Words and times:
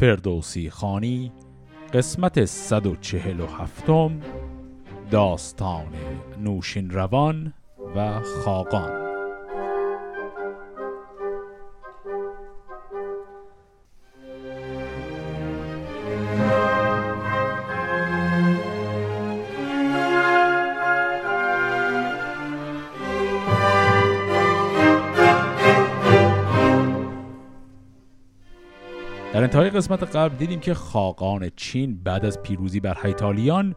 فردوسی 0.00 0.70
خانی 0.70 1.32
قسمت 1.92 2.44
147 2.44 3.84
داستان 5.10 5.86
نوشین 6.40 6.90
روان 6.90 7.54
و 7.96 8.20
خاقان. 8.20 9.05
انتهای 29.56 29.70
قسمت 29.70 30.16
قبل 30.16 30.36
دیدیم 30.36 30.60
که 30.60 30.74
خاقان 30.74 31.50
چین 31.56 32.02
بعد 32.02 32.24
از 32.24 32.42
پیروزی 32.42 32.80
بر 32.80 32.98
هیتالیان 33.02 33.74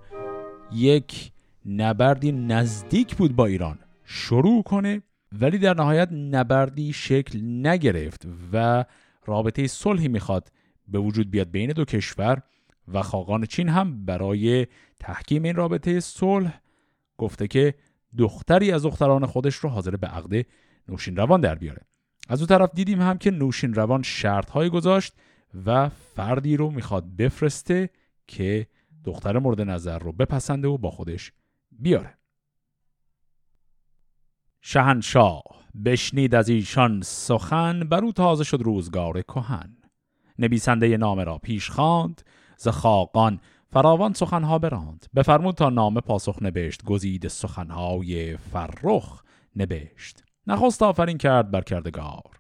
یک 0.72 1.32
نبردی 1.66 2.32
نزدیک 2.32 3.16
بود 3.16 3.36
با 3.36 3.46
ایران. 3.46 3.80
شروع 4.04 4.64
کنه 4.64 5.02
ولی 5.32 5.58
در 5.58 5.74
نهایت 5.74 6.10
نبردی 6.12 6.94
شکل 6.94 7.40
نگرفت 7.68 8.28
و 8.54 8.86
رابطه 9.26 9.68
صلحی 9.68 10.08
می‌خواد 10.08 10.52
به 10.88 11.00
وجود 11.00 11.32
بیاد 11.32 11.52
بین 11.52 11.70
دو 11.70 11.86
کشور 11.86 12.42
و 12.94 13.02
خاقان 13.02 13.46
چین 13.46 13.70
هم 13.70 14.06
برای 14.06 14.68
تحکیم 15.00 15.44
این 15.44 15.56
رابطه 15.56 16.00
صلح 16.00 16.62
گفته 17.18 17.48
که 17.48 17.74
دختری 18.18 18.72
از 18.72 18.84
دختران 18.84 19.26
خودش 19.26 19.56
رو 19.56 19.70
حاضر 19.70 19.96
به 19.96 20.08
عقد 20.08 20.46
نوشین 20.90 21.16
روان 21.16 21.42
در 21.42 21.56
بیاره. 21.56 21.82
از 22.30 22.40
اون 22.40 22.48
طرف 22.48 22.70
دیدیم 22.74 23.02
هم 23.02 23.18
که 23.18 23.32
نوشین 23.32 23.74
روان 23.74 24.02
شرط 24.02 24.58
گذاشت 24.58 25.14
و 25.66 25.90
فردی 25.90 26.58
رو 26.58 26.72
می‌خواد 26.72 27.16
بفرسته 27.16 27.90
که 28.28 28.68
دختر 29.04 29.40
مورد 29.40 29.62
نظر 29.62 30.00
رو 30.00 30.12
بپسنده 30.12 30.68
و 30.68 30.78
با 30.78 30.92
خودش 30.92 31.32
بیاره. 31.72 32.18
شهنشاه 34.62 35.44
بشنید 35.86 36.36
از 36.36 36.50
ایشان 36.50 37.02
سخن 37.02 37.80
بر 37.80 38.04
او 38.04 38.12
تازه 38.12 38.44
شد 38.44 38.62
روزگار 38.62 39.22
کهن. 39.22 39.78
نویسنده 40.40 40.98
نامه 40.98 41.24
را 41.24 41.38
پیش 41.38 41.70
خواند 41.70 42.22
ز 42.58 42.68
خاقان 42.68 43.40
فراوان 43.72 44.14
سخنها 44.14 44.60
براند. 44.60 45.06
بفرمود 45.16 45.56
تا 45.56 45.70
نامه 45.70 46.02
پاسخ 46.02 46.38
نبشت 46.42 46.84
گزید 46.84 47.28
سخنهای 47.28 48.38
فرخ 48.38 49.24
نبشت. 49.56 50.24
نخست 50.48 50.84
آفرین 50.84 51.18
کرد 51.18 51.52
بر 51.52 51.62
کردگار. 51.62 52.39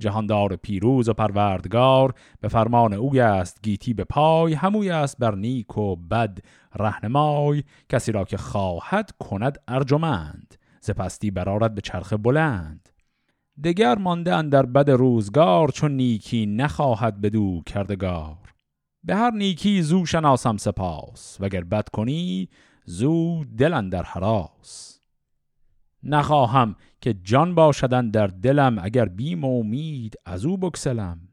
جهاندار 0.00 0.56
پیروز 0.56 1.08
و 1.08 1.12
پروردگار 1.12 2.14
به 2.40 2.48
فرمان 2.48 2.92
اوی 2.92 3.20
است 3.20 3.62
گیتی 3.62 3.94
به 3.94 4.04
پای 4.04 4.54
هموی 4.54 4.90
است 4.90 5.18
بر 5.18 5.34
نیک 5.34 5.78
و 5.78 5.96
بد 5.96 6.38
رهنمای 6.76 7.64
کسی 7.88 8.12
را 8.12 8.24
که 8.24 8.36
خواهد 8.36 9.10
کند 9.18 9.58
ارجمند 9.68 10.54
زپستی 10.80 11.30
برارد 11.30 11.74
به 11.74 11.80
چرخ 11.80 12.12
بلند. 12.12 12.88
دگر 13.64 13.98
مانده 13.98 14.42
در 14.42 14.66
بد 14.66 14.90
روزگار 14.90 15.68
چون 15.68 15.92
نیکی 15.92 16.46
نخواهد 16.46 17.20
بدو 17.20 17.62
کردگار. 17.66 18.36
به 19.04 19.16
هر 19.16 19.30
نیکی 19.30 19.82
زو 19.82 20.06
شناسم 20.06 20.56
سپاس 20.56 21.36
وگر 21.40 21.64
بد 21.64 21.88
کنی 21.88 22.48
زو 22.84 23.44
دل 23.44 23.88
در 23.88 24.02
حراس. 24.02 24.99
نخواهم 26.02 26.76
که 27.00 27.14
جان 27.14 27.54
باشدن 27.54 28.10
در 28.10 28.26
دلم 28.26 28.78
اگر 28.82 29.04
بیم 29.04 29.44
و 29.44 29.58
امید 29.58 30.14
از 30.26 30.44
او 30.44 30.56
بکسلم 30.56 31.30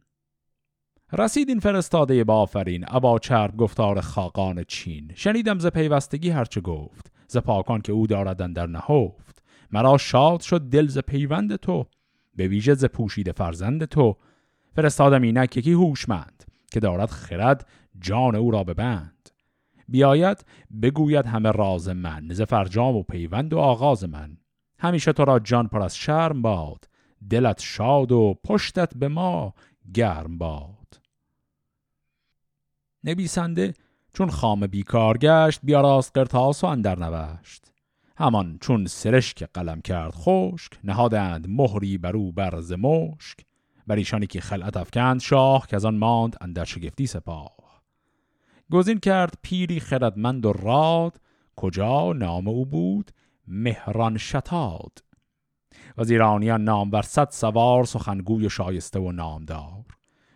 رسید 1.14 1.50
این 1.50 1.59
فرستاده 1.59 2.24
با 2.24 2.36
آفرین. 2.42 2.86
ابا 2.88 3.20
چرب 3.20 3.58
گفتار 3.58 4.02
خاقان 4.02 4.64
چین. 4.64 5.12
شنیدم 5.16 5.59
ز 5.59 5.68
پیوستگی 5.68 6.30
هرچه 6.30 6.62
گفت. 6.62 7.12
ز 7.28 7.38
پاکان 7.38 7.82
که 7.82 7.92
او 7.92 8.08
داردن 8.08 8.54
در 8.54 8.68
نهفت. 8.68 9.44
مرا 9.72 9.97
شاد 9.97 10.41
شد 10.41 10.62
دل 10.62 10.88
ز 10.88 10.97
پیوند 10.97 11.56
تو. 11.56 11.86
به 12.36 12.47
ویژه 12.47 12.74
ز 12.74 12.86
پوشید 12.86 13.31
فرزند 13.31 13.86
تو. 13.86 14.18
فرستادم 14.75 15.22
اینک 15.22 15.58
یکی 15.58 15.72
هوشمند 15.72 16.44
که 16.72 16.80
دارد 16.80 17.09
خرد 17.09 17.68
جان 18.00 18.36
او 18.36 18.52
را 18.52 18.64
ببند. 18.64 19.30
بیاید 19.90 20.46
بگوید 20.81 21.25
همه 21.25 21.52
راز 21.52 21.90
من 21.90 22.28
ز 22.31 22.41
فرجام 22.41 22.96
و 22.96 23.03
پیوند 23.03 23.53
و 23.53 23.58
آغاز 23.58 24.03
من. 24.03 24.38
همیشه 24.80 25.14
تو 25.14 25.26
را 25.26 25.40
جان 25.40 25.68
پر 25.68 25.82
از 25.82 25.98
شرم 25.98 26.42
باد 26.42 26.90
دلت 27.30 27.62
شاد 27.62 28.12
و 28.12 28.36
پشتت 28.46 28.98
به 28.98 29.08
ما 29.08 29.54
گرم 29.94 30.38
باد. 30.38 31.02
نویسنده 33.04 33.74
چون 34.14 34.30
خام 34.30 34.68
بیکار 34.68 35.18
گشت 35.18 35.60
بیاراست 35.64 36.12
قرتاس 36.14 36.64
و 36.64 36.68
اندر 36.68 37.00
نوشت. 37.00 37.72
همان 38.18 38.58
چون 38.62 38.86
سرشک 38.86 39.44
قلم 39.44 39.82
کرد 39.82 40.14
خشک 40.14 40.72
نهادند 40.84 41.46
مهری 41.50 41.98
بر 41.98 42.16
او 42.16 42.32
برز 42.32 42.72
مشک. 42.72 43.40
بر 43.88 43.96
ایشانی 43.96 44.28
که 44.28 44.42
خلعت 44.42 44.78
افکند 44.78 45.20
شاه 45.20 45.68
که 45.68 45.76
از 45.76 45.86
آن 45.86 45.96
ماند 45.98 46.36
اندر 46.42 46.66
شگفتی 46.66 47.08
سپاه. 47.08 47.82
گزین 48.72 49.00
کرد 49.00 49.34
پیری 49.42 49.80
خردمند 49.80 50.46
و 50.46 50.54
راد 50.54 51.18
کجا 51.56 52.14
نام 52.14 52.48
او 52.48 52.66
بود؟ 52.66 53.12
مهران 53.47 54.18
شتاد 54.18 54.97
وزیرانیان 55.97 56.63
نام 56.63 56.90
بر 56.90 57.02
صد 57.02 57.30
سوار 57.30 57.85
سخنگوی 57.85 58.46
و 58.46 58.50
شایسته 58.50 59.00
و 59.00 59.12
نامدار. 59.12 59.85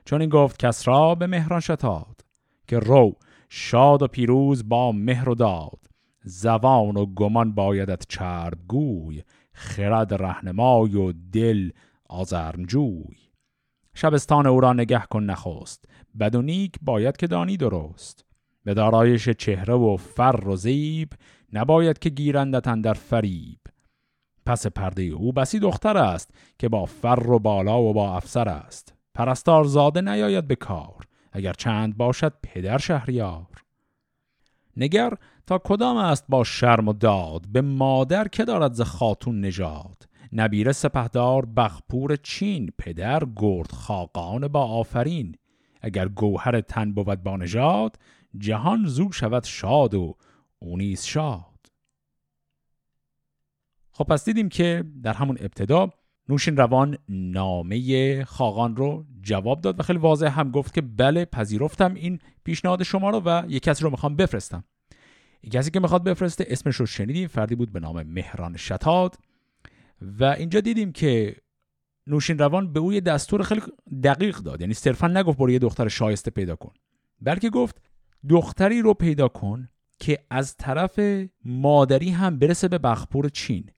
چون 0.05 0.21
این 0.21 0.29
گفت 0.29 0.65
کسرا 0.65 1.15
به 1.15 1.27
مهران 1.27 1.59
شتاد 1.59 2.21
که 2.67 2.79
رو 2.79 3.13
شاد 3.49 4.01
و 4.01 4.07
پیروز 4.07 4.69
با 4.69 4.91
مهر 4.91 5.29
و 5.29 5.35
داد. 5.35 5.79
زوان 6.23 6.97
و 6.97 7.05
گمان 7.05 7.55
بایدت 7.55 8.05
چرب 8.09 8.57
گوی 8.67 9.23
خرد 9.53 10.13
رهنمای 10.13 10.95
و 10.95 11.13
دل 11.31 11.71
آزرمجوی 12.09 13.17
شبستان 13.93 14.47
او 14.47 14.59
را 14.59 14.73
نگه 14.73 15.03
کن 15.09 15.23
نخست 15.23 15.85
بد 16.19 16.35
و 16.35 16.41
نیک 16.41 16.75
باید 16.81 17.17
که 17.17 17.27
دانی 17.27 17.57
درست. 17.57 18.25
به 18.63 18.73
دارایش 18.73 19.29
چهره 19.29 19.73
و 19.73 19.97
فر 19.97 20.47
و 20.47 20.55
زیب 20.55 21.09
نباید 21.53 21.99
که 21.99 22.09
گیرندتن 22.09 22.81
در 22.81 22.93
فریب. 22.93 23.59
پس 24.45 24.67
پرده 24.67 25.03
او 25.03 25.33
بسی 25.33 25.59
دختر 25.59 25.97
است 25.97 26.33
که 26.59 26.69
با 26.69 26.85
فر 26.85 27.29
و 27.29 27.39
بالا 27.39 27.81
و 27.81 27.93
با 27.93 28.15
افسر 28.15 28.49
است. 28.49 28.93
پرستار 29.13 29.63
زاده 29.63 30.01
نیاید 30.01 30.47
به 30.47 30.55
کار 30.55 31.07
اگر 31.31 31.53
چند 31.53 31.97
باشد 31.97 32.33
پدر 32.43 32.77
شهریار. 32.77 33.47
نگر 34.77 35.13
تا 35.47 35.61
کدام 35.63 35.97
است 35.97 36.25
با 36.29 36.43
شرم 36.43 36.87
و 36.87 36.93
داد؟ 36.93 37.45
به 37.51 37.61
مادر 37.61 38.27
که 38.27 38.45
دارد 38.45 38.73
ز 38.73 38.81
خاتون 38.81 39.41
نژاد؟ 39.41 40.07
نبیره 40.33 40.71
سپهدار 40.71 41.45
بخپور 41.45 42.15
چین 42.15 42.69
پدر 42.77 43.23
گرد 43.35 43.71
خاقان 43.71 44.47
با 44.47 44.65
آفرین. 44.65 45.35
اگر 45.81 46.07
گوهر 46.07 46.61
تن 46.61 46.93
بود 46.93 47.23
با 47.23 47.37
نژاد 47.37 47.99
جهان 48.37 48.85
زو 48.85 49.11
شود 49.11 49.43
شاد 49.43 49.93
و 49.93 50.15
او 50.61 50.77
نیز 50.77 51.03
شاد. 51.03 51.45
خب 53.91 54.03
پس 54.03 54.25
دیدیم 54.25 54.49
که 54.49 54.83
در 55.03 55.13
همون 55.13 55.37
ابتدا 55.39 55.89
نوشین 56.29 56.57
روان 56.57 56.97
نامه 57.09 58.23
خاقان 58.23 58.75
رو 58.75 59.05
جواب 59.21 59.61
داد 59.61 59.79
و 59.79 59.83
خیلی 59.83 59.99
واضح 59.99 60.39
هم 60.39 60.51
گفت 60.51 60.73
که 60.73 60.81
بله 60.81 61.25
پذیرفتم 61.25 61.93
این 61.93 62.19
پیشنهاد 62.43 62.83
شما 62.83 63.09
رو 63.09 63.21
و 63.25 63.43
یک 63.47 63.63
کسی 63.63 63.83
رو 63.83 63.89
می‌خوام 63.89 64.15
بفرستم. 64.15 64.63
کسی 65.51 65.71
که 65.71 65.79
می‌خواد 65.79 66.03
بفرسته 66.03 66.45
اسمش 66.47 66.75
رو 66.75 66.85
شنیدیم 66.85 67.27
فردی 67.27 67.55
بود 67.55 67.71
به 67.71 67.79
نام 67.79 68.03
مهران 68.03 68.57
شتاد 68.57 69.15
و 70.01 70.23
اینجا 70.23 70.59
دیدیم 70.59 70.91
که 70.91 71.35
نوشین 72.07 72.37
روان 72.37 72.73
به 72.73 72.79
او 72.79 72.93
یه 72.93 73.01
دستور 73.01 73.43
خیلی 73.43 73.61
دقیق 74.03 74.37
داد. 74.37 74.61
یعنی 74.61 74.73
صرفا 74.73 75.07
نگفت 75.07 75.37
برو 75.37 75.51
یه 75.51 75.59
دختر 75.59 75.87
شایسته 75.87 76.31
پیدا 76.31 76.55
کن. 76.55 76.73
بلکه 77.21 77.49
گفت 77.49 77.81
دختری 78.29 78.81
رو 78.81 78.93
پیدا 78.93 79.27
کن 79.27 79.69
که 80.01 80.19
از 80.29 80.57
طرف 80.57 80.99
مادری 81.45 82.09
هم 82.09 82.39
برسه 82.39 82.67
به 82.67 82.77
بخپور 82.77 83.29
چین. 83.29 83.69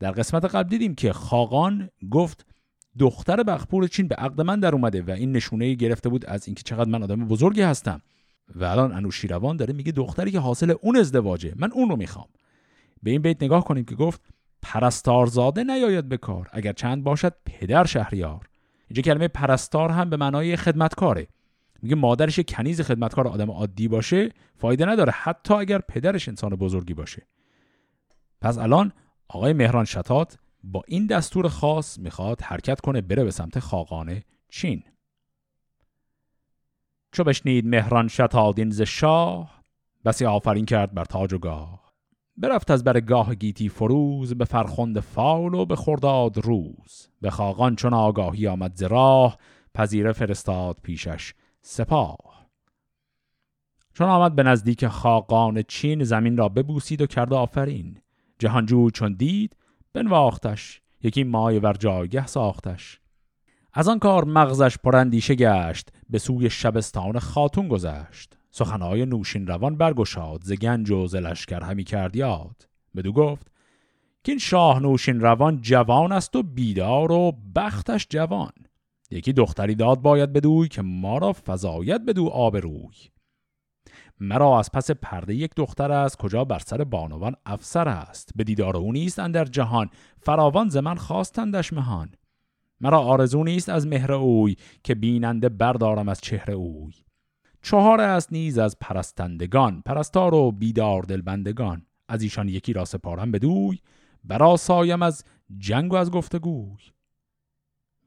در 0.00 0.10
قسمت 0.10 0.44
قبل 0.44 0.68
دیدیم 0.68 0.94
که 0.94 1.12
خاقان 1.12 1.88
گفت 2.10 2.46
دختر 2.98 3.42
بخپور 3.42 3.86
چین 3.86 4.08
به 4.08 4.14
عقد 4.14 4.40
من 4.40 4.60
در 4.60 4.74
اومده 4.74 5.02
و 5.02 5.10
این 5.10 5.32
نشونه 5.32 5.74
گرفته 5.74 6.08
بود 6.08 6.26
از 6.26 6.48
اینکه 6.48 6.62
چقدر 6.62 6.90
من 6.90 7.02
آدم 7.02 7.28
بزرگی 7.28 7.62
هستم. 7.62 8.02
و 8.54 8.64
الان 8.64 8.92
انوشیروان 8.92 9.56
داره 9.56 9.74
میگه 9.74 9.92
دختری 9.92 10.30
که 10.30 10.38
حاصل 10.38 10.74
اون 10.80 10.96
ازدواجه 10.96 11.52
من 11.56 11.72
اون 11.72 11.88
رو 11.88 11.96
می‌خوام. 11.96 12.28
به 13.02 13.10
این 13.10 13.22
بیت 13.22 13.42
نگاه 13.42 13.64
کنیم 13.64 13.84
که 13.84 13.94
گفت 13.94 14.20
پرستارزاده 14.62 15.64
نیاید 15.64 16.08
به 16.08 16.16
کار 16.16 16.48
اگر 16.52 16.72
چند 16.72 17.04
باشد 17.04 17.34
پدر 17.44 17.84
شهریار. 17.84 18.48
اینجا 18.88 19.02
کلمه 19.02 19.28
پرستار 19.28 19.90
هم 19.90 20.10
به 20.10 20.16
معنای 20.16 20.56
خدمتکاره. 20.56 21.26
میگه 21.82 21.94
مادرش 21.94 22.40
کنیز 22.40 22.80
خدمتکار 22.80 23.28
آدم 23.28 23.50
عادی 23.50 23.88
باشه 23.88 24.28
فایده 24.56 24.86
نداره. 24.86 25.12
حتی 25.12 25.54
اگر 25.54 25.78
پدرش 25.78 26.28
انسان 26.28 26.50
بزرگی 26.50 26.94
باشه. 26.94 27.26
پس 28.40 28.58
الان 28.58 28.92
آقای 29.28 29.52
مهران 29.52 29.84
شتات 29.84 30.38
با 30.64 30.82
این 30.88 31.06
دستور 31.06 31.48
خاص 31.48 31.98
می‌خواد 31.98 32.40
حرکت 32.40 32.80
کنه 32.80 33.00
بره 33.00 33.24
به 33.24 33.30
سمت 33.30 33.58
خاقان 33.58 34.22
چین. 34.48 34.82
چو 37.12 37.24
بشنید 37.24 37.66
مهران 37.66 38.08
شتادین 38.08 38.70
ز 38.70 38.82
شاه 38.82 39.62
بسی 40.04 40.24
آفرین 40.24 40.64
کرد 40.64 40.94
بر 40.94 41.04
تاج 41.04 41.32
و 41.32 41.38
گاه. 41.38 41.92
برفت 42.36 42.70
از 42.70 42.84
بر 42.84 43.00
گاه 43.00 43.34
گیتی 43.34 43.68
فروز 43.68 44.34
به 44.34 44.44
فرخند 44.44 45.00
فال 45.00 45.54
و 45.54 45.66
به 45.66 45.76
خرداد 45.76 46.38
روز. 46.38 47.08
به 47.20 47.30
خاقان 47.30 47.76
چون 47.76 47.94
آگاهی 47.94 48.46
آمد 48.46 48.76
ز 48.76 48.82
راه 48.82 49.38
پذیره 49.74 50.12
فرستاد 50.12 50.78
پیشش 50.82 51.34
سپاه. 51.62 52.48
چون 53.94 54.08
آمد 54.08 54.34
به 54.34 54.42
نزدیک 54.42 54.86
خاقان 54.86 55.62
چین 55.62 56.04
زمین 56.04 56.36
را 56.36 56.48
ببوسید 56.48 57.02
و 57.02 57.06
کرد 57.06 57.32
آفرین. 57.32 57.98
جهانجوی 58.38 58.90
چون 58.90 59.12
دید 59.12 59.56
بنواختش. 59.92 60.80
یکی 61.02 61.24
مای 61.24 61.58
ور 61.58 61.72
جایگه 61.72 62.26
ساختش. 62.26 63.00
از 63.72 63.88
آن 63.88 63.98
کار 63.98 64.24
مغزش 64.24 64.78
پرندیشه 64.78 65.34
گشت 65.34 65.92
به 66.10 66.18
سوی 66.18 66.50
شبستان 66.50 67.18
خاتون 67.18 67.68
گذشت. 67.68 68.36
سخنهای 68.50 69.06
نوشین 69.06 69.46
روان 69.46 69.76
برگشاد 69.76 70.42
ز 70.44 70.52
گنج 70.52 70.90
و 70.90 71.06
ز 71.06 71.14
لشکر 71.14 71.62
همی 71.62 71.84
کرد 71.84 72.16
یاد. 72.16 72.68
بدو 72.96 73.12
گفت 73.12 73.52
که 74.24 74.32
این 74.32 74.38
شاه 74.38 74.80
نوشین 74.80 75.20
روان 75.20 75.60
جوان 75.60 76.12
است 76.12 76.36
و 76.36 76.42
بیدار 76.42 77.12
و 77.12 77.32
بختش 77.56 78.06
جوان. 78.10 78.52
یکی 79.12 79.32
دختری 79.32 79.74
داد 79.74 80.02
باید 80.02 80.32
بدوی 80.32 80.68
که 80.68 80.82
ما 80.82 81.18
را 81.18 81.32
فضایت 81.32 82.00
بدو 82.00 82.26
آب 82.26 82.56
روی. 82.56 82.94
مرا 84.20 84.58
از 84.58 84.70
پس 84.72 84.90
پرده 84.90 85.34
یک 85.34 85.50
دختر 85.56 85.92
است 85.92 86.16
کجا 86.16 86.44
بر 86.44 86.58
سر 86.58 86.84
بانوان 86.84 87.34
افسر 87.46 87.88
است. 87.88 88.30
به 88.36 88.44
دیدار 88.44 88.76
او 88.76 88.92
نیست 88.92 89.18
اندر 89.18 89.44
جهان 89.44 89.90
فراوان 90.18 90.68
ز 90.68 90.76
من 90.76 90.94
خواستندش 90.94 91.72
مهان. 91.72 92.08
مرا 92.80 93.00
آرزو 93.00 93.44
نیست 93.44 93.68
از 93.68 93.86
مهر 93.86 94.12
اوی 94.12 94.56
که 94.84 94.94
بیننده 94.94 95.48
بردارم 95.48 96.08
از 96.08 96.20
چهره 96.20 96.54
اوی. 96.54 96.92
چهار 97.62 98.00
است 98.00 98.32
نیز 98.32 98.58
از 98.58 98.76
پرستندگان 98.80 99.82
پرستار 99.86 100.34
و 100.34 100.52
بیدار 100.52 101.02
دلبندگان. 101.02 101.86
از 102.08 102.22
ایشان 102.22 102.48
یکی 102.48 102.72
را 102.72 102.84
سپارم 102.84 103.30
بدوی 103.30 103.78
برا 104.24 104.56
سایم 104.56 105.02
از 105.02 105.24
جنگ 105.58 105.92
و 105.92 105.96
از 105.96 106.10
گفتگوی. 106.10 106.78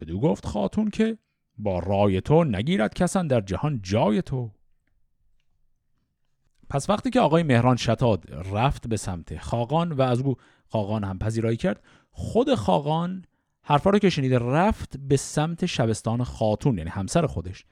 بدو 0.01 0.19
گفت 0.19 0.45
خاتون 0.45 0.89
که 0.89 1.17
با 1.57 1.79
رای 1.79 2.21
تو 2.21 2.43
نگیرد 2.43 2.93
کسان 2.93 3.27
در 3.27 3.41
جهان 3.41 3.79
جای 3.83 4.21
تو. 4.21 4.51
پس 6.69 6.89
وقتی 6.89 7.09
که 7.09 7.19
آقای 7.19 7.43
مهران 7.43 7.75
شتاد 7.75 8.31
رفت 8.53 8.87
به 8.87 8.97
سمت 8.97 9.37
خاقان 9.37 9.91
و 9.91 10.01
از 10.01 10.19
او 10.19 10.35
خاقان 10.67 11.03
هم 11.03 11.19
پذیرایی 11.19 11.57
کرد 11.57 11.83
خود 12.11 12.55
خاقان 12.55 13.25
حرفا 13.63 13.89
رو 13.89 13.99
که 13.99 14.39
رفت 14.39 14.97
به 14.97 15.17
سمت 15.17 15.65
شبستان 15.65 16.23
خاتون 16.23 16.77
یعنی 16.77 16.89
همسر 16.89 17.25
خودش 17.25 17.65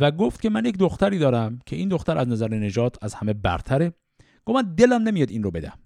و 0.00 0.10
گفت 0.10 0.42
که 0.42 0.50
من 0.50 0.64
یک 0.64 0.78
دختری 0.78 1.18
دارم 1.18 1.58
که 1.66 1.76
این 1.76 1.88
دختر 1.88 2.18
از 2.18 2.28
نظر 2.28 2.48
نجات 2.48 2.96
از 3.02 3.14
همه 3.14 3.32
برتره. 3.32 3.92
گفت 4.44 4.56
من 4.56 4.74
دلم 4.74 5.02
نمیاد 5.02 5.30
این 5.30 5.42
رو 5.42 5.50
بدم. 5.50 5.78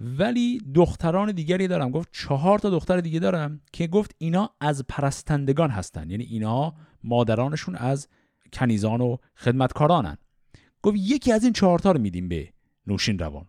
ولی 0.00 0.60
دختران 0.74 1.32
دیگری 1.32 1.68
دارم. 1.68 1.90
گفت 1.90 2.08
چهار 2.12 2.58
تا 2.58 2.70
دختر 2.70 3.00
دیگه 3.00 3.18
دارم 3.18 3.60
که 3.72 3.86
گفت 3.86 4.14
اینا 4.18 4.50
از 4.60 4.84
پرستندگان 4.88 5.70
هستن. 5.70 6.10
یعنی 6.10 6.24
اینا 6.24 6.74
مادرانشون 7.04 7.76
از 7.76 8.08
کنیزان 8.52 9.00
و 9.00 9.16
خدمتکارانن. 9.36 10.16
گفت 10.82 10.96
یکی 10.98 11.32
از 11.32 11.44
این 11.44 11.52
چهارتا 11.52 11.92
رو 11.92 12.00
میدیم 12.00 12.28
به 12.28 12.48
نوشین 12.86 13.18
روان. 13.18 13.46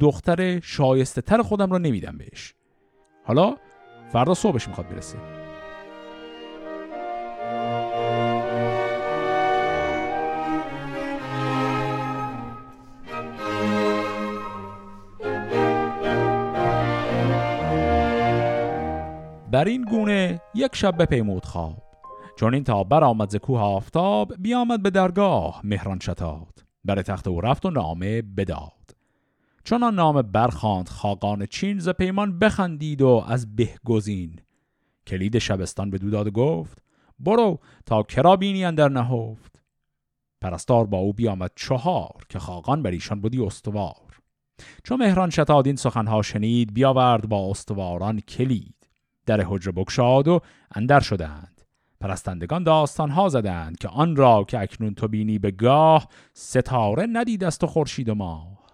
دختر 0.00 0.60
شایسته 0.60 1.20
تر 1.20 1.42
خودم 1.42 1.70
رو 1.70 1.78
نمیدم 1.78 2.18
بهش. 2.18 2.54
حالا 3.24 3.56
فردا 4.12 4.34
صبحش 4.34 4.68
می‌خواد 4.68 4.88
برسه. 4.88 5.33
بر 19.54 19.64
این 19.64 19.82
گونه 19.82 20.40
یک 20.54 20.76
شب 20.76 21.02
بپیمود 21.02 21.44
خواب. 21.44 21.82
چون 22.36 22.54
این 22.54 22.64
تا 22.64 22.84
برآمد 22.84 23.30
ز 23.30 23.36
کوه 23.36 23.60
آفتاب 23.60 24.34
بیامد 24.38 24.82
به 24.82 24.90
درگاه 24.90 25.60
مهران 25.64 25.98
شتاد 25.98 26.64
بر 26.84 27.02
تخت 27.02 27.28
او 27.28 27.40
رفت 27.40 27.66
و 27.66 27.70
نامه 27.70 28.22
بداد. 28.22 28.96
چون 29.64 29.82
آن 29.82 29.94
نامه 29.94 30.22
برخاند 30.22 30.88
خاقان 30.88 31.46
چین 31.46 31.78
ز 31.78 31.88
پیمان 31.88 32.38
بخندید 32.38 33.02
و 33.02 33.24
از 33.28 33.56
بهگزین 33.56 34.40
کلید 35.06 35.38
شبستان 35.38 35.90
به 35.90 35.98
داد 35.98 36.28
گفت 36.28 36.78
برو 37.18 37.58
تا 37.86 38.02
کرا 38.02 38.36
بینی 38.36 38.64
اندر 38.64 38.88
نهفت. 38.88 39.62
پرستار 40.40 40.86
با 40.86 40.98
او 40.98 41.12
بیامد 41.12 41.50
چهار 41.56 42.24
که 42.28 42.38
خاقان 42.38 42.82
بر 42.82 42.90
ایشان 42.90 43.20
بودی 43.20 43.40
استوار. 43.40 44.20
چون 44.84 44.98
مهران 44.98 45.30
شتاد 45.30 45.66
این 45.66 45.76
سخنها 45.76 46.22
شنید 46.22 46.74
بیاورد 46.74 47.28
با 47.28 47.50
استواران 47.50 48.20
کلید. 48.20 48.83
در 49.26 49.40
حجره 49.40 49.72
بکشاد 49.72 50.28
و 50.28 50.40
اندر 50.74 51.00
شدند. 51.00 51.62
پرستندگان 52.00 52.62
داستان 52.62 53.10
ها 53.10 53.28
زدند 53.28 53.78
که 53.78 53.88
آن 53.88 54.16
را 54.16 54.44
که 54.44 54.60
اکنون 54.60 54.94
تو 54.94 55.08
بینی 55.08 55.38
به 55.38 55.50
گاه 55.50 56.08
ستاره 56.32 57.06
ندید 57.12 57.44
است 57.44 57.64
و 57.64 57.66
خورشید 57.66 58.08
و 58.08 58.14
ماه. 58.14 58.66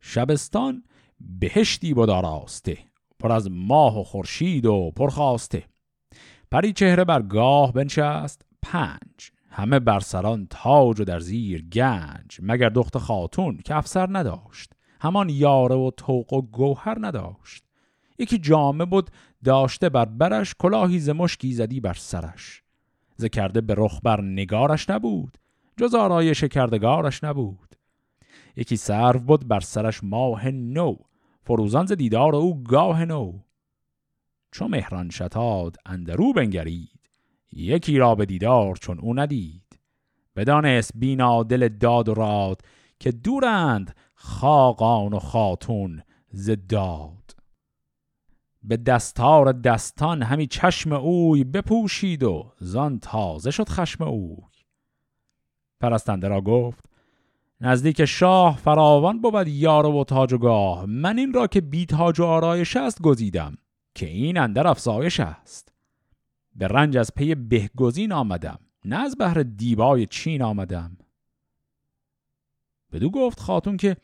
شبستان 0.00 0.84
بهشتی 1.20 1.94
بود 1.94 2.10
آراسته 2.10 2.78
پر 3.18 3.32
از 3.32 3.50
ماه 3.50 4.00
و 4.00 4.04
خورشید 4.04 4.66
و 4.66 4.92
پرخواسته 4.96 5.64
پری 6.50 6.72
چهره 6.72 7.04
بر 7.04 7.22
گاه 7.22 7.72
بنشست 7.72 8.42
پنج. 8.62 9.30
همه 9.50 9.78
بر 9.78 10.00
سران 10.00 10.46
تاج 10.50 11.00
و 11.00 11.04
در 11.04 11.20
زیر 11.20 11.62
گنج 11.62 12.38
مگر 12.42 12.68
دخت 12.68 12.98
خاتون 12.98 13.58
که 13.64 13.74
افسر 13.74 14.08
نداشت؟ 14.10 14.72
همان 15.00 15.28
یاره 15.28 15.74
و 15.74 15.90
توق 15.96 16.32
و 16.32 16.42
گوهر 16.42 16.96
نداشت. 17.00 17.65
یکی 18.18 18.38
جامه 18.38 18.84
بود 18.84 19.10
داشته 19.44 19.88
بر 19.88 20.04
برش 20.04 20.54
کلاهی 20.58 20.98
ز 20.98 21.08
مشکی 21.08 21.52
زدی 21.52 21.80
بر 21.80 21.94
سرش. 21.94 22.62
ز 23.16 23.24
کرده 23.24 23.60
به 23.60 23.74
رخ 23.78 24.00
بر 24.02 24.20
نگارش 24.20 24.90
نبود 24.90 25.38
جز 25.76 25.94
آرایش 25.94 26.44
کردگارش 26.44 27.24
نبود. 27.24 27.76
یکی 28.56 28.76
سرو 28.76 29.20
بود 29.20 29.48
بر 29.48 29.60
سرش 29.60 30.04
ماه 30.04 30.50
نو 30.50 30.96
فروزان 31.42 31.86
ز 31.86 31.92
دیدار 31.92 32.36
او 32.36 32.62
گاه 32.62 33.04
نو. 33.04 33.38
چو 34.52 34.68
مهران 34.68 35.10
شتاد 35.10 35.76
اندرو 35.86 36.32
بنگرید 36.32 37.00
یکی 37.52 37.98
را 37.98 38.14
به 38.14 38.26
دیدار 38.26 38.76
چون 38.76 38.98
او 38.98 39.14
ندید. 39.14 39.80
بدانست 40.36 40.92
بینا 40.94 41.42
دل 41.42 41.68
داد 41.68 42.08
و 42.08 42.14
راد 42.14 42.60
که 43.00 43.12
دورند 43.12 43.96
خاقان 44.14 45.12
و 45.12 45.18
خاتون 45.18 46.02
ز 46.30 46.50
به 48.66 48.76
دستار 48.76 49.52
دستان 49.52 50.22
همی 50.22 50.46
چشم 50.46 50.92
اوی 50.92 51.44
بپوشید 51.44 52.22
و 52.22 52.52
زان 52.60 52.98
تازه 52.98 53.50
شد 53.50 53.68
خشم 53.68 54.04
اوی. 54.04 54.36
پرستنده 55.80 56.28
را 56.28 56.40
گفت 56.40 56.84
نزدیک 57.60 58.04
شاه 58.04 58.56
فراوان 58.56 59.20
بود 59.20 59.48
یار 59.48 59.86
و 59.86 60.04
تاج 60.04 60.32
و 60.32 60.38
گاه 60.38 60.86
من 60.86 61.18
این 61.18 61.32
را 61.32 61.46
که 61.46 61.60
بی 61.60 61.86
تاج 61.86 62.20
و 62.20 62.24
آرایش 62.24 62.76
است 62.76 63.02
گزیدم 63.02 63.56
که 63.94 64.06
این 64.06 64.38
اندر 64.38 64.66
افزایش 64.66 65.20
است. 65.20 65.72
به 66.54 66.66
رنج 66.68 66.96
از 66.96 67.10
پی 67.16 67.34
بهگزین 67.34 68.12
آمدم 68.12 68.58
نه 68.84 68.96
از 68.96 69.16
بهر 69.16 69.42
دیبای 69.42 70.06
چین 70.06 70.42
آمدم. 70.42 70.96
بدو 72.92 73.10
گفت 73.10 73.40
خاتون 73.40 73.76
که 73.76 73.96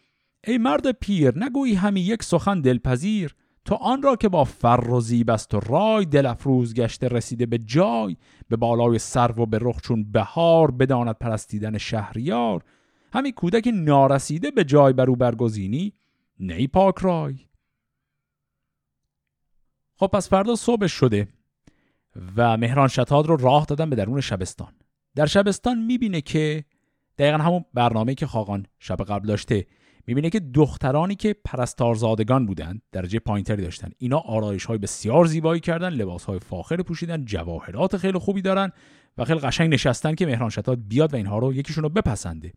ای 0.47 0.59
مرد 0.59 0.91
پیر 0.91 1.45
نگویی 1.45 1.75
همی 1.75 2.01
یک 2.01 2.23
سخن 2.23 2.61
دلپذیر. 2.61 3.35
تو 3.65 3.75
آن 3.75 4.03
را 4.03 4.17
که 4.17 4.29
با 4.29 4.45
فر 4.45 4.91
و 4.91 5.01
زیب 5.01 5.31
است 5.31 5.55
و 5.55 5.61
رای 5.61 6.05
دل 6.05 6.27
افروز 6.27 6.75
گشته 6.75 7.09
رسیده 7.09 7.47
به 7.47 7.59
جای 7.59 8.17
به 8.49 8.57
بالای 8.57 8.99
سرو 8.99 9.43
و 9.43 9.47
به 9.47 9.59
رخ 9.63 9.81
چون 9.81 10.13
بهار 10.13 10.71
بداند 10.71 11.19
پرستیدن 11.19 11.79
شهریار 11.79 12.65
همی 13.13 13.33
کودک 13.33 13.69
نارسیده 13.75 14.51
به 14.51 14.65
جای 14.65 14.93
برو 14.93 15.17
برگزینی 15.17 15.93
نی 16.41 16.67
پاک 16.67 16.95
رای. 16.99 17.39
خب 19.97 20.07
پس 20.07 20.29
فردا 20.29 20.57
صبح 20.57 20.87
شده 20.87 21.29
و 22.37 22.57
مهران 22.57 22.89
شتاد 22.89 23.27
رو 23.27 23.37
راه 23.37 23.65
دادن 23.65 23.91
به 23.91 23.97
درون 23.97 24.21
شبستان. 24.21 24.73
در 25.15 25.27
شبستان 25.27 25.79
می‌بینه 25.79 26.21
که 26.21 26.65
دقیقا 27.19 27.39
همون 27.39 27.65
برنامه 27.75 28.15
که 28.15 28.27
خاقان 28.27 28.67
شب 28.79 28.97
قبل 28.97 29.27
داشته 29.27 29.67
می‌بینه 30.07 30.31
که 30.31 30.41
دخترانی 30.41 31.15
که 31.15 31.37
پرستارزادگان 31.45 32.47
بودند 32.47 32.83
درجه 32.93 33.19
پایینتری 33.19 33.63
داشتن. 33.63 33.91
اینا 33.99 34.19
آرایش 34.19 34.65
های 34.65 34.79
بسیار 34.79 35.25
زیبایی 35.25 35.61
کردن 35.61 35.89
لباس 35.89 36.25
های 36.25 36.39
فاخر 36.39 36.77
پوشیدن 36.77 37.25
جواهرات 37.25 37.97
خیلی 37.97 38.19
خوبی 38.19 38.43
دارن 38.43 38.73
و 39.19 39.25
خیلی 39.25 39.41
قشنگ 39.41 39.73
نشستن 39.75 40.15
که 40.15 40.27
مهران 40.27 40.51
شتاد 40.51 40.79
بیاد 40.89 41.13
و 41.13 41.17
اینها 41.17 41.39
رو 41.39 41.55
یکیشون 41.55 41.83
رو 41.83 41.89
بپسنده. 41.89 42.53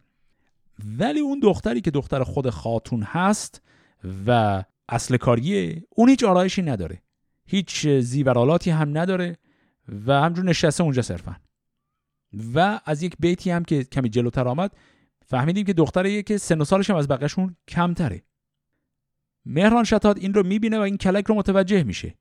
ولی 0.98 1.20
اون 1.20 1.40
دختری 1.40 1.82
که 1.82 1.92
دختر 1.92 2.24
خود 2.24 2.50
خاتون 2.50 3.04
هست 3.04 3.62
و 4.28 4.64
اصل 4.90 5.18
کاریه 5.18 5.84
اون 5.90 6.10
هیچ 6.10 6.24
آرایشی 6.24 6.62
نداره. 6.62 7.02
هیچ 7.46 7.88
زیورالاتی 7.88 8.72
هم 8.72 8.98
نداره 8.98 9.38
و 10.08 10.14
همجور 10.14 10.46
نشسته 10.46 10.84
اونجا 10.84 11.02
صرفا. 11.02 11.36
و 12.56 12.80
از 12.86 13.04
یک 13.04 13.16
بیتی 13.20 13.52
هم 13.52 13.64
که 13.64 13.84
کمی 13.84 14.10
جلوتر 14.10 14.48
آمد 14.48 14.72
فهمیدیم 15.26 15.66
که 15.66 15.74
دختریه 15.74 16.24
که 16.24 16.38
سن 16.38 16.62
و 16.62 16.64
سالش 16.64 16.90
هم 16.90 16.96
از 16.96 17.08
بقیهشون 17.08 17.56
کمتره. 17.68 18.24
مهران 19.46 19.84
شتاد 19.84 20.18
این 20.18 20.34
رو 20.34 20.44
می‌بینه 20.44 20.78
و 20.78 20.82
این 20.82 20.98
کلک 20.98 21.26
رو 21.26 21.36
متوجه 21.36 21.84
میشه. 21.84 22.16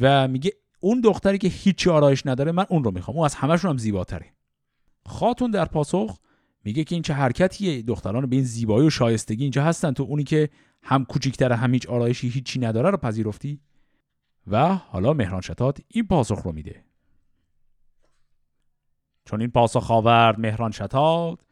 و 0.00 0.28
میگه 0.28 0.52
اون 0.80 1.00
دختری 1.00 1.38
که 1.38 1.48
هیچ 1.48 1.88
آرایش 1.88 2.26
نداره 2.26 2.52
من 2.52 2.66
اون 2.68 2.84
رو 2.84 2.90
می‌خوام. 2.90 3.16
اون 3.16 3.24
از 3.24 3.34
همشون 3.34 3.70
هم 3.70 3.78
زیباتره. 3.78 4.26
خاتون 5.06 5.50
در 5.50 5.64
پاسخ 5.64 6.18
میگه 6.64 6.84
که 6.84 6.94
این 6.94 7.02
چه 7.02 7.14
حرکتیه. 7.14 7.82
دختران 7.82 8.26
به 8.26 8.36
این 8.36 8.44
زیبایی 8.44 8.86
و 8.86 8.90
شایستگی 8.90 9.42
اینجا 9.42 9.64
هستن. 9.64 9.92
تو 9.92 10.02
اونی 10.02 10.24
که 10.24 10.50
هم 10.82 11.04
کوچیکتره 11.04 11.56
هم 11.56 11.74
هیچ 11.74 11.86
آرایشی 11.86 12.28
هیچی 12.28 12.60
نداره 12.60 12.90
رو 12.90 12.96
پذیرفتی. 12.96 13.60
و 14.46 14.74
حالا 14.74 15.12
مهران 15.12 15.40
شتات 15.40 15.80
این 15.88 16.06
پاسخ 16.06 16.42
رو 16.42 16.52
میده. 16.52 16.84
چون 19.24 19.40
این 19.40 19.50
پاسخ 19.50 19.90
آورد 19.90 20.40
مهران 20.40 20.70
شتاد 20.70 21.44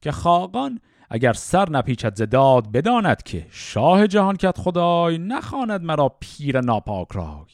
که 0.00 0.12
خاقان 0.12 0.80
اگر 1.10 1.32
سر 1.32 1.70
نپیچد 1.70 2.14
زداد 2.14 2.72
بداند 2.72 3.22
که 3.22 3.46
شاه 3.50 4.06
جهان 4.06 4.36
کت 4.36 4.58
خدای 4.58 5.18
نخواند 5.18 5.82
مرا 5.82 6.16
پیر 6.20 6.60
ناپاک 6.60 7.08
رای. 7.12 7.46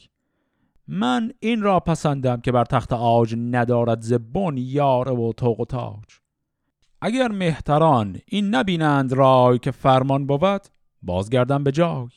من 0.87 1.31
این 1.39 1.61
را 1.61 1.79
پسندم 1.79 2.41
که 2.41 2.51
بر 2.51 2.65
تخت 2.65 2.93
آج 2.93 3.35
ندارد 3.37 4.01
زبون 4.01 4.57
یار 4.57 5.11
و 5.11 5.33
توق 5.33 5.59
و 5.59 5.65
تاج. 5.65 6.03
اگر 7.01 7.27
مهتران 7.27 8.17
این 8.25 8.55
نبینند 8.55 9.13
رای 9.13 9.59
که 9.59 9.71
فرمان 9.71 10.27
بود 10.27 10.61
بازگردم 11.01 11.63
به 11.63 11.71
جای. 11.71 12.07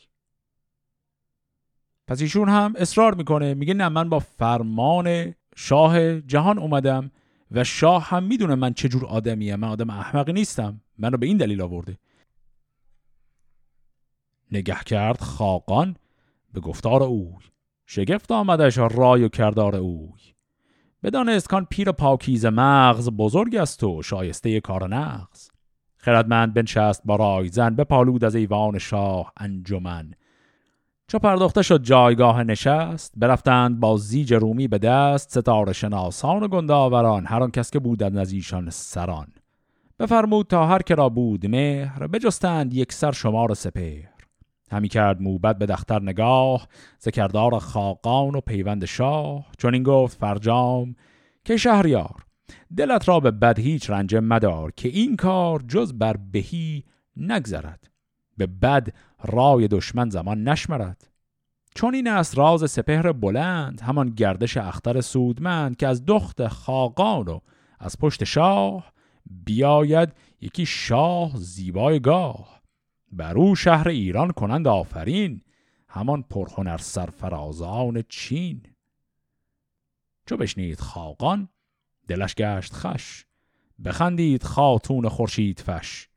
پس 2.08 2.20
ایشون 2.20 2.48
هم 2.48 2.74
اصرار 2.76 3.14
می‌کنه 3.14 3.54
میگه 3.54 3.74
نه 3.74 3.88
من 3.88 4.08
با 4.08 4.18
فرمان 4.18 5.34
شاه 5.56 6.20
جهان 6.20 6.58
اومدم 6.58 7.10
و 7.50 7.64
شاه 7.64 8.08
هم 8.08 8.22
می‌دونه 8.22 8.54
من 8.54 8.74
چجور 8.74 9.06
آدمیه 9.06 9.56
من 9.56 9.68
آدم 9.68 9.90
احمقی 9.90 10.32
نیستم. 10.32 10.80
من 10.98 11.12
رو 11.12 11.18
به 11.18 11.26
این 11.26 11.36
دلیل 11.36 11.60
آورده. 11.60 11.98
نگه 14.52 14.78
کرد 14.86 15.20
خاقان 15.20 15.96
به 16.52 16.60
گفتار 16.60 17.02
اوی. 17.02 17.44
شگفت 17.86 18.32
آمدش 18.32 18.78
رای 18.78 19.24
و 19.24 19.28
کردار 19.28 19.76
اوی. 19.76 20.20
بدانست 21.02 21.48
کان 21.48 21.64
پیر 21.64 21.92
پاکیز 21.92 22.46
مغز 22.46 23.10
بزرگ 23.10 23.56
است 23.56 23.84
و 23.84 24.02
شایسته 24.02 24.60
کار 24.60 24.88
نغز. 24.88 25.48
خردمند 25.96 26.54
بنشست 26.54 27.02
با 27.04 27.16
رایزن 27.16 27.74
به 27.74 27.84
پالود 27.84 28.24
از 28.24 28.34
ایوان 28.34 28.78
شاه 28.78 29.32
انجمن. 29.36 30.14
چو 31.10 31.18
پرداخته 31.18 31.62
شد 31.62 31.82
جایگاه 31.82 32.44
نشست 32.44 33.12
برفتند 33.16 33.80
با 33.80 33.96
زیج 33.96 34.34
رومی 34.34 34.68
به 34.68 34.78
دست 34.78 35.30
ستاره 35.30 35.72
شناسان 35.72 36.42
و 36.42 36.48
گنداوران 36.48 37.26
هر 37.26 37.42
آن 37.42 37.50
کس 37.50 37.70
که 37.70 37.78
بودند 37.78 38.16
از 38.16 38.32
ایشان 38.32 38.70
سران. 38.70 39.26
بفرمود 39.98 40.46
تا 40.46 40.66
هر 40.66 40.82
که 40.82 40.94
را 40.94 41.08
بود 41.08 41.46
مهر 41.46 42.06
بجستند 42.06 42.74
یک 42.74 42.92
سر 42.92 43.12
شمار 43.12 43.54
سپهر. 43.54 44.08
همی 44.70 44.88
کرد 44.88 45.20
موبت 45.20 45.58
به 45.58 45.66
دختر 45.66 46.02
نگاه 46.02 46.68
ذکردار 47.02 47.58
خاقان 47.58 48.34
و 48.34 48.40
پیوند 48.40 48.84
شاه. 48.84 49.46
چون 49.58 49.74
این 49.74 49.82
گفت 49.82 50.18
فرجام 50.18 50.94
که 51.44 51.56
شهریار 51.56 52.24
دلت 52.76 53.08
را 53.08 53.20
به 53.20 53.30
بد 53.30 53.58
هیچ 53.58 53.90
رنج 53.90 54.14
مدار 54.14 54.72
که 54.76 54.88
این 54.88 55.16
کار 55.16 55.62
جز 55.68 55.92
بر 55.92 56.16
بهی 56.16 56.84
نگذرد. 57.16 57.88
به 58.36 58.46
بد 58.46 58.88
رای 59.24 59.68
دشمن 59.68 60.10
زمان 60.10 60.48
نشمرد. 60.48 61.10
چون 61.74 61.94
این 61.94 62.08
است 62.08 62.38
راز 62.38 62.70
سپهر 62.70 63.12
بلند 63.12 63.80
همان 63.80 64.10
گردش 64.10 64.56
اختر 64.56 65.00
سودمند 65.00 65.76
که 65.76 65.86
از 65.86 66.06
دخت 66.06 66.48
خاقان 66.48 67.28
و 67.28 67.40
از 67.78 67.98
پشت 67.98 68.24
شاه 68.24 68.92
بیاید 69.30 70.12
یکی 70.40 70.66
شاه 70.66 71.32
زیبای 71.36 72.00
گاه. 72.00 72.62
بر 73.12 73.38
او 73.38 73.56
شهر 73.56 73.88
ایران 73.88 74.30
کنند 74.30 74.68
آفرین 74.68 75.40
همان 75.88 76.22
پرهنر 76.22 76.76
سرفرازان 76.76 78.02
چین. 78.08 78.62
چو 80.26 80.36
بشنید 80.36 80.80
خاقان 80.80 81.48
دلش 82.08 82.34
گشت 82.34 82.72
خش 82.72 83.24
بخندید 83.84 84.42
خاتون 84.42 85.08
خورشید 85.08 85.60
فش. 85.60 86.08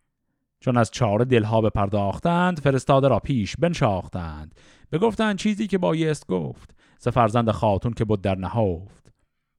چون 0.61 0.77
از 0.77 0.91
چاره 0.91 1.25
دلها 1.25 1.61
بپرداختند 1.61 2.59
فرستاده 2.59 3.07
را 3.07 3.19
پیش 3.19 3.57
بنشاختند. 3.57 4.55
بگفتند 4.91 5.37
چیزی 5.37 5.67
که 5.67 5.77
بایست 5.77 6.27
گفت. 6.27 6.75
ز 6.99 7.07
فرزند 7.07 7.51
خاتون 7.51 7.93
که 7.93 8.05
بود 8.05 8.21
در 8.21 8.35
نهفت. 8.35 9.13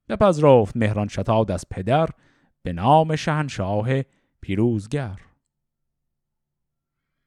بپذرفت 0.09 0.77
مهران 0.77 1.07
شتاد 1.07 1.51
از 1.51 1.65
پدر 1.71 2.09
به 2.63 2.73
نام 2.73 3.15
شهنشاه 3.15 3.87
پیروزگر. 4.41 5.19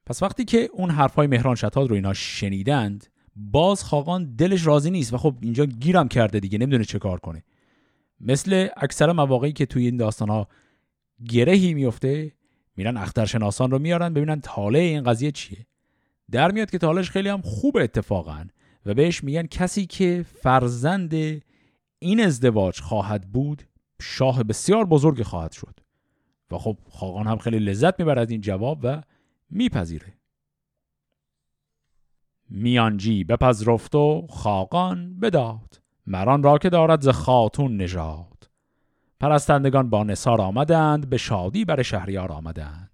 پس 0.06 0.22
وقتی 0.22 0.44
که 0.44 0.68
اون 0.72 0.90
حرفای 0.90 1.26
مهران 1.26 1.54
شتاد 1.54 1.88
رو 1.88 1.94
اینا 1.94 2.12
شنیدند 2.12 3.06
باز 3.36 3.84
خاقان 3.84 4.34
دلش 4.36 4.66
راضی 4.66 4.90
نیست 4.90 5.12
و 5.12 5.18
خب 5.18 5.34
اینجا 5.40 5.66
گیرم 5.66 6.08
کرده 6.08 6.40
دیگه 6.40 6.58
نمی‌دونه 6.58 6.84
چه 6.84 6.98
کار 6.98 7.20
کنه. 7.20 7.44
مثل 8.20 8.68
اکثر 8.76 9.12
مواقعی 9.12 9.52
که 9.52 9.66
توی 9.66 9.84
این 9.84 9.96
داستان 9.96 10.28
ها 10.28 10.48
گرهی 11.28 11.74
میفته 11.74 12.32
میرن 12.76 12.96
اخترشناسان 12.96 13.70
رو 13.70 13.78
میارن 13.78 14.14
ببینن 14.14 14.40
تاله 14.40 14.78
این 14.78 15.02
قضیه 15.02 15.30
چیه. 15.30 15.66
در 16.30 16.50
میاد 16.50 16.70
که 16.70 16.78
تالش 16.78 17.10
خیلی 17.10 17.28
هم 17.28 17.42
خوب 17.42 17.76
اتفاقا 17.76 18.44
و 18.86 18.94
بهش 18.94 19.24
میگن 19.24 19.46
کسی 19.46 19.86
که 19.86 20.24
فرزند 20.42 21.14
این 21.98 22.20
ازدواج 22.20 22.80
خواهد 22.80 23.32
بود 23.32 23.62
شاه 24.00 24.42
بسیار 24.42 24.84
بزرگ 24.84 25.22
خواهد 25.22 25.52
شد. 25.52 25.80
و 26.50 26.58
خب 26.58 26.78
خاقان 26.90 27.26
هم 27.26 27.38
خیلی 27.38 27.58
لذت 27.58 28.00
می‌بره 28.00 28.20
از 28.20 28.30
این 28.30 28.40
جواب 28.40 28.80
و 28.82 29.02
میپذیره. 29.50 30.12
میانجی 32.50 33.24
بپذرفت 33.24 33.94
و 33.94 34.26
خاقان 34.30 35.20
بداد. 35.20 35.80
مران 36.06 36.42
را 36.42 36.58
که 36.58 36.70
دارد 36.70 37.00
ز 37.00 37.08
خاتون 37.08 37.76
نژاد. 37.76 38.35
پرستندگان 39.20 39.90
با 39.90 40.04
نصار 40.04 40.40
آمدند 40.40 41.10
به 41.10 41.16
شادی 41.16 41.64
بر 41.64 41.82
شهریار 41.82 42.32
آمدند. 42.32 42.90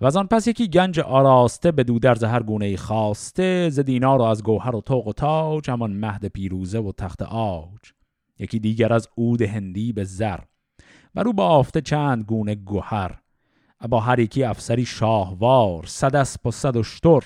و 0.00 0.06
از 0.06 0.16
آن 0.16 0.26
پس 0.26 0.46
یکی 0.46 0.68
گنج 0.68 1.00
آراسته 1.00 1.72
به 1.72 1.84
دودرز 1.84 2.24
هر 2.24 2.42
گونه 2.42 2.76
خواسته 2.76 3.70
ز 3.70 3.80
دینار 3.80 4.18
و 4.18 4.22
از 4.22 4.42
گوهر 4.42 4.76
و 4.76 4.80
توق 4.80 5.06
و 5.06 5.12
تاج 5.12 5.70
همان 5.70 5.92
مهد 5.92 6.26
پیروزه 6.26 6.78
و 6.78 6.92
تخت 6.92 7.22
آج. 7.22 7.92
یکی 8.38 8.58
دیگر 8.58 8.92
از 8.92 9.08
عود 9.18 9.42
هندی 9.42 9.92
به 9.92 10.04
زر. 10.04 10.38
و 11.14 11.22
رو 11.22 11.32
با 11.32 11.48
آفته 11.48 11.80
چند 11.80 12.24
گونه 12.24 12.54
گوهر. 12.54 13.20
با 13.88 14.00
هر 14.00 14.18
یکی 14.18 14.44
افسری 14.44 14.84
شاهوار 14.84 15.86
صد 15.86 16.16
اسب 16.16 16.46
و 16.46 16.50
صد 16.50 16.76
اشتر 16.76 17.20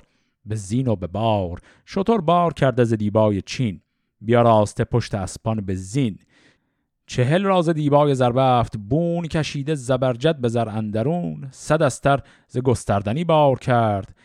به 0.44 0.54
زین 0.54 0.88
و 0.88 0.96
به 0.96 1.06
بار. 1.06 1.60
شطور 1.84 2.20
بار 2.20 2.52
کرده 2.52 2.84
ز 2.84 2.92
دیبای 2.92 3.42
چین. 3.42 3.80
بیا 4.20 4.42
راسته 4.42 4.84
پشت 4.84 5.14
اسپان 5.14 5.60
به 5.60 5.74
زین. 5.74 6.18
چهل 7.08 7.44
راز 7.44 7.68
دیبای 7.68 8.14
زربفت 8.14 8.76
بون 8.76 9.26
کشیده 9.26 9.74
زبرجد 9.74 10.36
به 10.36 10.48
زر 10.48 10.68
اندرون 10.68 11.48
صد 11.50 11.82
استر 11.82 12.20
ز 12.48 12.58
گستردنی 12.58 13.24
بار 13.24 13.58
کرد 13.58 14.16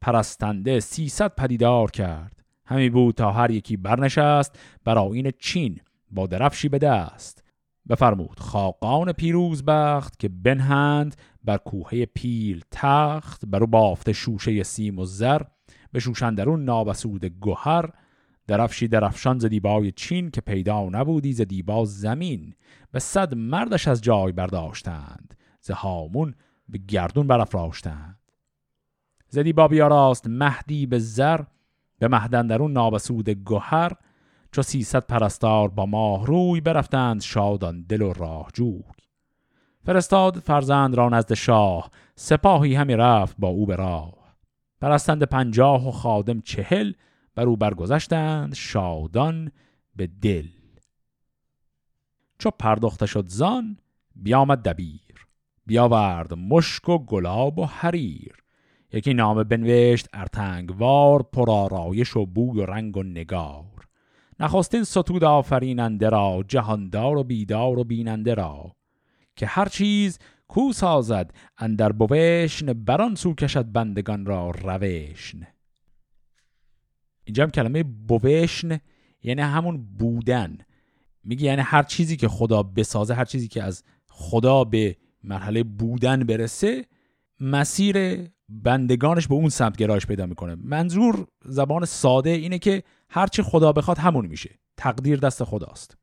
پرستنده 0.00 0.80
سیصد 0.80 1.34
پدیدار 1.34 1.90
کرد. 1.90 2.42
همی 2.66 2.90
بود 2.90 3.14
تا 3.14 3.32
هر 3.32 3.50
یکی 3.50 3.76
برنشست 3.76 4.58
بر 4.84 4.98
آین 4.98 5.32
چین 5.38 5.80
با 6.10 6.26
درفشی 6.26 6.68
به 6.68 6.78
دست. 6.78 7.44
بفرمود 7.88 8.40
خاقان 8.40 9.12
پیروز 9.12 9.64
بخت 9.64 10.18
که 10.18 10.28
بنهند 10.28 11.16
بر 11.44 11.56
کوهه 11.56 12.06
پیل 12.06 12.62
تخت 12.70 13.46
برو 13.46 13.66
بافته 13.66 14.12
شوشه 14.12 14.62
سیم 14.62 14.98
و 14.98 15.04
زر 15.04 15.42
به 15.92 16.00
شوشندرون 16.00 16.64
نابسود 16.64 17.24
گوهر 17.24 17.90
درفشی 18.48 18.88
درفشان 18.88 19.38
ز 19.38 19.44
دیبای 19.44 19.92
چین 19.92 20.30
که 20.30 20.40
پیدا 20.40 20.88
نبودی 20.88 21.32
ز 21.32 21.40
دیبا 21.40 21.84
زمین 21.84 22.54
به 22.92 22.98
صد 22.98 23.34
مردش 23.34 23.88
از 23.88 24.02
جای 24.02 24.32
برداشتند 24.32 25.34
ز 25.60 25.70
هامون 25.70 26.34
به 26.68 26.78
گردون 26.78 27.26
برافراشتند. 27.26 28.18
ز 29.28 29.38
دیبا 29.38 29.68
بیاراست 29.68 30.26
مهدی 30.26 30.86
به 30.86 30.98
زر 30.98 31.40
به 31.98 32.08
مهدندرون 32.08 32.72
نابسود 32.72 33.28
گوهر 33.28 33.92
چو 34.52 34.62
سیصد 34.62 35.06
پرستار 35.06 35.68
با 35.68 35.86
ماه 35.86 36.26
روی 36.26 36.60
برفتند 36.60 37.20
شادان 37.20 37.82
دل 37.82 38.02
و 38.02 38.12
راه 38.12 38.48
جوی. 38.54 38.82
فرستاد 39.84 40.38
فرزند 40.38 40.94
را 40.94 41.08
نزد 41.08 41.34
شاه 41.34 41.90
سپاهی 42.14 42.74
همی 42.74 42.96
رفت 42.96 43.36
با 43.38 43.48
او 43.48 43.66
به 43.66 43.76
راه. 43.76 44.14
پرستند 44.80 45.22
پنجاه 45.22 45.88
و 45.88 45.90
خادم 45.90 46.40
چهل 46.40 46.92
بر 47.38 47.46
او 47.46 47.56
برگذشتند 47.56 48.54
شادان 48.54 49.52
به 49.96 50.06
دل. 50.06 50.48
چو 52.38 52.50
پرداخته 52.50 53.06
شد 53.06 53.28
زان 53.28 53.78
بیامد 54.16 54.62
دبیر. 54.62 55.26
بیاورد 55.66 56.34
مشک 56.34 56.88
و 56.88 56.98
گلاب 56.98 57.58
و 57.58 57.64
حریر. 57.64 58.32
یکی 58.92 59.14
نامه 59.14 59.44
بنوشت 59.44 60.08
ارتنگوار 60.12 61.22
پرآرایش 61.22 62.16
و 62.16 62.26
بوی 62.26 62.60
و 62.60 62.66
رنگ 62.66 62.96
و 62.96 63.02
نگار. 63.02 63.86
نخستین 64.40 64.84
ستود 64.84 65.24
آفریننده 65.24 66.08
را 66.08 66.44
جهاندار 66.48 67.16
و 67.16 67.24
بیدار 67.24 67.78
و 67.78 67.84
بیننده 67.84 68.34
را. 68.34 68.76
که 69.36 69.46
هر 69.46 69.68
چیز 69.68 70.18
کو 70.48 70.72
سازد 70.72 71.34
اندر 71.58 71.92
بوشن 71.92 72.72
بران 72.72 73.14
سو 73.14 73.34
کشد 73.34 73.72
بندگان 73.72 74.26
را 74.26 74.50
روشن. 74.50 75.46
اینجا 77.28 77.42
هم 77.42 77.50
کلمه 77.50 77.82
بوشن 77.82 78.80
یعنی 79.22 79.42
همون 79.42 79.86
بودن. 79.98 80.58
میگه 81.24 81.44
یعنی 81.44 81.62
هر 81.62 81.82
چیزی 81.82 82.16
که 82.16 82.28
خدا 82.28 82.62
بسازه 82.62 83.14
هر 83.14 83.24
چیزی 83.24 83.48
که 83.48 83.62
از 83.62 83.82
خدا 84.08 84.64
به 84.64 84.96
مرحله 85.24 85.62
بودن 85.62 86.24
برسه 86.24 86.84
مسیر 87.40 88.24
بندگانش 88.48 89.28
به 89.28 89.34
اون 89.34 89.48
سمت 89.48 89.76
گرایش 89.76 90.06
پیدا 90.06 90.26
می‌کنه. 90.26 90.54
منظور 90.54 91.26
زبان 91.44 91.84
ساده 91.84 92.30
اینه 92.30 92.58
که 92.58 92.82
هرچی 93.10 93.42
خدا 93.42 93.72
بخواد 93.72 93.98
همون 93.98 94.26
میشه. 94.26 94.58
تقدیر 94.76 95.18
دست 95.18 95.44
خداست. 95.44 95.96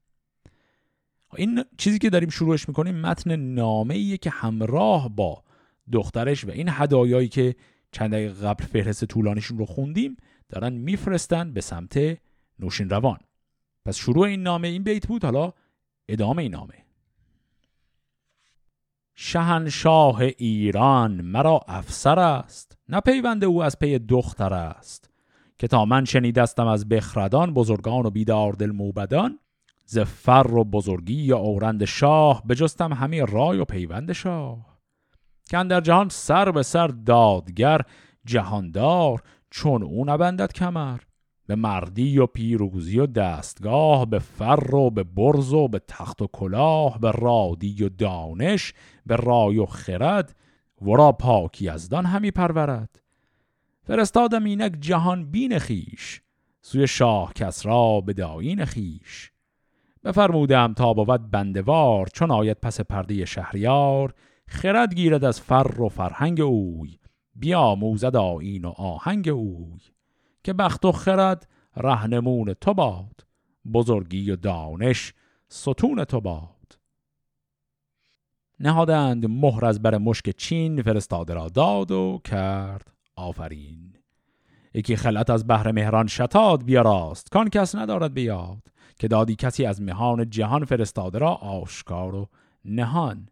این 1.38 1.64
چیزی 1.78 2.00
که 2.00 2.10
داریم 2.10 2.30
شروعش 2.30 2.68
می‌کنیم 2.68 2.96
متن 2.96 3.36
نامه 3.36 3.96
ایه 3.96 4.18
که 4.18 4.30
همراه 4.30 5.16
با 5.16 5.44
دخترش 5.92 6.46
و 6.46 6.52
این 6.52 6.68
هدایایی 6.72 7.28
که 7.28 7.56
چند 7.92 8.12
دقیقه 8.12 8.48
قبل 8.48 8.64
فهرست 8.64 9.06
طولانیشون 9.06 9.58
رو 9.58 9.66
خوندیم 9.66 10.18
دارن 10.50 10.74
میفرستن 10.74 11.54
به 11.54 11.62
سمت 11.62 12.18
نوشین 12.60 12.90
روان. 12.90 13.18
پس 13.86 13.98
شروع 13.98 14.28
این 14.28 14.44
نامه 14.44 14.68
این 14.68 14.84
بیت 14.84 15.08
بود 15.08 15.24
حالا 15.24 15.54
ادامه 16.10 16.42
این 16.44 16.52
نامه. 16.52 16.86
شهنشاه 19.16 20.22
ایران 20.22 21.22
مرا 21.22 21.60
افسر 21.68 22.20
است 22.20 22.78
نه 22.90 23.00
پیوند 23.00 23.44
او 23.44 23.64
از 23.64 23.80
پی 23.80 24.00
دختر 24.00 24.54
است 24.54 25.10
که 25.60 25.68
تا 25.68 25.86
من 25.86 26.06
شنیدستم 26.06 26.68
از 26.68 26.90
بخردان 26.90 27.54
بزرگان 27.54 28.06
و 28.06 28.10
بیدار 28.10 28.54
دل 28.54 28.72
موبدان 28.72 29.40
ز 29.86 30.00
فر 30.00 30.48
و 30.54 30.64
بزرگی 30.64 31.14
یا 31.14 31.38
اورند 31.38 31.86
شاه 31.86 32.44
بجستم 32.48 32.94
همه 32.94 33.26
رای 33.26 33.60
و 33.60 33.66
پیوند 33.66 34.12
شاه. 34.12 34.78
که 35.50 35.64
در 35.64 35.82
جهان 35.82 36.10
سر 36.10 36.52
به 36.52 36.64
سر 36.64 36.88
دادگر 36.88 37.82
جهاندار 38.26 39.24
چون 39.56 39.84
او 39.84 40.06
نبندد 40.06 40.54
کمر. 40.54 41.00
به 41.48 41.56
مردی 41.56 42.18
و 42.18 42.26
پیروزی 42.26 43.00
و 43.00 43.06
دستگاه 43.06 44.06
به 44.06 44.20
فر 44.20 44.76
و 44.76 44.90
به 44.90 45.04
برز 45.04 45.54
و 45.54 45.68
به 45.68 45.82
تخت 45.88 46.22
و 46.22 46.28
کلاه 46.28 47.00
به 47.00 47.12
رادی 47.12 47.84
و 47.84 47.90
دانش 47.90 48.74
به 49.06 49.16
رای 49.16 49.58
و 49.58 49.66
خرد 49.66 50.36
ورا 50.82 51.12
پاکی 51.12 51.72
دان 51.92 52.06
همی 52.06 52.32
پرورد. 52.32 53.02
فرستادم 53.84 54.44
اینک 54.44 54.78
جهان 54.80 55.32
بین 55.32 55.60
خیش 55.60 56.22
سوی 56.62 56.88
شاه 56.88 57.34
کسرا 57.34 58.02
به 58.02 58.14
داین 58.14 58.66
خیش 58.66 59.32
بفرمودم 60.04 60.74
تا 60.74 60.94
بود 60.94 61.32
بندوار 61.32 62.08
چون 62.08 62.32
آید 62.32 62.58
پس 62.62 62.82
پرده 62.82 63.26
شهریار 63.26 64.14
خرد 64.48 64.96
گیرد 64.96 65.24
از 65.24 65.42
فر 65.42 65.82
و 65.82 65.90
فرهنگ 65.90 66.42
اوی. 66.42 66.98
بیا 67.36 67.76
موزد 67.76 68.16
آین 68.16 68.66
و 68.66 68.70
آهنگ 68.70 69.30
اوی 69.30 69.80
که 70.44 70.54
بخت 70.54 70.86
و 70.86 70.92
خرد 70.92 71.48
رهنمون 71.76 72.54
تو 72.54 72.74
باد 72.74 73.26
بزرگی 73.74 74.32
و 74.32 74.36
دانش 74.36 75.14
ستون 75.48 76.04
تو 76.04 76.22
باد. 76.22 76.56
نهادند 78.60 79.26
مهر 79.26 79.66
از 79.66 79.82
بر 79.82 79.98
مشک 79.98 80.30
چین 80.30 80.82
فرستاده 80.82 81.34
را 81.34 81.50
داد 81.50 81.92
و 81.92 82.22
کرد 82.24 82.94
آفرین. 83.16 83.94
یکی 84.74 84.96
خلعت 84.96 85.30
از 85.30 85.48
بحر 85.48 85.72
مهران 85.72 86.08
شتاد 86.08 86.64
بیاراست 86.64 87.32
کان 87.32 87.50
کس 87.50 87.76
ندارد 87.76 88.14
بیاد 88.14 88.64
که 89.00 89.08
دادی 89.08 89.36
کسی 89.36 89.66
از 89.66 89.82
مهان 89.82 90.30
جهان 90.30 90.66
فرستاده 90.66 91.18
را 91.18 91.34
آشکار 91.34 92.16
و 92.16 92.30
نهان. 92.66 93.30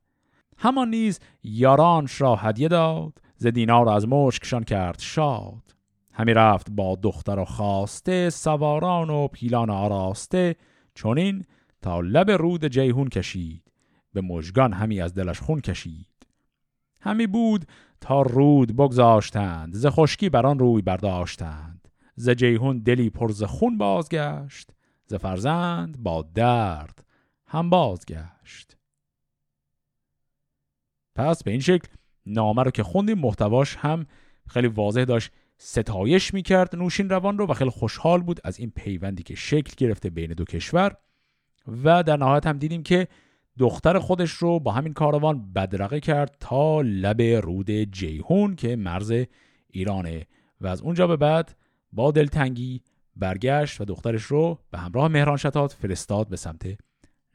همان 0.58 0.90
نیز 0.90 1.20
یارانش 1.44 2.22
را 2.22 2.36
هدیه 2.36 2.68
داد 2.68 3.14
ز 3.44 3.48
دینار 3.48 3.90
از 3.90 4.08
مشکشان 4.08 4.64
کرد 4.64 5.00
شاد. 5.00 5.76
همی 6.12 6.34
رفت 6.34 6.72
با 6.72 6.96
دختر 6.96 7.40
و 7.40 7.46
خواسته 7.46 8.30
سواران 8.30 9.10
و 9.10 9.28
پیلان 9.28 9.70
آراسته 9.70 10.56
چونین 10.96 11.46
تا 11.82 12.00
لب 12.02 12.32
رود 12.32 12.68
جیهون 12.68 13.08
کشید. 13.08 13.72
به 14.14 14.22
مژگان 14.22 14.74
همی 14.74 15.02
از 15.02 15.14
دلش 15.14 15.40
خون 15.40 15.62
کشید. 15.62 16.28
همی 17.02 17.28
بود 17.28 17.66
تا 18.02 18.22
رود 18.22 18.76
بگذاشتند 18.76 19.74
ز 19.74 19.86
خشکی 19.86 20.30
بران 20.30 20.60
روی 20.60 20.82
برداشتند. 20.82 21.88
ز 22.16 22.30
جیهون 22.30 22.80
دلی 22.80 23.10
پر 23.10 23.32
ز 23.32 23.44
خون 23.44 23.78
بازگشت 23.78 24.72
ز 25.06 25.14
فرزند 25.14 26.04
با 26.04 26.22
درد 26.36 27.06
هم 27.48 27.70
بازگشت. 27.70 28.78
پس 31.16 31.44
به 31.44 31.52
این 31.52 31.60
شکل 31.60 31.88
نامه 32.26 32.64
رو 32.64 32.72
که 32.72 32.84
خوندیم 32.84 33.20
محتواش 33.20 33.76
هم 33.76 34.06
خیلی 34.48 34.68
واضح 34.68 35.04
داشت. 35.04 35.32
ستایش 35.58 36.34
می‌کرد 36.34 36.76
نوشین 36.76 37.10
روان 37.10 37.38
رو 37.38 37.48
و 37.48 37.54
خیلی 37.54 37.70
خوشحال 37.70 38.22
بود 38.22 38.40
از 38.44 38.60
این 38.60 38.72
پیوندی 38.76 39.24
که 39.24 39.36
شکل 39.36 39.74
گرفته 39.78 40.10
بین 40.10 40.34
دو 40.34 40.44
کشور. 40.44 40.96
و 41.84 42.04
در 42.04 42.18
نهایت 42.18 42.48
هم 42.48 42.58
دیدیم 42.58 42.84
که 42.84 43.08
دختر 43.60 44.00
خودش 44.00 44.32
رو 44.32 44.60
با 44.60 44.72
همین 44.72 44.94
کاروان 44.94 45.54
بدرقه 45.54 46.00
کرد 46.00 46.38
تا 46.40 46.82
لب 46.82 47.22
رود 47.22 47.72
جیهون 47.72 48.56
که 48.56 48.76
مرز 48.76 49.14
ایرانه. 49.68 50.26
و 50.62 50.68
از 50.68 50.82
اونجا 50.82 51.08
به 51.08 51.18
بعد 51.18 51.56
با 51.92 52.12
دلتنگی 52.12 52.82
برگشت 53.16 53.82
و 53.82 53.86
دخترش 53.86 54.24
رو 54.24 54.60
به 54.72 54.78
همراه 54.78 55.08
مهران 55.08 55.38
شتاد 55.38 55.70
فرستاد 55.70 56.28
به 56.28 56.36
سمت 56.36 56.78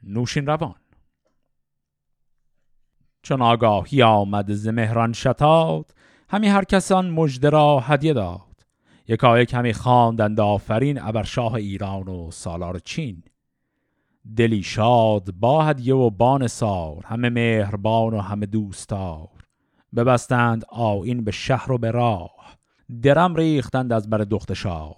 نوشین 0.03 0.45
روان. 0.45 0.75
چون 3.29 3.41
آگاهی 3.41 4.01
آمد 4.01 4.53
ز 4.53 4.67
مهران 4.67 5.13
شتاد 5.13 5.91
همی 6.29 6.47
هر 6.47 6.63
کسان 6.63 7.09
مژده 7.09 7.49
را 7.49 7.79
هدیه 7.79 8.13
داد. 8.13 8.65
یکایک 9.07 9.53
همی 9.53 9.73
خواندند 9.73 10.39
آفرین 10.39 11.01
ابر 11.01 11.23
شاه 11.23 11.53
ایران 11.53 12.07
و 12.07 12.31
سالار 12.31 12.79
چین. 12.79 13.23
دلی 14.35 14.63
شاد 14.63 15.31
با 15.39 15.63
هدیه 15.63 15.95
و 15.95 16.09
بان 16.09 16.47
سار 16.47 17.05
همه 17.05 17.29
مهربان 17.29 18.13
و 18.13 18.19
همه 18.21 18.45
دوستار 18.45 19.29
ببستند 19.95 20.65
آین 20.69 21.23
به 21.23 21.31
شهر 21.31 21.71
و 21.71 21.77
به 21.77 21.91
راه 21.91 22.57
درم 23.01 23.35
ریختند 23.35 23.93
از 23.93 24.09
بر 24.09 24.17
دخت 24.17 24.53
شاه. 24.53 24.97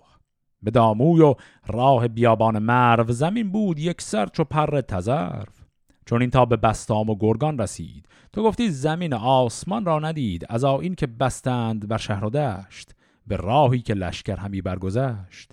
به 0.63 0.71
داموی 0.71 1.21
و 1.21 1.35
راه 1.67 2.07
بیابان 2.07 2.59
مرو 2.59 3.11
زمین 3.11 3.51
بود 3.51 3.79
یک 3.79 4.01
سر 4.01 4.25
چو 4.25 4.43
پر 4.43 4.81
تزرف 4.81 5.60
چون 6.11 6.21
این 6.21 6.29
تا 6.29 6.45
به 6.45 6.57
بستام 6.57 7.09
و 7.09 7.15
گرگان 7.19 7.57
رسید. 7.57 8.05
تو 8.33 8.43
گفتی 8.43 8.69
زمین 8.69 9.13
آسمان 9.13 9.85
را 9.85 9.99
ندید 9.99 10.45
از 10.49 10.63
این 10.63 10.95
که 10.95 11.07
بستند 11.07 11.87
بر 11.87 11.97
شهر 11.97 12.25
و 12.25 12.29
دشت. 12.29 12.91
به 13.27 13.35
راهی 13.35 13.81
که 13.81 13.93
لشکر 13.93 14.35
همی 14.35 14.61
برگذشت. 14.61 15.51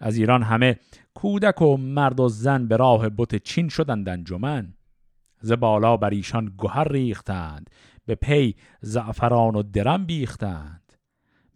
از 0.00 0.16
ایران 0.16 0.42
همه 0.42 0.78
کودک 1.14 1.62
و 1.62 1.76
مرد 1.76 2.20
و 2.20 2.28
زن 2.28 2.66
به 2.66 2.76
راه 2.76 3.08
بت 3.08 3.34
چین 3.34 3.68
شدند 3.68 4.08
انجمن. 4.08 4.74
ز 5.40 5.52
بالا 5.52 5.96
بر 5.96 6.10
ایشان 6.10 6.54
گهر 6.58 6.88
ریختند 6.88 7.70
به 8.06 8.14
پی 8.14 8.54
زعفران 8.80 9.56
و 9.56 9.62
درم 9.62 10.06
بیختند. 10.06 10.92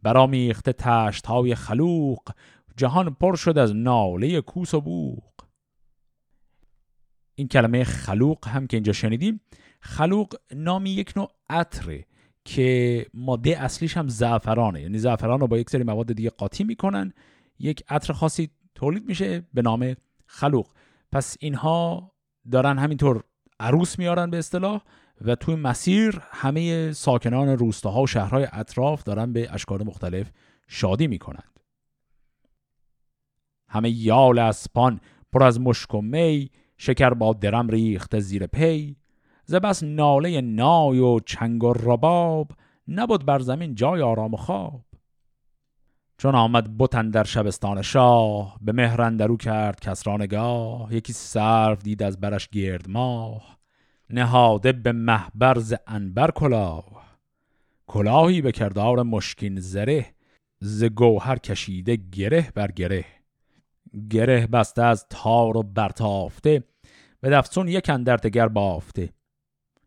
برامیخته 0.03 0.73
تشت 0.73 1.27
های 1.27 1.55
خلوق 1.55 2.23
جهان 2.77 3.17
پر 3.21 3.37
شد 3.37 3.59
از 3.59 3.77
ناله 3.77 4.41
کوس 4.41 4.75
و 4.75 4.81
بوق. 4.81 5.38
این 7.39 7.49
کلمه 7.49 7.85
خلوق 7.85 8.49
هم 8.49 8.67
که 8.67 8.77
اینجا 8.77 8.93
شنیدیم 8.93 9.41
خلوق 9.81 10.35
نامی 10.55 10.91
یک 10.91 11.13
نوع 11.17 11.31
عطره 11.51 12.05
که 12.45 13.07
ماده 13.15 13.63
اصلیش 13.63 13.97
هم 13.97 14.09
زعفرانه. 14.09 14.83
یعنی 14.83 14.99
زعفران 14.99 15.41
رو 15.41 15.47
با 15.47 15.59
یک 15.59 15.71
سری 15.71 15.83
مواد 15.83 16.13
دیگه 16.13 16.31
قاطی 16.31 16.65
می‌کنن. 16.65 17.13
یک 17.59 17.83
عطر 17.89 18.13
خاصی 18.13 18.51
تولید 18.75 19.09
میشه 19.09 19.43
به 19.55 19.63
نام 19.63 19.97
خلوق. 20.27 20.67
پس 21.13 21.37
اینها 21.41 22.13
دارن 22.51 22.79
همینطور 22.79 23.25
عروس 23.61 23.99
میارن 23.99 24.31
به 24.31 24.39
اصطلاح 24.39 24.83
و 25.21 25.35
توی 25.35 25.55
مسیر 25.55 26.21
همه 26.31 26.93
ساکنان 26.93 27.49
روستاها 27.49 28.03
و 28.03 28.07
شهرهای 28.07 28.47
اطراف 28.53 29.03
دارن 29.03 29.33
به 29.33 29.55
اشکال 29.55 29.83
مختلف 29.83 30.31
شادی 30.69 31.07
می‌کنند. 31.07 31.61
همه 33.69 33.91
یال 33.91 34.39
اسپان 34.39 35.01
پر 35.33 35.43
از 35.43 35.61
مشک 35.61 35.95
و 35.95 36.03
می 36.03 36.51
شکر 36.79 37.11
با 37.11 37.33
درم 37.33 37.69
ریخته 37.69 38.21
زیر 38.21 38.47
پی. 38.47 38.97
ز 39.45 39.55
بس 39.55 39.83
ناله 39.83 40.41
نای 40.41 40.99
و 40.99 41.21
چنگ 41.21 41.65
و 41.65 41.73
رباب 41.73 42.51
نبود 42.89 43.27
بر 43.27 43.39
زمین 43.39 43.75
جای 43.75 44.03
آرام 44.03 44.35
و 44.35 44.37
خواب. 44.37 44.85
چون 46.19 46.35
آمد 46.35 46.79
بتن 46.79 47.11
در 47.11 47.25
شبستان 47.25 47.83
شاه 47.83 48.59
به 48.61 48.73
مهرندرو 48.73 49.37
کرد 49.37 49.81
کسرانگاه 49.81 50.95
یکی 50.95 51.13
سرو 51.13 51.75
دید 51.75 52.03
از 52.03 52.21
برش 52.21 52.49
گرد 52.49 52.89
ماه. 52.91 53.59
نهاده 54.11 54.73
به 54.73 54.93
محبرز 54.93 55.75
انبر 55.87 56.31
کلاه. 56.31 57.19
کلاهی 57.87 58.43
به 58.43 58.53
کردار 58.53 59.03
مشکین 59.03 59.61
زره 59.61 60.07
ز 60.61 60.85
گوهر 60.85 61.39
کشیده 61.39 61.97
گره 61.97 62.51
بر 62.55 62.71
گره. 62.71 63.05
گره 64.11 64.47
بسته 64.47 64.83
از 64.83 65.07
تار 65.11 65.57
و 65.57 65.63
برتافته 65.63 66.65
به 67.21 67.31
دفسون 67.31 67.69
یک 67.69 67.91
اندر 67.91 68.49
بافته. 68.49 69.13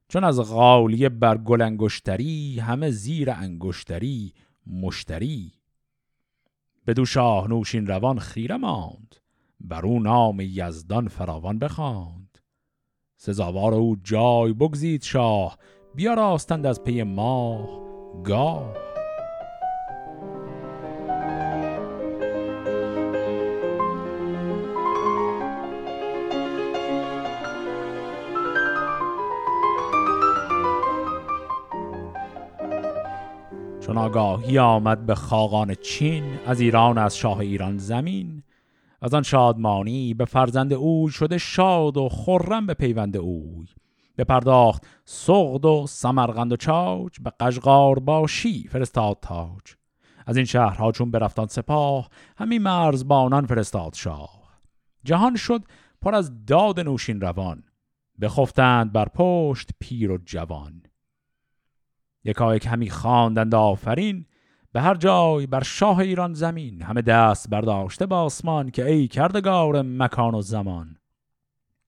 چون 0.08 0.24
از 0.24 0.39
غالیه 0.39 1.10
بر 1.10 1.38
گل 1.38 1.62
انگشتری 1.62 2.60
همه 2.60 2.91
زیر 2.91 3.32
انگشتری 3.32 4.34
مشتری. 4.67 5.52
بدو 6.88 7.06
شاه 7.06 7.47
نوشین 7.47 7.88
روان 7.88 8.19
خیره 8.19 8.58
ماند 8.58 9.15
بر 9.60 9.86
او 9.86 10.00
نام 10.00 10.39
یزدان 10.39 11.08
فراوان 11.08 11.60
بخواند. 11.60 12.38
سزاوار 13.17 13.74
او 13.74 13.95
جای 14.04 14.54
بگزید 14.54 15.04
شاه 15.04 15.58
بیا 15.95 16.13
راستند 16.13 16.65
از 16.65 16.84
پی 16.84 17.04
ماه 17.04 17.82
گاه. 18.24 18.90
چون 33.91 33.97
آگاهی 33.97 34.60
آمد 34.60 35.06
به 35.06 35.15
خاقان 35.15 35.75
چین 35.75 36.39
از 36.45 36.60
ایران 36.60 36.97
از 36.97 37.17
شاه 37.17 37.38
ایران 37.38 37.77
زمین. 37.77 38.43
از 39.01 39.13
آن 39.13 39.23
شادمانی 39.23 40.13
به 40.13 40.25
فرزند 40.25 40.73
اوی 40.73 41.12
شده 41.12 41.38
شاد 41.38 41.97
و 41.97 42.10
خرم 42.10 42.65
به 42.65 42.73
پیوند 42.73 43.17
اوی. 43.17 43.67
به 44.15 44.23
پرداخت 44.23 44.88
سغد 45.06 45.65
و 45.65 45.86
سمرغند 45.89 46.51
و 46.51 46.56
چاج 46.56 47.19
به 47.23 47.32
قشقار 47.39 47.99
باشی 47.99 48.67
فرستاد 48.67 49.17
تاج. 49.21 49.75
از 50.25 50.38
این 50.38 50.45
شهرها 50.45 50.91
چون 50.91 51.12
برفتان 51.12 51.47
سپاه 51.47 52.10
همین 52.38 52.62
مرزبانان 52.62 53.45
فرستاد 53.45 53.93
شاه. 53.93 54.60
جهان 55.04 55.36
شد 55.36 55.63
پر 56.01 56.15
از 56.15 56.45
داد 56.45 56.80
نوشین 56.80 57.21
روان 57.21 57.63
بخفتند 58.21 58.93
بر 58.93 59.08
پشت 59.15 59.69
پیر 59.80 60.12
و 60.12 60.17
جوان. 60.25 60.84
یکایک 62.24 62.66
همی 62.66 62.90
خواندند 62.90 63.56
آفرین 63.56 64.26
به 64.74 64.82
هر 64.82 64.96
جای 64.96 65.48
بر 65.48 65.64
شاه 65.64 66.00
ایران 66.00 66.34
زمین 66.34 66.82
همه 66.82 67.02
دست 67.02 67.50
برداشته 67.50 68.06
با 68.06 68.22
آسمان 68.22 68.70
که 68.70 68.86
ای 68.86 69.08
کردگار 69.08 69.82
مکان 69.82 70.36
و 70.36 70.42
زمان. 70.42 70.98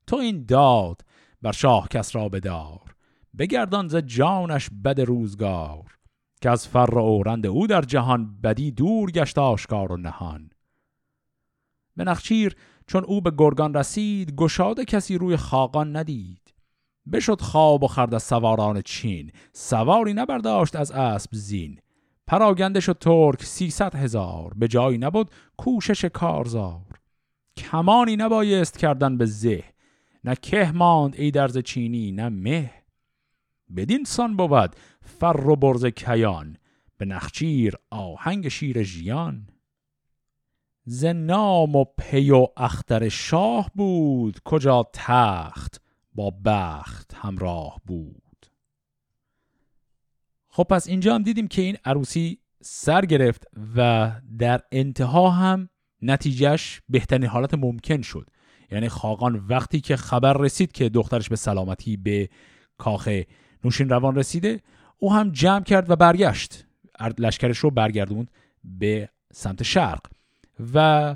تو 0.07 0.15
این 0.15 0.45
داد 0.45 1.01
بر 1.41 1.51
شاه 1.51 1.87
کس 1.87 2.15
را 2.15 2.29
بدار 2.29 2.95
بگردان 3.37 3.87
ز 3.87 3.95
جانش 3.95 4.69
بد 4.85 5.01
روزگار 5.01 5.97
که 6.41 6.49
از 6.49 6.67
فر 6.67 6.99
اورند 6.99 7.45
او 7.45 7.67
در 7.67 7.81
جهان 7.81 8.41
بدی 8.41 8.71
دور 8.71 9.11
گشت 9.11 9.37
آشکار 9.37 9.91
و 9.91 9.97
نهان. 9.97 10.49
به 11.95 12.03
نخچیر 12.03 12.55
چون 12.87 13.03
او 13.03 13.21
به 13.21 13.31
گرگان 13.37 13.73
رسید 13.73 14.35
گشاده 14.35 14.85
کسی 14.85 15.17
روی 15.17 15.37
خاقان 15.37 15.95
ندید. 15.95 16.42
بشد 17.11 17.41
خواب 17.41 17.83
و 17.83 17.87
خرد 17.87 18.13
از 18.13 18.23
سواران 18.23 18.81
چین. 18.81 19.31
سواری 19.53 20.13
نبرداشت 20.13 20.75
از 20.75 20.91
اسب 20.91 21.29
زین. 21.33 21.79
پراگنده 22.27 22.79
شد 22.79 22.97
ترک 22.99 23.43
سیصد 23.43 23.95
هزار. 23.95 24.53
به 24.55 24.67
جایی 24.67 24.97
نبود 24.97 25.31
کوشش 25.57 26.05
کارزار. 26.05 26.99
کمانی 27.57 28.15
نبایست 28.15 28.77
کردن 28.77 29.17
به 29.17 29.25
زه. 29.25 29.63
نه 30.23 30.35
که 30.41 30.71
ماند 30.75 31.15
ای 31.15 31.31
درز 31.31 31.57
چینی 31.57 32.11
نه 32.11 32.29
مه. 32.29 32.71
بدین 33.75 34.03
سان 34.03 34.37
بود 34.37 34.75
فر 35.01 35.47
و 35.47 35.55
برز 35.55 35.85
کیان. 35.85 36.57
به 36.97 37.05
نخچیر 37.05 37.75
آهنگ 37.89 38.47
شیر 38.47 38.83
ژیان. 38.83 39.47
ز 40.85 41.05
نام 41.05 41.75
و 41.75 41.85
پی 41.97 42.31
و 42.31 42.47
اختر 42.57 43.09
شاه 43.09 43.71
بود 43.75 44.39
کجا 44.45 44.89
تخت. 44.93 45.82
با 46.15 46.33
بخت 46.45 47.13
همراه 47.15 47.81
بود. 47.85 48.45
خب 50.49 50.63
پس 50.63 50.87
اینجا 50.87 51.15
هم 51.15 51.23
دیدیم 51.23 51.47
که 51.47 51.61
این 51.61 51.77
عروسی 51.85 52.39
سر 52.61 53.05
گرفت 53.05 53.47
و 53.75 54.11
در 54.37 54.61
انتها 54.71 55.29
هم 55.29 55.69
نتیجهش 56.01 56.81
بهترین 56.89 57.25
حالت 57.25 57.53
ممکن 57.53 58.01
شد. 58.01 58.29
یعنی 58.71 58.89
خاقان 58.89 59.35
وقتی 59.35 59.81
که 59.81 59.95
خبر 59.95 60.33
رسید 60.33 60.71
که 60.71 60.89
دخترش 60.89 61.29
به 61.29 61.35
سلامتی 61.35 61.97
به 61.97 62.29
کاخ 62.77 63.21
نوشین 63.63 63.89
روان 63.89 64.15
رسیده 64.15 64.61
او 64.97 65.13
هم 65.13 65.31
جمع 65.31 65.63
کرد 65.63 65.89
و 65.89 65.95
برگشت. 65.95 66.65
لشکرش 67.17 67.57
رو 67.57 67.71
برگردوند 67.71 68.31
به 68.63 69.09
سمت 69.33 69.63
شرق. 69.63 70.01
و 70.73 71.15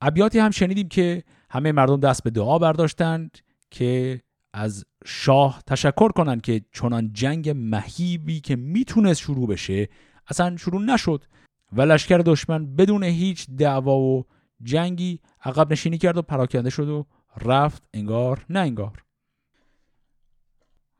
ابیاتی 0.00 0.38
هم 0.38 0.50
شنیدیم 0.50 0.88
که 0.88 1.22
همه 1.50 1.72
مردم 1.72 2.00
دست 2.00 2.22
به 2.22 2.30
دعا 2.30 2.58
برداشتند 2.58 3.38
که 3.70 4.20
از 4.52 4.84
شاه 5.04 5.62
تشکر 5.66 6.08
کنن 6.08 6.40
که 6.40 6.64
چنان 6.72 7.12
جنگ 7.12 7.52
مهیبی 7.56 8.40
که 8.40 8.56
می‌تونست 8.56 9.20
شروع 9.20 9.48
بشه 9.48 9.88
اصلا 10.26 10.56
شروع 10.56 10.82
نشد 10.82 11.24
و 11.72 11.82
لشکر 11.82 12.18
دشمن 12.18 12.76
بدون 12.76 13.04
هیچ 13.04 13.50
دعوا 13.50 13.98
و 13.98 14.24
جنگی 14.62 15.20
عقب 15.44 15.72
نشینی 15.72 15.98
کرد 15.98 16.16
و 16.16 16.22
پراکنده 16.22 16.70
شد 16.70 16.88
و 16.88 17.06
رفت 17.40 17.88
انگار 17.94 18.46
نه 18.50 18.60
انگار. 18.60 19.04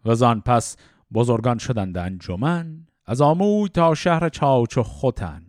و 0.04 0.14
زان 0.14 0.40
پس 0.40 0.76
بزرگان 1.12 1.58
شدند 1.58 1.98
انجمن 1.98 2.86
از 3.06 3.20
آموی 3.20 3.68
تا 3.68 3.94
شهر 3.94 4.28
چاوچ 4.28 4.78
و 4.78 4.82
خوتن 4.82 5.46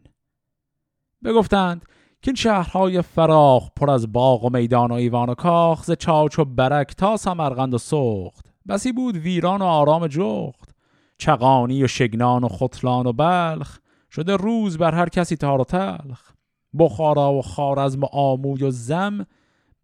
بگفتند 1.23 1.85
که 2.23 2.33
شهرهای 2.35 3.01
فراخ 3.01 3.69
پر 3.75 3.91
از 3.91 4.11
باغ 4.11 4.43
و 4.43 4.49
میدان 4.49 4.91
و 4.91 4.93
ایوان 4.93 5.29
و 5.29 5.33
کاخ 5.33 5.83
ز 5.83 5.91
چاچ 5.91 6.39
و 6.39 6.45
برک 6.45 6.95
تا 6.95 7.17
سمرقند 7.17 7.73
و 7.73 7.77
سخت. 7.77 8.53
بسی 8.67 8.91
بود 8.91 9.17
ویران 9.17 9.61
و 9.61 9.65
آرام 9.65 10.07
جخت 10.07 10.75
چقانی 11.17 11.83
و 11.83 11.87
شگنان 11.87 12.43
و 12.43 12.47
خطلان 12.47 13.07
و 13.07 13.13
بلخ. 13.13 13.79
شده 14.11 14.35
روز 14.35 14.77
بر 14.77 14.95
هر 14.95 15.09
کسی 15.09 15.35
تار 15.35 15.61
و 15.61 15.63
تلخ. 15.63 16.31
بخارا 16.79 17.33
و 17.33 17.41
خارزم 17.41 18.03
و 18.03 18.07
آموی 18.11 18.63
و 18.63 18.71
زم. 18.71 19.25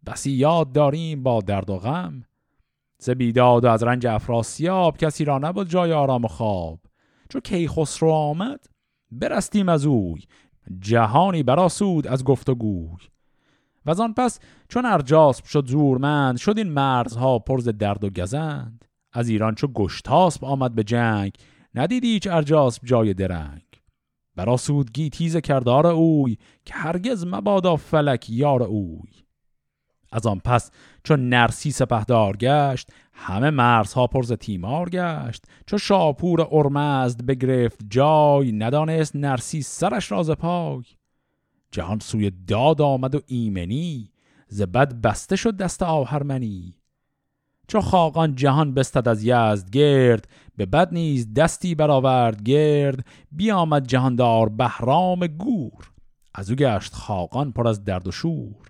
بسی 0.06 0.30
یاد 0.30 0.72
داریم 0.72 1.22
با 1.22 1.40
درد 1.40 1.70
و 1.70 1.78
غم. 1.78 2.22
ز 2.98 3.10
بیداد 3.10 3.64
و 3.64 3.68
از 3.68 3.82
رنج 3.82 4.06
افراسیاب 4.06 4.96
کسی 4.96 5.24
را 5.24 5.38
نبود 5.38 5.68
جای 5.68 5.92
آرام 5.92 6.24
و 6.24 6.28
خواب. 6.28 6.80
چو 7.28 7.40
کیخسرو 7.40 8.10
آمد 8.10 8.66
برستیم 9.10 9.68
از 9.68 9.86
اوی. 9.86 10.22
جهانی 10.80 11.42
براسود 11.42 12.06
از 12.06 12.24
گفت 12.24 12.48
و 13.86 13.90
از 13.90 14.00
آن 14.00 14.14
پس 14.14 14.40
چون 14.68 14.86
ارجاسب 14.86 15.44
شد 15.44 15.66
زورمند 15.66 16.36
شد 16.36 16.58
این 16.58 16.68
مرزها 16.68 17.38
پرز 17.38 17.68
درد 17.68 18.04
و 18.04 18.10
گزند. 18.10 18.84
از 19.12 19.28
ایران 19.28 19.54
چو 19.54 19.66
گشتاسب 19.66 20.44
آمد 20.44 20.74
به 20.74 20.84
جنگ 20.84 21.32
ندید 21.74 22.04
هیچ 22.04 22.26
ارجاسب 22.26 22.84
جای 22.84 23.14
درنگ. 23.14 23.62
براسودگی 24.36 25.10
تیز 25.10 25.36
کردار 25.36 25.86
اوی 25.86 26.36
که 26.64 26.74
هرگز 26.74 27.26
مبادا 27.26 27.76
فلک 27.76 28.30
یار 28.30 28.62
اوی. 28.62 29.10
از 30.12 30.26
آن 30.26 30.40
پس 30.44 30.70
چون 31.04 31.28
نرسی 31.28 31.70
سپهدار 31.70 32.36
گشت 32.36 32.90
همه 33.12 33.50
مرزها 33.50 34.06
پرز 34.06 34.32
تیمار 34.32 34.88
گشت. 34.88 35.44
چو 35.66 35.78
شاپور 35.78 36.48
ارمزد 36.50 37.22
بگرفت 37.26 37.80
جای 37.90 38.52
ندانست 38.52 39.16
نرسی 39.16 39.62
سرش 39.62 40.12
راز 40.12 40.30
پای. 40.30 40.82
جهان 41.70 41.98
سوی 41.98 42.30
داد 42.46 42.82
آمد 42.82 43.14
و 43.14 43.20
ایمنی 43.26 44.10
ز 44.48 44.62
بد 44.62 45.00
بسته 45.00 45.36
شد 45.36 45.56
دست 45.56 45.82
آهرمنی. 45.82 46.74
چو 47.68 47.80
خاقان 47.80 48.34
جهان 48.34 48.74
بستد 48.74 49.08
از 49.08 49.24
یزد 49.24 49.70
گرد 49.70 50.28
به 50.56 50.66
بد 50.66 50.88
نیز 50.92 51.34
دستی 51.34 51.74
برآورد 51.74 52.42
گرد. 52.42 53.06
بیامد 53.32 53.86
جهاندار 53.86 54.48
بهرام 54.48 55.26
گور 55.26 55.90
از 56.34 56.50
او 56.50 56.56
گشت 56.56 56.94
خاقان 56.94 57.52
پر 57.52 57.68
از 57.68 57.84
درد 57.84 58.08
و 58.08 58.12
شور. 58.12 58.69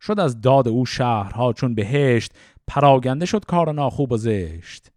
شد 0.00 0.20
از 0.20 0.40
داد 0.40 0.68
او 0.68 0.86
شهرها 0.86 1.52
چون 1.52 1.74
بهشت 1.74 2.32
پراگنده 2.66 3.26
شد 3.26 3.44
کار 3.44 3.72
ناخوب 3.72 4.12
و 4.12 4.16
زشت. 4.16 4.92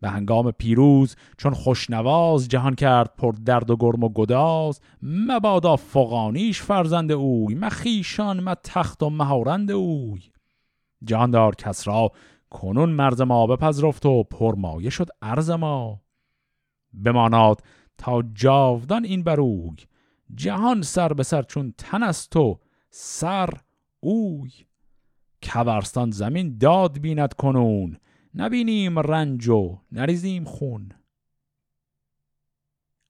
به 0.00 0.10
هنگام 0.10 0.50
پیروز 0.50 1.16
چون 1.38 1.54
خوشنواز 1.54 2.48
جهان 2.48 2.74
کرد 2.74 3.14
پر 3.18 3.32
درد 3.32 3.70
و 3.70 3.76
گرم 3.76 4.04
و 4.04 4.08
گداز 4.08 4.80
مبادا 5.02 5.76
فقانیش 5.76 6.62
فرزند 6.62 7.12
اوی 7.12 7.54
مخیشان 7.54 8.40
ما 8.40 8.54
تخت 8.64 9.02
و 9.02 9.10
مهارند 9.10 9.70
اوی. 9.70 10.20
جهاندار 11.04 11.54
کس 11.54 11.88
را 11.88 12.12
کنون 12.50 12.90
مرز 12.90 13.20
ما 13.20 13.46
بپذرفت 13.46 14.06
و 14.06 14.22
پرمایه 14.22 14.90
شد 14.90 15.08
ارز 15.22 15.50
ما. 15.50 16.00
بماناد 16.92 17.62
تا 17.98 18.22
جاودان 18.34 19.04
این 19.04 19.22
بروی 19.22 19.76
جهان 20.34 20.82
سر 20.82 21.12
به 21.12 21.22
سر 21.22 21.42
چون 21.42 21.74
تن 21.78 22.02
است 22.02 22.36
و 22.36 22.58
سر 22.90 23.50
اوی 24.00 24.50
کورستان 25.42 26.10
زمین 26.10 26.58
داد 26.58 26.98
بیند 26.98 27.32
کنون. 27.32 27.96
نبینیم 28.34 28.98
رنج 28.98 29.48
و 29.48 29.78
نریزیم 29.92 30.44
خون. 30.44 30.92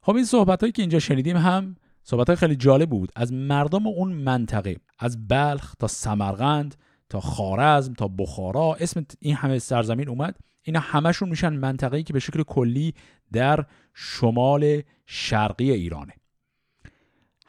خب 0.03 0.15
این 0.15 0.25
صحبت 0.25 0.61
هایی 0.61 0.73
که 0.73 0.83
اینجا 0.83 0.99
شنیدیم 0.99 1.37
هم 1.37 1.77
صحبت 2.03 2.35
خیلی 2.35 2.57
جالب 2.57 2.91
بود. 2.91 3.13
از 3.17 3.33
مردم 3.33 3.87
اون 3.87 4.13
منطقه 4.13 4.77
از 4.99 5.29
بلخ 5.29 5.75
تا 5.75 5.87
سمرقند 5.87 6.75
تا 7.09 7.21
خارزم 7.21 7.93
تا 7.93 8.09
بخارا 8.09 8.75
اسم 8.75 9.07
این 9.21 9.35
همه 9.35 9.59
سرزمین 9.59 10.09
اومد. 10.09 10.39
اینا 10.63 10.81
همشون 10.81 11.29
میشن 11.29 11.53
منطقه‌ای 11.53 12.03
که 12.03 12.13
به 12.13 12.21
شکل 12.21 12.43
کلی 12.43 12.95
در 13.33 13.67
شمال 13.95 14.83
شرقی 15.07 15.71
ایرانه. 15.71 16.13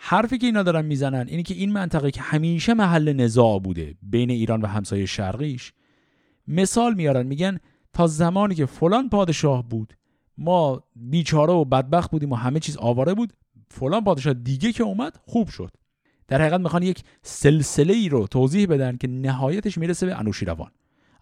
حرفی 0.03 0.37
که 0.37 0.45
اینا 0.45 0.63
دارن 0.63 0.85
می‌زنن 0.85 1.27
اینه 1.27 1.43
که 1.43 1.53
این 1.53 1.71
منطقه 1.71 2.11
که 2.11 2.21
همیشه 2.21 2.73
محل 2.73 3.13
نزاع 3.13 3.59
بوده 3.59 3.95
بین 4.01 4.29
ایران 4.29 4.61
و 4.61 4.67
همسایه 4.67 5.05
شرقیش 5.05 5.73
مثال 6.47 6.93
میارن 6.93 7.25
میگن 7.25 7.59
تا 7.93 8.07
زمانی 8.07 8.55
که 8.55 8.65
فلان 8.65 9.09
پادشاه 9.09 9.69
بود 9.69 9.93
ما 10.37 10.83
بیچاره 10.95 11.53
و 11.53 11.65
بدبخت 11.65 12.11
بودیم 12.11 12.31
و 12.31 12.35
همه 12.35 12.59
چیز 12.59 12.77
آواره 12.77 13.13
بود 13.13 13.33
فلان 13.67 14.03
پادشاه 14.03 14.33
دیگه 14.33 14.71
که 14.71 14.83
اومد 14.83 15.19
خوب 15.25 15.47
شد. 15.47 15.71
در 16.27 16.41
حقیقت 16.41 16.59
می‌خوان 16.59 16.83
یک 16.83 17.03
سلسله 17.21 17.93
ای 17.93 18.09
رو 18.09 18.27
توضیح 18.27 18.67
بدن 18.67 18.97
که 18.97 19.07
نهایتش 19.07 19.77
می‌رسه 19.77 20.05
به 20.05 20.19
انوشیروان. 20.19 20.71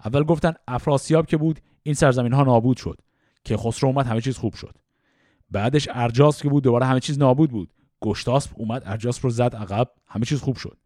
اول 0.06 0.24
گفتن 0.24 0.54
افراسیاب 0.68 1.26
که 1.26 1.38
بود 1.38 1.60
این 1.84 1.96
سرزمین 1.96 2.34
ها 2.34 2.44
نابود 2.44 2.78
شد. 2.78 3.02
که 3.44 3.58
خسرو 3.58 3.90
اومد 3.90 4.06
همه 4.06 4.22
چیز 4.22 4.38
خوب 4.38 4.54
شد. 4.54 4.78
بعدش 5.52 5.88
ارجاس 5.92 6.42
که 6.42 6.50
بود 6.50 6.64
دوباره 6.64 6.86
همه 6.86 7.00
چیز 7.00 7.20
نابود 7.20 7.50
بود. 7.50 7.70
گشتاسپ 8.02 8.52
اومد 8.56 8.84
ارجاس 8.86 9.26
رو 9.26 9.30
زد 9.30 9.56
عقب 9.56 9.92
همه 10.08 10.26
چیز 10.26 10.42
خوب 10.42 10.56
شد. 10.56 10.78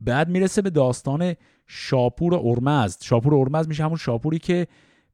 بعد 0.00 0.28
می‌رسه 0.28 0.62
به 0.62 0.70
داستان 0.70 1.34
شاپور 1.66 2.34
اورمزد. 2.34 3.02
شاپور 3.02 3.34
اورمزد 3.34 3.68
میشه 3.68 3.84
همون 3.84 3.96
شاپوری 3.96 4.38
که 4.38 4.66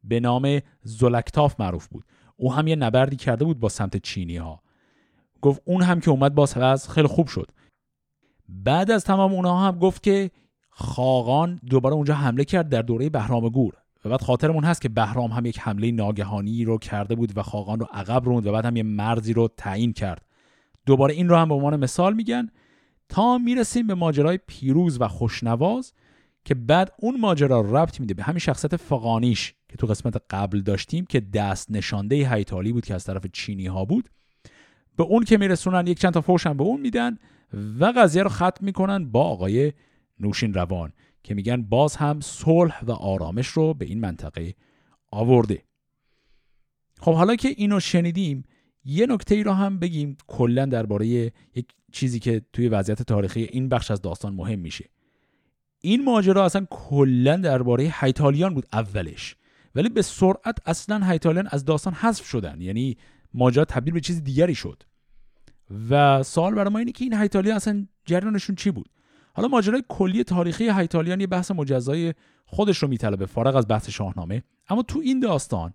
به 0.04 0.20
نام 0.20 0.60
زلکتاف 0.82 1.60
معروف 1.60 1.86
بود. 1.86 2.04
او 2.36 2.54
هم 2.54 2.66
یه 2.66 2.76
نبردی 2.76 3.16
کرده 3.16 3.44
بود 3.44 3.60
با 3.60 3.68
سمت 3.68 3.96
چینی 3.96 4.36
ها 4.36 4.62
گفت 5.42 5.62
اون 5.64 5.82
هم 5.82 6.00
که 6.00 6.10
اومد 6.10 6.34
باز 6.34 6.88
خیلی 6.88 7.08
خوب 7.08 7.26
شد. 7.26 7.50
بعد 8.48 8.90
از 8.90 9.04
تمام 9.04 9.32
اونها 9.32 9.66
هم 9.66 9.78
گفت 9.78 10.02
که 10.02 10.30
خاقان 10.70 11.60
دوباره 11.70 11.94
اونجا 11.94 12.14
حمله 12.14 12.44
کرد 12.44 12.68
در 12.68 12.82
دوره 12.82 13.08
بهرام 13.08 13.48
گور. 13.48 13.74
و 14.04 14.08
بعد 14.08 14.22
خاطرمون 14.22 14.64
هست 14.64 14.80
که 14.80 14.88
بهرام 14.88 15.30
هم 15.30 15.46
یک 15.46 15.58
حمله 15.58 15.90
ناگهانی 15.90 16.64
رو 16.64 16.78
کرده 16.78 17.14
بود 17.14 17.38
و 17.38 17.42
خاقان 17.42 17.80
رو 17.80 17.86
عقب 17.92 18.24
روند 18.24 18.46
و 18.46 18.52
بعد 18.52 18.64
هم 18.64 18.76
یه 18.76 18.82
مرزی 18.82 19.32
رو 19.32 19.48
تعیین 19.56 19.92
کرد. 19.92 20.25
دوباره 20.86 21.14
این 21.14 21.28
رو 21.28 21.36
هم 21.36 21.48
به 21.48 21.54
عنوان 21.54 21.76
مثال 21.76 22.14
میگن 22.14 22.48
تا 23.08 23.38
می‌رسیم 23.38 23.86
به 23.86 23.94
ماجرای 23.94 24.38
پیروز 24.46 25.00
و 25.00 25.08
خوشنواز 25.08 25.92
که 26.44 26.54
بعد 26.54 26.92
اون 26.98 27.20
ماجرا 27.20 27.60
ربط 27.60 28.00
میده 28.00 28.14
به 28.14 28.22
همین 28.22 28.38
شخصیت 28.38 28.76
فقانیش 28.76 29.54
که 29.68 29.76
تو 29.76 29.86
قسمت 29.86 30.22
قبل 30.30 30.60
داشتیم 30.60 31.04
که 31.04 31.20
دست 31.20 31.70
نشانده 31.70 32.34
هیتالی 32.34 32.72
بود 32.72 32.84
که 32.84 32.94
از 32.94 33.04
طرف 33.04 33.26
چینی 33.32 33.66
ها 33.66 33.84
بود. 33.84 34.10
به 34.96 35.04
اون 35.04 35.24
که 35.24 35.38
میرسونن 35.38 35.86
یک 35.86 35.98
چند 35.98 36.12
تا 36.12 36.20
فوشن 36.20 36.56
به 36.56 36.64
اون 36.64 36.80
میدن 36.80 37.18
و 37.80 37.92
قضیه 37.96 38.22
رو 38.22 38.28
ختم 38.28 38.58
می‌کنن 38.60 39.10
با 39.10 39.24
آقای 39.24 39.72
نوشین 40.20 40.54
روان 40.54 40.92
که 41.24 41.34
میگن 41.34 41.62
باز 41.62 41.96
هم 41.96 42.20
صلح 42.20 42.84
و 42.84 42.92
آرامش 42.92 43.46
رو 43.46 43.74
به 43.74 43.84
این 43.84 44.00
منطقه 44.00 44.54
آورده. 45.12 45.62
خب 47.00 47.14
حالا 47.14 47.36
که 47.36 47.48
اینو 47.48 47.80
شنیدیم 47.80 48.44
یه 48.88 49.06
نکته 49.06 49.34
ای 49.34 49.42
رو 49.42 49.52
هم 49.52 49.78
بگیم 49.78 50.16
کلا 50.26 50.66
درباره 50.66 51.06
یک 51.06 51.66
چیزی 51.92 52.18
که 52.18 52.42
توی 52.52 52.68
وضعیت 52.68 53.02
تاریخی 53.02 53.42
این 53.42 53.68
بخش 53.68 53.90
از 53.90 54.02
داستان 54.02 54.34
مهم 54.34 54.58
میشه. 54.58 54.90
این 55.80 56.04
ماجرا 56.04 56.44
اصلا 56.44 56.66
کلا 56.70 57.36
درباره 57.36 57.94
هیتالیان 58.00 58.54
بود 58.54 58.66
اولش. 58.72 59.36
ولی 59.74 59.88
به 59.88 60.02
سرعت 60.02 60.58
اصلا 60.66 61.06
هیتالیان 61.06 61.48
از 61.50 61.64
داستان 61.64 61.92
حذف 61.92 62.24
شدن. 62.24 62.60
یعنی 62.60 62.96
ماجرا 63.34 63.64
تبدیل 63.64 63.94
به 63.94 64.00
چیز 64.00 64.24
دیگری 64.24 64.54
شد. 64.54 64.82
و 65.90 66.22
سوال 66.22 66.54
برای 66.54 66.70
ما 66.70 66.78
اینه 66.78 66.92
که 66.92 67.04
این 67.04 67.14
هیتالیان 67.14 67.56
اصلا 67.56 67.86
جریانشون 68.04 68.56
چی 68.56 68.70
بود؟ 68.70 68.88
حالا 69.32 69.48
ماجرای 69.48 69.82
کلی 69.88 70.24
تاریخی 70.24 70.70
هیتالیان 70.70 71.20
یه 71.20 71.26
بحث 71.26 71.50
مجزای 71.50 72.14
خودش 72.44 72.78
رو 72.78 72.88
میطلبه 72.88 73.26
فارغ 73.26 73.56
از 73.56 73.68
بحث 73.68 73.90
شاهنامه. 73.90 74.42
اما 74.68 74.82
تو 74.82 74.98
این 74.98 75.20
داستان 75.20 75.74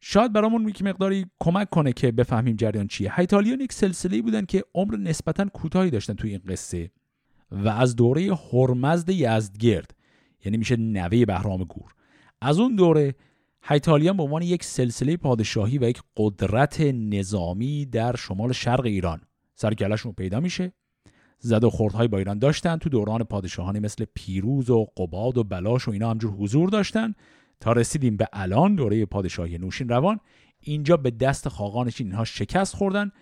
شاید 0.00 0.32
برامون 0.32 0.68
یک 0.68 0.82
مقداری 0.82 1.26
کمک 1.40 1.70
کنه 1.70 1.92
که 1.92 2.12
بفهمیم 2.12 2.56
جریان 2.56 2.86
چیه. 2.86 3.12
هیتالیان 3.16 3.60
یک 3.60 3.72
سلسله 3.72 4.22
بودن 4.22 4.44
که 4.44 4.64
عمر 4.74 4.96
نسبتا 4.96 5.44
کوتاهی 5.44 5.90
داشتن 5.90 6.14
توی 6.14 6.30
این 6.30 6.40
قصه 6.48 6.90
و 7.50 7.68
از 7.68 7.96
دوره 7.96 8.34
هرمزد 8.52 9.10
یزدگرد 9.10 9.94
یعنی 10.44 10.56
میشه 10.56 10.76
نوه 10.76 11.24
بهرام 11.24 11.64
گور. 11.64 11.94
از 12.40 12.58
اون 12.58 12.76
دوره 12.76 13.14
هیتالیان 13.62 14.16
به 14.16 14.22
عنوان 14.22 14.42
یک 14.42 14.64
سلسله 14.64 15.16
پادشاهی 15.16 15.78
و 15.78 15.88
یک 15.88 16.02
قدرت 16.16 16.80
نظامی 16.80 17.86
در 17.86 18.16
شمال 18.16 18.52
شرق 18.52 18.84
ایران 18.84 19.20
سرکلشون 19.54 20.12
پیدا 20.12 20.40
میشه. 20.40 20.72
زد 21.38 21.64
و 21.64 21.70
خوردهای 21.70 22.08
با 22.08 22.18
ایران 22.18 22.38
داشتن 22.38 22.76
تو 22.76 22.88
دوران 22.88 23.24
پادشاهانی 23.24 23.80
مثل 23.80 24.04
پیروز 24.14 24.70
و 24.70 24.86
قباد 24.96 25.38
و 25.38 25.44
بلاش 25.44 25.88
و 25.88 25.90
اینا 25.90 26.10
همجور 26.10 26.32
حضور 26.32 26.68
داشتن. 26.68 27.14
تا 27.60 27.72
رسیدیم 27.72 28.16
به 28.16 28.28
الان 28.32 28.74
دوره 28.74 29.06
پادشاهی 29.06 29.58
نوشین 29.58 29.88
روان 29.88 30.20
اینجا 30.60 30.96
به 30.96 31.10
دست 31.10 31.48
خاقانشین 31.48 32.06
اینها 32.06 32.24
شکست 32.24 32.76
خوردن. 32.76 33.12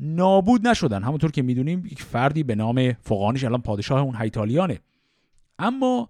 نابود 0.00 0.68
نشدن. 0.68 1.02
همونطور 1.02 1.30
که 1.30 1.42
می‌دونیم 1.42 1.86
یک 1.86 2.02
فردی 2.02 2.42
به 2.42 2.54
نام 2.54 2.92
فقانش 2.92 3.44
الان 3.44 3.62
پادشاه 3.62 4.00
اون 4.00 4.16
هیتالیانه. 4.16 4.78
اما 5.58 6.08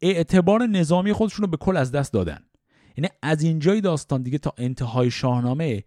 اعتبار 0.00 0.66
نظامی 0.66 1.12
خودشون 1.12 1.44
رو 1.44 1.50
به 1.50 1.56
کل 1.56 1.76
از 1.76 1.92
دست 1.92 2.12
دادن. 2.12 2.38
یعنی 2.96 3.08
از 3.22 3.42
اینجای 3.42 3.80
داستان 3.80 4.22
دیگه 4.22 4.38
تا 4.38 4.52
انتهای 4.58 5.10
شاهنامه 5.10 5.84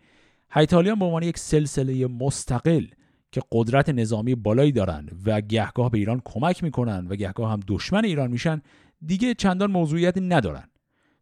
هیتالیان 0.51 0.99
به 0.99 1.06
عنوان 1.06 1.23
یک 1.23 1.38
سلسله 1.38 2.08
مستقل 2.08 2.86
که 3.32 3.41
قدرت 3.51 3.89
نظامی 3.89 4.36
بالایی 4.36 4.71
دارن 4.71 5.10
و 5.25 5.41
گهگاه 5.41 5.91
به 5.91 5.97
ایران 5.97 6.21
کمک 6.25 6.63
می‌کنن 6.63 7.08
و 7.08 7.15
گهگاه 7.15 7.51
هم 7.51 7.60
دشمن 7.67 8.06
ایران 8.06 8.32
میشن 8.32 8.62
دیگه 9.06 9.34
چندان 9.34 9.71
موضوعیتی 9.71 10.21
ندارن. 10.21 10.63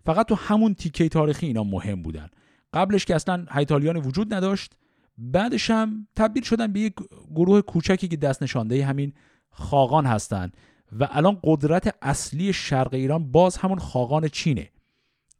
فقط 0.06 0.28
تو 0.28 0.36
همون 0.36 0.74
تیکه 0.74 1.10
تاریخی 1.10 1.48
اینا 1.48 1.64
مهم 1.64 2.02
بودن. 2.02 2.30
قبلش 2.74 3.06
که 3.06 3.16
اصلا 3.16 3.46
هیتالیان 3.52 3.98
وجود 3.98 4.34
نداشت 4.34 4.74
بعدش 5.18 5.70
هم 5.70 6.08
تبدیل 6.16 6.44
شدن 6.44 6.74
به 6.74 6.80
یک 6.80 6.94
گروه 7.36 7.62
کوچکی 7.62 8.08
که 8.08 8.18
دست 8.18 8.44
نشانده 8.44 8.86
همین 8.86 9.14
خاقان 9.50 10.06
هستند 10.06 10.58
و 11.00 11.08
الان 11.12 11.40
قدرت 11.44 11.96
اصلی 12.02 12.54
شرق 12.54 12.94
ایران 12.94 13.32
باز 13.32 13.58
همون 13.58 13.80
خاقان 13.80 14.28
چینه 14.28 14.70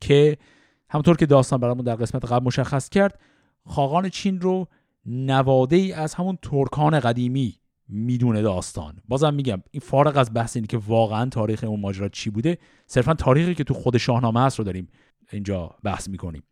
که 0.02 0.38
همونطور 0.90 1.18
که 1.18 1.26
داستان 1.26 1.60
برامون 1.60 1.86
در 1.86 1.96
قسمت 1.96 2.26
قبل 2.26 2.46
مشخص 2.46 2.90
کرد 2.90 3.20
خاقان 3.66 4.10
چین 4.10 4.42
رو 4.42 4.68
نواده 5.06 5.76
ای 5.76 5.94
از 5.94 6.14
همون 6.14 6.38
ترکان 6.42 7.00
قدیمی 7.00 7.60
می‌دونه 7.88 8.42
داستان. 8.42 9.02
بازم 9.08 9.34
میگم 9.34 9.62
این 9.72 9.82
فارغ 9.82 10.18
از 10.18 10.34
بحث 10.34 10.56
اینی 10.56 10.68
که 10.68 10.78
واقعا 10.78 11.30
تاریخ 11.30 11.64
اون 11.64 11.80
ماجرا 11.80 12.10
چی 12.10 12.30
بوده 12.30 12.58
صرفا 12.88 13.14
تاریخی 13.14 13.56
که 13.56 13.64
تو 13.64 13.74
خود 13.74 13.98
شاهنامه 13.98 14.42
هست 14.42 14.60
رو 14.60 14.66
داریم 14.66 14.88
اینجا 15.32 15.76
بحث 15.84 16.10
می‌کنیم. 16.10 16.44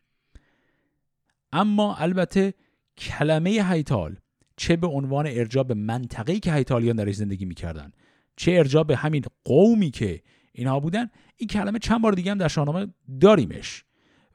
اما 1.51 1.95
البته 1.95 2.53
کلمه 2.97 3.49
هیتال 3.49 4.15
چه 4.57 4.75
به 4.75 4.87
عنوان 4.87 5.27
ارجاع 5.27 5.63
به 5.63 5.73
منطقه‌ای 5.73 6.39
که 6.39 6.53
هیتالیان 6.53 6.95
درش 6.95 7.15
زندگی 7.15 7.45
می‌کردن 7.45 7.91
چه 8.35 8.51
ارجاع 8.51 8.83
به 8.83 8.95
همین 8.95 9.23
قومی 9.43 9.91
که 9.91 10.21
اینها 10.51 10.79
بودن 10.79 11.09
این 11.37 11.47
کلمه 11.47 11.79
چند 11.79 12.01
بار 12.01 12.11
دیگه 12.11 12.31
هم 12.31 12.37
در 12.37 12.47
شاهنامه 12.47 12.87
داریمش. 13.21 13.83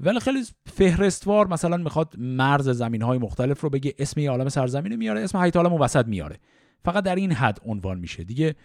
ولی 0.00 0.20
خیلی 0.20 0.44
فهرستوار 0.66 1.46
مثلا 1.46 1.76
می‌خواد 1.76 2.14
مرز 2.18 2.68
زمین 2.68 3.02
های 3.02 3.18
مختلف 3.18 3.60
رو 3.60 3.70
بگه 3.70 3.94
اسم 3.98 4.20
یه 4.20 4.30
عالم 4.30 4.48
سرزمین 4.48 4.96
میاره 4.96 5.20
اسم 5.20 5.42
هیتالم 5.42 5.72
وسط 5.72 6.06
میاره. 6.06 6.38
فقط 6.84 7.04
در 7.04 7.14
این 7.14 7.32
حد 7.32 7.58
عنوان 7.64 7.98
میشه. 7.98 8.24
دیگه 8.24 8.56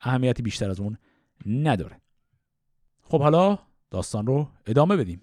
اهمیتی 0.00 0.42
بیشتر 0.42 0.70
از 0.70 0.80
اون 0.80 0.98
نداره. 1.46 2.00
خب 3.02 3.22
حالا 3.22 3.58
داستان 3.90 4.26
رو 4.26 4.48
ادامه 4.66 4.96
بدیم. 4.96 5.20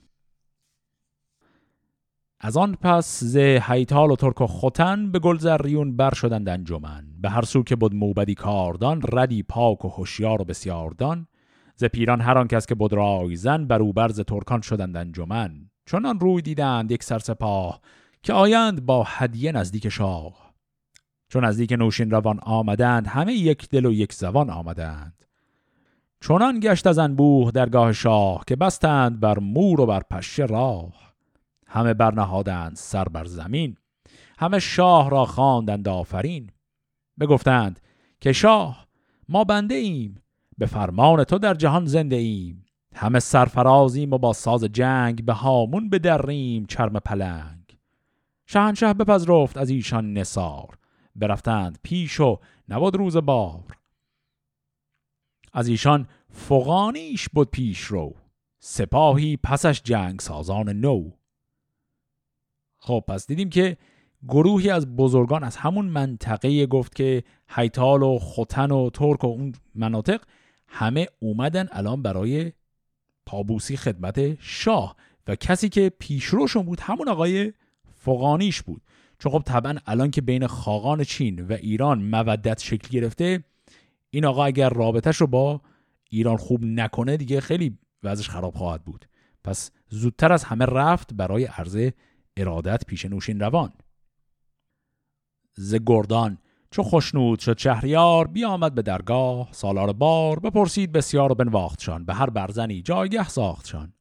از 2.40 2.58
آن 2.58 2.76
پس 2.82 3.24
ز 3.24 3.38
هیتال 3.38 4.12
و 4.12 4.16
ترک 4.16 4.42
و 4.42 4.48
خوتن 4.48 5.12
به 5.12 5.20
گلزریون 5.20 5.98
بر 5.98 6.14
شدند 6.14 6.50
انجمن. 6.50 7.08
به 7.22 7.30
هر 7.30 7.42
سو 7.42 7.64
که 7.64 7.76
بود 7.76 7.96
موبدی 7.96 8.36
کاردان 8.36 9.02
ردی 9.12 9.44
پاک 9.44 9.86
و 9.86 9.90
هوشیار 9.90 10.42
و 10.42 10.46
بسیاردان 10.46 11.28
ز 11.76 11.86
پیران 11.86 12.22
هر 12.22 12.38
آن 12.38 12.48
کس 12.48 12.66
که 12.66 12.76
بود 12.76 12.94
رایزن 12.94 13.68
بر 13.68 13.82
او 13.82 13.94
برز 13.94 14.20
ترکان 14.20 14.62
شدند 14.62 14.98
انجمن. 14.98 15.70
چنان 15.86 16.20
روی 16.20 16.42
دیدند 16.42 16.92
یک 16.92 17.04
سرسپاه 17.04 17.82
که 18.24 18.34
آیند 18.34 18.86
با 18.86 19.04
هدیه 19.08 19.52
نزدیک 19.52 19.90
شاه. 19.90 20.47
چون 21.30 21.46
نزدیک 21.46 21.72
نوشین 21.72 22.12
روان 22.12 22.40
آمدند 22.40 23.08
همه 23.08 23.34
یک 23.34 23.70
دل 23.70 23.86
و 23.86 23.92
یک 23.92 24.14
زبان 24.14 24.50
آمدند. 24.50 25.26
چنان 26.22 26.60
گشت 26.60 26.88
از 26.88 26.98
انبوه 26.98 27.52
درگاه 27.52 27.94
شاه 27.94 28.44
که 28.48 28.56
بستند 28.56 29.20
بر 29.20 29.40
مور 29.40 29.82
و 29.82 29.86
بر 29.86 30.02
پشه 30.12 30.46
راه. 30.46 31.14
همه 31.68 31.94
برنهادند 31.94 32.76
سر 32.76 33.04
بر 33.04 33.26
زمین. 33.26 33.78
همه 34.40 34.60
شاه 34.60 35.10
را 35.10 35.26
خواندند 35.26 35.88
آفرین. 35.88 36.50
بگفتند 37.20 37.80
که 38.22 38.34
شاه 38.34 38.88
ما 39.30 39.44
بنده 39.44 39.76
ایم. 39.76 40.22
به 40.58 40.66
فرمان 40.66 41.24
تو 41.24 41.38
در 41.38 41.54
جهان 41.54 41.86
زنده 41.86 42.16
ایم. 42.16 42.66
همه 42.96 43.20
سرفرازیم 43.20 44.14
و 44.14 44.18
با 44.18 44.34
ساز 44.34 44.64
جنگ 44.64 45.26
به 45.26 45.34
هامون 45.34 45.90
بدریم 45.90 46.66
چرم 46.66 47.00
پلنگ. 47.00 47.78
شهنشه 48.46 48.94
بپذرفت 48.94 49.58
از 49.58 49.70
ایشان 49.70 50.14
نصار 50.14 50.78
برفتند. 51.18 51.80
پیش 51.84 52.20
و 52.20 52.40
نبود 52.70 52.96
روز 52.96 53.18
بار. 53.18 53.78
از 55.54 55.68
ایشان 55.68 56.08
فغانیش 56.30 57.30
بود 57.30 57.52
پیش 57.52 57.80
رو. 57.80 58.16
سپاهی 58.60 59.38
پسش 59.38 59.82
جنگ 59.84 60.20
سازان 60.20 60.70
نو. 60.70 61.12
خب 62.78 63.04
پس 63.08 63.28
دیدیم 63.28 63.50
که 63.50 63.78
گروهی 64.28 64.70
از 64.70 64.96
بزرگان 64.96 65.44
از 65.44 65.58
همون 65.58 65.86
منطقه 65.86 66.66
گفت 66.66 66.96
که 66.96 67.24
حیتال 67.48 68.04
و 68.04 68.20
خوتن 68.20 68.72
و 68.72 68.90
ترک 68.90 69.24
و 69.24 69.28
اون 69.28 69.54
مناطق 69.76 70.22
همه 70.68 71.08
اومدن 71.20 71.68
الان 71.72 72.02
برای 72.02 72.52
پابوسی 73.26 73.78
خدمت 73.78 74.42
شاه 74.42 74.96
و 75.28 75.36
کسی 75.36 75.70
که 75.70 75.92
پیشروشون 76.00 76.64
بود 76.64 76.80
همون 76.80 77.10
آقای 77.10 77.54
فقانیش 77.96 78.62
بود. 78.62 78.82
چون 79.20 79.32
خب 79.32 79.42
طبعا 79.46 79.76
الان 79.86 80.12
که 80.12 80.22
بین 80.22 80.48
خاقان 80.48 81.04
چین 81.04 81.48
و 81.48 81.54
ایران 81.54 82.04
مودت 82.04 82.62
شکل 82.62 82.88
گرفته 82.90 83.44
این 84.10 84.26
آقا 84.26 84.46
اگر 84.46 84.70
رابطش 84.70 85.18
رو 85.18 85.28
با 85.28 85.62
ایران 86.10 86.38
خوب 86.38 86.64
نکنه 86.64 87.18
دیگه 87.18 87.42
خیلی 87.42 87.78
وضعش 88.04 88.30
خراب 88.30 88.56
خواهد 88.56 88.84
بود. 88.84 89.06
پس 89.44 89.72
زودتر 89.90 90.34
از 90.34 90.44
همه 90.44 90.66
رفت 90.66 91.14
برای 91.14 91.46
عرض 91.46 91.92
ارادت 92.38 92.86
پیش 92.86 93.06
نوشین 93.06 93.40
روان. 93.40 93.74
ز 95.54 95.76
گردان 95.86 96.38
چو 96.72 96.84
خوشنود 96.84 97.40
شد 97.40 97.58
شهریار 97.58 98.28
بیامد 98.28 98.76
به 98.76 98.82
درگاه 98.82 99.50
سالار 99.52 99.94
بار 99.94 100.40
بپرسید 100.40 100.92
بسیار 100.92 101.32
و 101.32 101.36
بنواختشان 101.36 102.06
به 102.06 102.14
هر 102.14 102.30
برزنی 102.30 102.82
جایگه 102.82 103.30
ساختشان. 103.30 103.94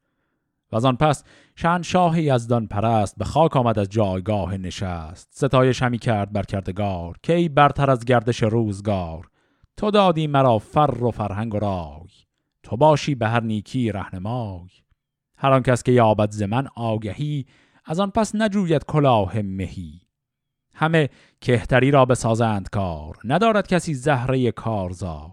از 0.76 0.84
آن 0.84 0.96
پس 0.96 1.24
شاه 1.82 2.20
یزدان 2.20 2.66
پرست 2.66 3.18
به 3.18 3.24
خاک 3.24 3.56
آمد 3.56 3.78
از 3.78 3.88
جایگاه 3.88 4.56
نشست. 4.56 5.28
ستایش 5.30 5.82
همی 5.82 5.98
کرد 5.98 6.32
بر 6.32 6.42
کردگار 6.42 7.16
کی 7.22 7.48
برتر 7.48 7.90
از 7.90 8.04
گردش 8.04 8.42
روزگار؟ 8.42 9.28
تو 9.76 9.90
دادی 9.90 10.26
مرا 10.26 10.58
فر 10.58 11.04
و 11.04 11.10
فرهنگ 11.10 11.54
و 11.54 11.58
رای 11.58 12.08
تو 12.62 12.76
باشی 12.76 13.14
به 13.14 13.28
هر 13.28 13.42
نیکی 13.42 13.92
رهنمای. 13.92 14.68
هر 15.38 15.52
آن 15.52 15.62
کس 15.62 15.82
که 15.82 15.92
یابد 15.92 16.30
ز 16.30 16.42
من 16.42 16.66
آگهی 16.76 17.46
از 17.84 18.00
آن 18.00 18.10
پس 18.10 18.34
نجوید 18.34 18.84
کلاه 18.84 19.42
مهی. 19.42 20.00
همه 20.74 21.08
کهتری 21.40 21.90
را 21.90 22.04
بسازند 22.04 22.70
کار 22.70 23.16
ندارد 23.24 23.68
کسی 23.68 23.94
زهره 23.94 24.52
کارزار. 24.52 25.32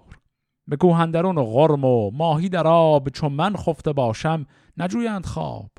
به 0.67 0.77
کوهندرون 0.77 1.37
و 1.37 1.43
غرم 1.43 1.85
و 1.85 2.11
ماهی 2.11 2.49
در 2.49 2.67
آب 2.67 3.09
چون 3.09 3.31
من 3.31 3.55
خفته 3.55 3.93
باشم 3.93 4.45
نجویند 4.77 5.25
خواب. 5.25 5.71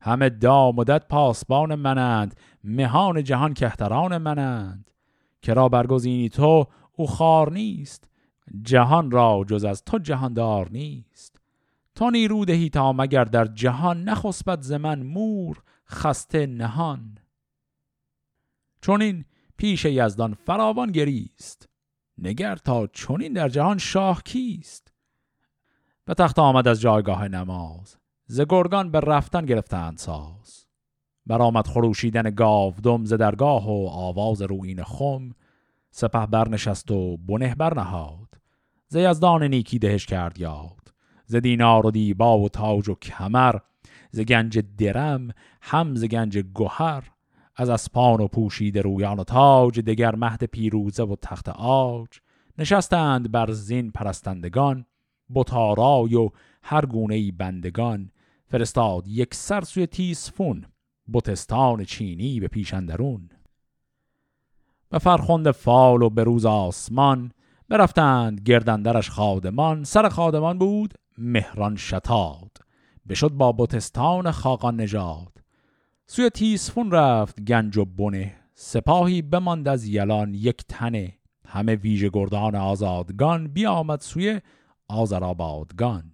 همه 0.00 0.28
دامدت 0.28 1.08
پاسبان 1.08 1.74
منند 1.74 2.40
مهان 2.64 3.24
جهان 3.24 3.54
کهتران 3.54 4.18
منند. 4.18 4.90
که 5.42 5.54
را 5.54 5.68
برگزینی 5.68 6.28
تو 6.28 6.66
او 6.92 7.06
خار 7.06 7.52
نیست. 7.52 8.08
جهان 8.62 9.10
را 9.10 9.44
جز 9.48 9.64
از 9.64 9.84
تو 9.84 9.98
جهاندار 9.98 10.68
نیست. 10.70 11.40
تو 11.94 12.10
نیرو 12.10 12.44
دهی 12.44 12.68
تا 12.68 12.92
مگر 12.92 13.24
در 13.24 13.44
جهان 13.44 14.04
نخسبت 14.04 14.62
ز 14.62 14.72
من 14.72 15.02
مور 15.02 15.62
خسته 15.88 16.46
نهان. 16.46 17.18
چون 18.80 19.02
این 19.02 19.24
پیش 19.56 19.84
یزدان 19.84 20.34
فراوان 20.34 20.92
گریست. 20.92 21.68
نگر 22.18 22.56
تا 22.56 22.86
چونین 22.86 23.32
در 23.32 23.48
جهان 23.48 23.78
شاه 23.78 24.22
کیست؟ 24.22 24.92
به 26.04 26.14
تخت 26.14 26.38
آمد 26.38 26.68
از 26.68 26.80
جایگاه 26.80 27.28
نماز. 27.28 27.96
ز 28.26 28.40
گرگان 28.48 28.90
به 28.90 29.00
رفتن 29.00 29.46
گرفتند 29.46 29.98
ساز. 29.98 30.66
برآمد 31.26 31.66
خروشیدن 31.66 32.30
گاودم 32.30 33.04
ز 33.04 33.12
درگاه 33.12 33.66
و 33.66 33.88
آواز 33.88 34.42
روین 34.42 34.82
خم. 34.82 35.30
سپه 35.90 36.26
برنشست 36.26 36.90
و 36.90 37.16
بنه 37.16 37.54
برنهاد. 37.54 38.28
ز 38.88 38.96
یزدان 38.96 39.42
نیکی 39.42 39.78
دهش 39.78 40.06
کرد 40.06 40.38
یاد. 40.38 40.94
ز 41.26 41.36
دینار 41.36 41.86
و 41.86 41.90
دیبا 41.90 42.38
و 42.38 42.48
تاج 42.48 42.88
و 42.88 42.94
کمر. 42.94 43.56
ز 44.10 44.20
گنج 44.20 44.58
درم 44.78 45.28
هم 45.62 45.94
ز 45.94 46.04
گنج 46.04 46.38
گهر. 46.54 47.10
از 47.56 47.68
اسپان 47.68 48.20
و 48.20 48.28
پوشید 48.28 48.78
رویان 48.78 49.18
و 49.18 49.24
تاج 49.24 49.80
دگر 49.80 50.14
مهد 50.14 50.44
پیروزه 50.44 51.02
و 51.02 51.16
تخت 51.22 51.48
آج 51.48 52.08
نشستند 52.58 53.30
بر 53.30 53.50
زین 53.50 53.90
پرستندگان. 53.90 54.86
بتارای 55.34 56.14
و 56.14 56.30
هر 56.62 56.86
گونه 56.86 57.32
بندگان. 57.32 58.10
فرستاد 58.54 59.08
یک 59.08 59.34
سر 59.34 59.60
سوی 59.60 59.86
تیسفون 59.86 60.64
بتستان 61.12 61.84
چینی 61.84 62.40
به 62.40 62.48
پیشندرون 62.48 63.28
به 64.90 64.98
فرخند 64.98 65.50
فال 65.50 66.02
و 66.02 66.10
روز 66.10 66.46
آسمان 66.46 67.32
برفتند 67.68 68.40
گردندرش 68.40 69.10
خادمان 69.10 69.84
سر 69.84 70.08
خادمان 70.08 70.58
بود 70.58 70.94
مهران 71.18 71.76
شتاد. 71.76 72.50
بشد 73.08 73.28
با 73.28 73.52
بتستان 73.52 74.30
خاقان 74.30 74.80
نژاد. 74.80 75.42
سوی 76.06 76.30
تیسفون 76.30 76.90
رفت 76.90 77.40
گنج 77.40 77.76
و 77.78 77.84
بنه 77.84 78.34
سپاهی 78.54 79.22
بماند 79.22 79.68
از 79.68 79.86
یلان 79.86 80.34
یک 80.34 80.64
تنه. 80.68 81.18
همه 81.46 81.74
ویژه 81.74 82.10
گردان 82.12 82.54
آزادگان 82.54 83.48
بیامد 83.48 84.00
سوی 84.00 84.40
آزرابادگان 84.88 86.13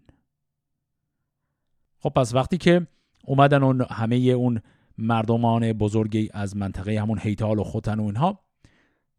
خب 2.01 2.09
پس 2.09 2.35
وقتی 2.35 2.59
که 2.59 2.87
اومدن 3.25 3.63
اون 3.63 3.87
همه 3.91 4.17
اون 4.17 4.61
مردمان 4.99 5.73
بزرگی 5.73 6.31
از 6.35 6.57
منطقه 6.57 7.01
همون 7.01 7.19
هیتال 7.23 7.59
و 7.59 7.65
خوتن 7.65 8.01
و 8.01 8.05
اینها 8.05 8.41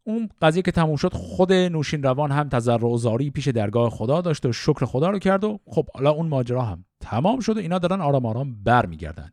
اون 0.04 0.28
قضیه 0.42 0.62
که 0.62 0.72
تموم 0.72 0.96
شد 0.96 1.14
خود 1.14 1.52
نوشین 1.52 2.02
روان 2.02 2.30
هم 2.30 2.48
تضرع 2.48 2.84
و 2.84 2.96
زاری 2.96 3.30
پیش 3.30 3.48
درگاه 3.48 3.90
خدا 3.90 4.20
داشت 4.20 4.46
و 4.46 4.52
شکر 4.52 4.84
خدا 4.84 5.10
رو 5.10 5.18
کرد 5.18 5.44
و 5.44 5.60
خب 5.66 5.88
حالا 5.94 6.10
اون 6.10 6.28
ماجرا 6.28 6.62
هم 6.62 6.84
تمام 7.00 7.40
شد 7.40 7.56
و 7.56 7.60
اینا 7.60 7.78
دارن 7.78 8.00
آرام 8.00 8.26
آرام 8.26 8.62
برمیگردن. 8.64 9.30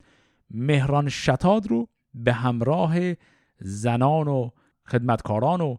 مهران 0.51 1.09
شتاد 1.09 1.67
رو 1.67 1.87
به 2.13 2.33
همراه 2.33 2.95
زنان 3.59 4.27
و 4.27 4.49
خدمتکاران 4.85 5.61
و 5.61 5.77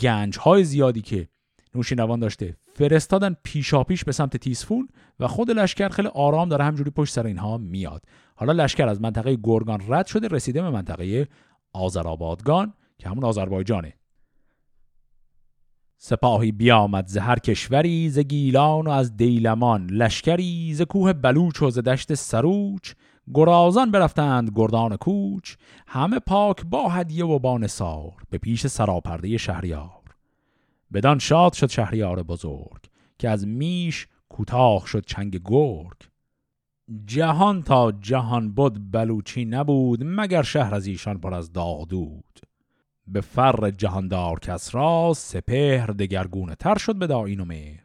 گنج 0.00 0.38
های 0.38 0.64
زیادی 0.64 1.02
که 1.02 1.28
نوشینوان 1.74 2.20
داشته. 2.20 2.56
فرستادن 2.74 3.36
پیشاپیش 3.42 4.04
به 4.04 4.12
سمت 4.12 4.36
تیسفون 4.36 4.88
و 5.20 5.28
خود 5.28 5.50
لشکر 5.50 5.88
خیلی 5.88 6.08
آرام 6.08 6.48
داره 6.48 6.64
همجوری 6.64 6.90
پشت 6.90 7.14
سر 7.14 7.26
اینها 7.26 7.58
میاد. 7.58 8.02
حالا 8.34 8.52
لشکر 8.52 8.88
از 8.88 9.00
منطقه 9.00 9.38
گرگان 9.42 9.82
رد 9.88 10.06
شده 10.06 10.28
رسیده 10.28 10.62
به 10.62 10.70
منطقه 10.70 11.28
آذربایجان 11.72 12.72
که 12.98 13.08
همون 13.08 13.24
آذربایجانه. 13.24 13.94
سپاهی 16.02 16.52
بیامد 16.52 17.06
ز 17.06 17.16
هر 17.16 17.38
کشوری 17.38 18.10
ز 18.10 18.18
گیلان 18.18 18.86
و 18.86 18.90
از 18.90 19.16
دیلمان. 19.16 19.90
لشکری 19.90 20.74
ز 20.74 20.82
کوه 20.82 21.12
بلوچ 21.12 21.62
و 21.62 21.70
ز 21.70 21.78
دشت 21.78 22.14
سروچ. 22.14 22.92
گرازان 23.34 23.90
برفتند 23.90 24.52
گردان 24.54 24.96
کوچ. 24.96 25.54
همه 25.86 26.18
پاک 26.18 26.64
با 26.64 26.88
هدیه 26.88 27.24
و 27.24 27.38
با 27.38 27.58
نثار. 27.58 28.12
به 28.30 28.38
پیش 28.38 28.66
سراپرده 28.66 29.36
شهریار. 29.36 29.99
بدان 30.92 31.18
شاد 31.18 31.52
شد 31.52 31.70
شهریار 31.70 32.22
بزرگ 32.22 32.80
که 33.18 33.28
از 33.28 33.46
میش 33.46 34.06
کوتاه 34.28 34.86
شد 34.86 35.04
چنگ 35.06 35.40
گرگ. 35.44 35.96
جهان 37.06 37.62
تا 37.62 37.92
جهان 37.92 38.52
بود 38.52 38.90
بلوچی 38.90 39.44
نبود 39.44 40.00
مگر 40.04 40.42
شهر 40.42 40.74
از 40.74 40.86
ایشان 40.86 41.18
پر 41.18 41.34
از 41.34 41.52
داغ 41.52 41.88
دود 41.88 42.40
به 43.06 43.20
فر 43.20 43.70
جهاندار 43.70 44.40
کس 44.40 44.74
را 44.74 45.12
سپهر 45.16 45.86
دگرگونه 45.86 46.54
تر 46.54 46.78
شد 46.78 46.96
به 46.96 47.06
داین 47.06 47.40
و 47.40 47.44
مهر. 47.44 47.84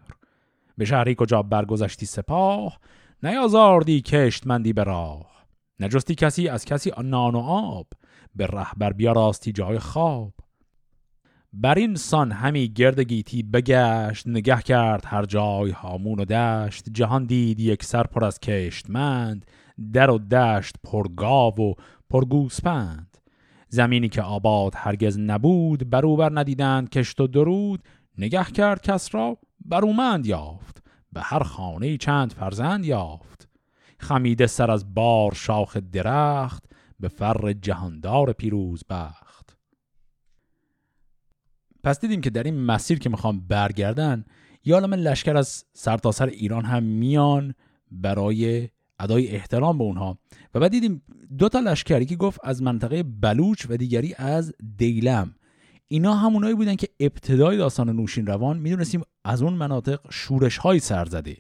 به 0.78 0.86
شهری 0.86 1.16
کجا 1.18 1.42
برگذشتی 1.42 2.06
سپاه 2.06 2.80
نیازاردی 3.24 4.02
کشتمندی 4.02 4.74
به 4.74 4.84
راه. 4.84 5.46
نجستی 5.80 6.16
کسی 6.16 6.48
از 6.48 6.66
کسی 6.66 6.92
نان 7.04 7.36
و 7.36 7.40
آب 7.40 7.88
به 8.36 8.48
رهبر 8.48 8.94
بیاراستی 8.94 9.52
جای 9.52 9.80
خواب. 9.80 10.34
بر 11.58 11.78
این 11.78 11.96
سان 11.96 12.32
همی 12.32 12.68
گرد 12.68 13.00
گیتی 13.00 13.44
بگشت 13.44 14.28
نگه 14.28 14.62
کرد 14.62 15.04
هر 15.06 15.26
جای 15.26 15.72
هامون 15.72 16.20
و 16.20 16.26
دشت. 16.26 16.90
جهان 16.90 17.26
دید 17.26 17.60
یک 17.60 17.84
سر 17.84 18.04
پر 18.04 18.26
از 18.26 18.40
کشتمند 18.40 19.46
در 19.94 20.10
و 20.10 20.18
دشت 20.18 20.76
پرگاو 20.84 21.60
و 21.60 21.74
پرگوسپند 22.10 23.18
زمینی 23.70 24.10
که 24.10 24.22
آباد 24.22 24.74
هرگز 24.76 25.20
نبود 25.20 25.90
بروبر 25.90 26.40
ندیدند 26.40 26.90
کشت 26.90 27.22
و 27.22 27.28
درود. 27.28 27.84
نگه 28.18 28.44
کرد 28.44 28.82
کس 28.82 29.16
را 29.16 29.38
برومند 29.66 30.26
یافت. 30.26 30.84
به 31.14 31.22
هر 31.22 31.44
خانه 31.44 31.98
چند 31.98 32.34
فرزند 32.34 32.86
یافت. 32.86 33.50
خمیده 34.00 34.48
سر 34.48 34.72
از 34.72 34.94
بار 34.94 35.34
شاخ 35.34 35.78
درخت 35.78 36.64
به 37.00 37.08
فر 37.08 37.54
جهاندار 37.54 38.34
پیروز 38.34 38.84
بخت. 38.90 39.25
پس 41.86 42.00
دیدیم 42.00 42.22
که 42.22 42.30
در 42.30 42.44
این 42.44 42.66
مسیر 42.66 43.00
که 43.00 43.10
می‌خوام 43.10 43.40
برگردن 43.48 44.26
یا 44.64 44.76
عالم 44.76 44.94
لشکر 44.94 45.38
از 45.38 45.66
سرتاسر 45.74 46.26
سر 46.26 46.32
ایران 46.32 46.66
هم 46.66 46.84
میان 46.84 47.54
برای 47.92 48.70
ادای 49.00 49.28
احترام 49.28 49.78
به 49.78 49.84
اونها. 49.84 50.18
و 50.54 50.60
بعد 50.60 50.72
دیدیم 50.72 51.02
دو 51.38 51.50
تا 51.50 51.60
لشکری 51.60 52.06
که 52.06 52.16
گفت 52.16 52.40
از 52.44 52.62
منطقه 52.62 53.04
بلوچ 53.04 53.66
و 53.70 53.78
دیگری 53.78 54.16
از 54.18 54.54
دیلم. 54.78 55.36
اینا 55.88 56.14
همونایی 56.14 56.56
بودن 56.56 56.76
که 56.76 56.88
ابتدای 57.00 57.58
داستان 57.58 57.90
نوشین 57.90 58.28
روان 58.28 58.58
می‌دونستیم 58.58 59.02
از 59.26 59.42
اون 59.42 59.54
مناطق 59.54 60.00
شورش 60.10 60.58
های 60.58 60.80
سر 60.80 61.06
زده 61.06 61.38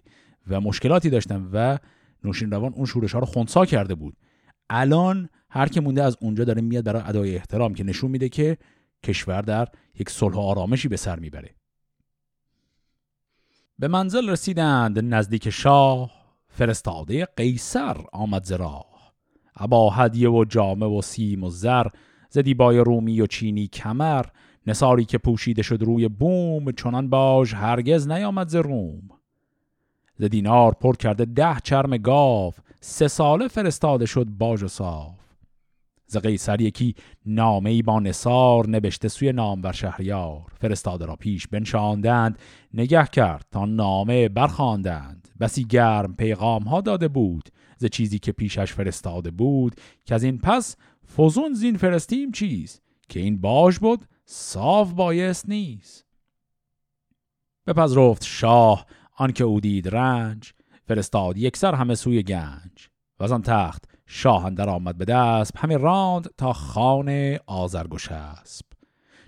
و 0.48 0.62
مشکلاتی 0.62 1.10
داشتن 1.10 1.50
و 1.54 1.78
نوشین 2.24 2.52
روان 2.52 2.74
اون 2.74 2.86
شورش 2.86 3.14
ها 3.14 3.20
رو 3.20 3.26
خونسا 3.26 3.66
کرده 3.66 3.96
بود. 3.96 4.18
الان 4.70 5.30
هر 5.50 5.68
که 5.68 5.82
مونده 5.82 6.04
از 6.04 6.18
اونجا 6.22 6.44
داره 6.44 6.62
میاد 6.62 6.84
برای 6.84 7.02
ادای 7.06 7.36
احترام 7.36 7.74
که 7.74 7.84
نشون 7.84 8.12
میده 8.12 8.30
که 8.30 8.58
کشور 9.06 9.42
در 9.42 9.68
یک 10.00 10.10
صلح 10.10 10.40
آرامشی 10.40 10.88
به 10.88 10.98
سر 10.98 11.20
می‌بره. 11.20 11.56
به 13.80 13.88
منزل 13.88 14.30
رسیدند 14.30 15.00
نزدیک 15.00 15.50
شاه 15.50 16.12
فرستاده 16.48 17.26
قیصر 17.26 17.98
آمد 18.14 18.44
ز 18.44 18.52
راه. 18.52 19.14
ابا 19.56 19.90
هدیه 19.90 20.30
و 20.30 20.46
جامه 20.46 20.86
و 20.86 21.02
سیم 21.02 21.44
و 21.44 21.50
زر 21.50 21.88
ز 22.30 22.38
دیبای 22.38 22.78
رومی 22.78 23.22
و 23.22 23.28
چینی 23.28 23.68
کمر 23.68 24.26
نساری 24.68 25.06
که 25.06 25.18
پوشیده 25.18 25.62
شد 25.62 25.84
روی 25.84 26.08
بوم 26.08 26.72
چنان 26.72 27.10
باش 27.10 27.54
هرگز 27.54 28.08
نیامد 28.08 28.48
ز 28.48 28.56
روم. 28.56 29.10
ز 30.18 30.24
دینار 30.24 30.72
پر 30.72 30.96
کرده 30.96 31.26
ده 31.26 31.60
چرم 31.64 31.98
گاو 31.98 32.54
سه 32.82 33.08
ساله 33.08 33.48
فرستاده 33.48 34.06
شد 34.06 34.26
باج 34.26 34.64
و 34.64 34.68
صاف 34.68 35.15
ز 36.08 36.18
قیصر 36.18 36.62
یکی 36.62 36.96
نامه 37.26 37.70
ای 37.70 37.82
با 37.82 38.00
نصار 38.00 38.70
نبشته 38.70 39.08
سوی 39.08 39.32
نامور 39.32 39.72
شهریار. 39.72 40.42
فرستاده 40.62 41.06
را 41.06 41.16
پیش 41.16 41.48
بنشاندند 41.48 42.40
نگه 42.74 43.08
کرد 43.08 43.46
تا 43.52 43.66
نامه 43.66 44.30
برخواندند. 44.30 45.28
بسی 45.40 45.64
گرم 45.64 46.16
پیغام 46.16 46.64
ها 46.64 46.82
داده 46.82 47.08
بود 47.08 47.50
ز 47.78 47.86
چیزی 47.86 48.20
که 48.20 48.32
پیشش 48.32 48.74
فرستاده 48.74 49.32
بود 49.32 49.76
که 50.06 50.16
از 50.16 50.24
این 50.24 50.38
پس 50.38 50.76
فزون 51.18 51.54
زین 51.54 51.78
فرستیم 51.78 52.32
چیز 52.32 52.82
که 53.10 53.20
این 53.20 53.42
باج 53.42 53.78
بود 53.78 54.06
صاف 54.26 54.94
بایست 54.94 55.50
نیست. 55.50 56.06
بپذرفت 57.68 58.24
شاه 58.24 58.86
آنکه 59.18 59.44
او 59.44 59.60
دید 59.60 59.88
رنج 59.88 60.52
فرستاد 60.88 61.38
یکسر 61.38 61.76
همه 61.76 61.96
سوی 61.96 62.24
گنج. 62.24 62.90
و 63.20 63.28
تخت 63.28 63.95
شاه 64.08 64.46
اندر 64.46 64.70
آمد 64.70 64.98
به 64.98 65.06
دست 65.06 65.58
همه 65.58 65.78
راند 65.78 66.30
تا 66.38 66.54
خانه 66.54 67.40
آزرگوش 67.48 68.12
اسب 68.12 68.66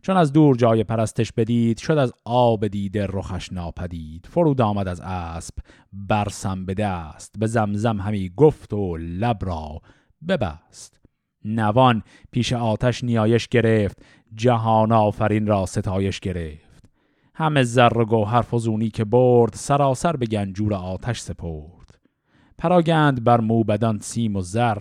چون 0.07 0.17
از 0.17 0.33
دور 0.33 0.55
جای 0.55 0.83
پرستش 0.83 1.31
بدید 1.31 1.77
شد 1.77 1.97
از 1.97 2.13
آب 2.25 2.67
دیده 2.67 3.07
رخش 3.09 3.53
ناپدید. 3.53 4.27
فرود 4.29 4.61
آمد 4.61 4.87
از 4.87 5.01
اسب 5.03 5.53
برسم 5.93 6.65
به 6.65 6.73
دست 6.73 7.35
به 7.39 7.47
زمزم 7.47 7.97
همی 8.01 8.31
گفت 8.37 8.73
و 8.73 8.97
لب 8.97 9.37
را 9.41 9.81
ببست. 10.27 10.99
نوان 11.45 12.03
پیش 12.31 12.53
آتش 12.53 13.03
نیایش 13.03 13.47
گرفت 13.47 13.97
جهان 14.33 14.91
آفرین 14.91 15.47
را 15.47 15.65
ستایش 15.65 16.19
گرفت. 16.19 16.85
همه 17.33 17.63
زر 17.63 17.97
و 17.97 18.05
گوهر 18.05 18.41
فزونی 18.41 18.89
که 18.89 19.05
برد 19.05 19.53
سراسر 19.53 20.15
به 20.15 20.25
گنجور 20.25 20.73
آتش 20.73 21.19
سپرد. 21.19 21.76
پراگند 22.57 23.23
بر 23.23 23.39
موبدان 23.41 23.99
سیم 23.99 24.35
و 24.35 24.41
زر. 24.41 24.77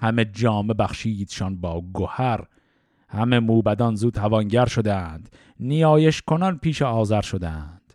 همه 0.00 0.24
جامه 0.24 0.74
بخشیدشان 0.74 1.60
با 1.60 1.80
گوهر 1.80 2.44
همه 3.08 3.40
موبدان 3.40 3.94
زود 3.94 4.14
توانگر 4.14 4.66
شدند. 4.66 5.28
نیایش 5.60 6.22
کنان 6.22 6.58
پیش 6.58 6.82
آذر 6.82 7.20
شدند. 7.20 7.94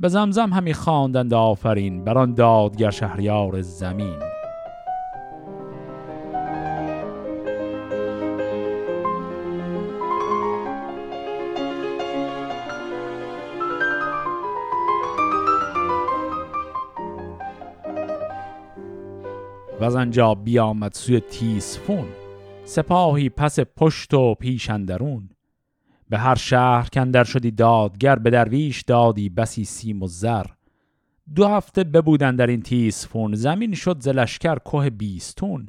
به 0.00 0.08
زمزم 0.08 0.52
همی 0.52 0.74
خواندند 0.74 1.34
آفرین 1.34 2.04
بر 2.04 2.18
آن 2.18 2.34
دادگر 2.34 2.90
شهریار 2.90 3.62
زمین. 3.62 4.39
و 19.80 19.84
از 19.84 19.96
آنجا 19.96 20.34
بیامد 20.34 20.92
سوی 20.94 21.20
تیسفون 21.20 22.08
سپاهی 22.64 23.28
پس 23.28 23.60
پشت 23.60 24.14
و 24.14 24.34
پیش 24.34 24.70
اندرون. 24.70 25.30
به 26.08 26.18
هر 26.18 26.34
شهر 26.34 26.88
کندر 26.92 27.24
شدی 27.24 27.50
دادگر 27.50 28.16
به 28.16 28.30
درویش 28.30 28.82
دادی 28.82 29.28
بسی 29.28 29.64
سیم 29.64 30.02
و 30.02 30.06
زر. 30.06 30.46
دو 31.34 31.48
هفته 31.48 31.84
ببودن 31.84 32.36
در 32.36 32.46
این 32.46 32.62
تیسفون 32.62 33.34
زمین 33.34 33.74
شد 33.74 34.00
ز 34.00 34.08
لشکر 34.08 34.58
که 34.72 34.90
بیستون. 34.90 35.68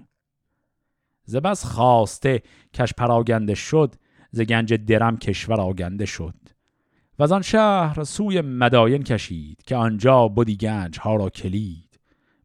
ز 1.26 1.38
خواسته 1.64 2.42
کش 2.74 2.94
پراگنده 2.94 3.56
شد 3.56 3.96
ز 4.32 4.42
گنج 4.42 4.74
درم 4.74 5.18
کشور 5.18 5.62
آگنده 5.62 6.06
شد. 6.06 6.36
و 7.20 7.24
از 7.24 7.32
آن 7.32 7.42
شهر 7.42 8.04
سوی 8.04 8.42
مداین 8.42 9.04
کشید 9.04 9.64
که 9.64 9.76
آنجا 9.76 10.28
بودی 10.28 10.58
گنج 10.58 11.00
ها 11.00 11.16
را 11.16 11.30
کلید. 11.30 11.91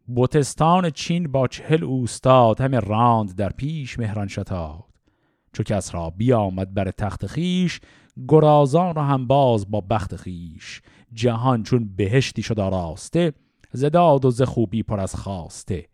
بوتستان 0.07 0.91
چین 0.91 1.33
با 1.33 1.49
چهل 1.49 1.85
اوستاد 1.85 2.61
همه 2.61 2.81
راند 2.81 3.35
در 3.35 3.51
پیش 3.51 3.99
مهران 3.99 4.29
شتاد 4.29 4.85
چو 5.53 5.63
کس 5.63 5.95
را 5.95 6.11
بیامد 6.11 6.75
بر 6.75 6.91
تخت 6.91 7.27
خیش 7.27 7.81
گرازان 8.29 8.95
را 8.95 9.05
هم 9.05 9.27
باز 9.27 9.71
با 9.71 9.81
بخت 9.81 10.17
خیش 10.17 10.83
جهان 11.13 11.63
چون 11.63 11.97
بهشتی 11.97 12.43
شد 12.43 12.61
آراسته 12.61 13.33
زداد 13.73 14.25
و 14.25 14.31
ز 14.31 14.43
خوبی 14.43 14.83
پر 14.83 15.01
از 15.01 15.15
خواسته. 15.15 15.89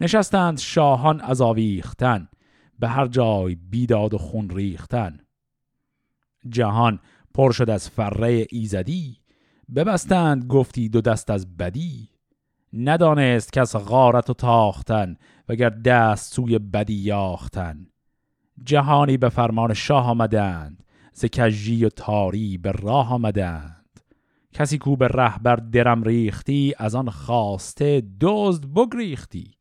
نشستند 0.00 0.58
شاهان 0.58 1.20
از 1.20 1.40
آویختن 1.40 2.28
به 2.78 2.88
هر 2.88 3.06
جای 3.06 3.54
بیداد 3.54 4.14
و 4.14 4.18
خون 4.18 4.50
ریختن. 4.50 5.20
جهان 6.48 7.00
پر 7.34 7.52
شد 7.52 7.70
از 7.70 7.90
فره 7.90 8.46
ایزدی 8.50 9.20
ببستند 9.74 10.44
گفتی 10.46 10.88
دو 10.88 11.00
دست 11.00 11.30
از 11.30 11.56
بدی. 11.56 12.08
ندانست 12.72 13.52
کس 13.52 13.76
غارت 13.76 14.30
و 14.30 14.34
تاختن 14.34 15.16
وگر 15.48 15.70
دست 15.70 16.34
سوی 16.34 16.58
بدی 16.58 16.94
یاختن. 16.94 17.86
جهانی 18.64 19.16
به 19.16 19.28
فرمان 19.28 19.74
شاه 19.74 20.06
آمدند 20.08 20.84
ز 21.12 21.24
کژی 21.24 21.84
و 21.84 21.88
تاری 21.88 22.58
به 22.58 22.72
راه 22.72 23.12
آمدند. 23.12 24.00
کسی 24.52 24.78
کو 24.78 24.96
به 24.96 25.08
رهبر 25.08 25.56
درم 25.56 26.02
ریختی 26.02 26.74
از 26.78 26.94
آن 26.94 27.10
خواسته 27.10 28.02
دزد 28.20 28.64
بگریختی. 28.64 29.54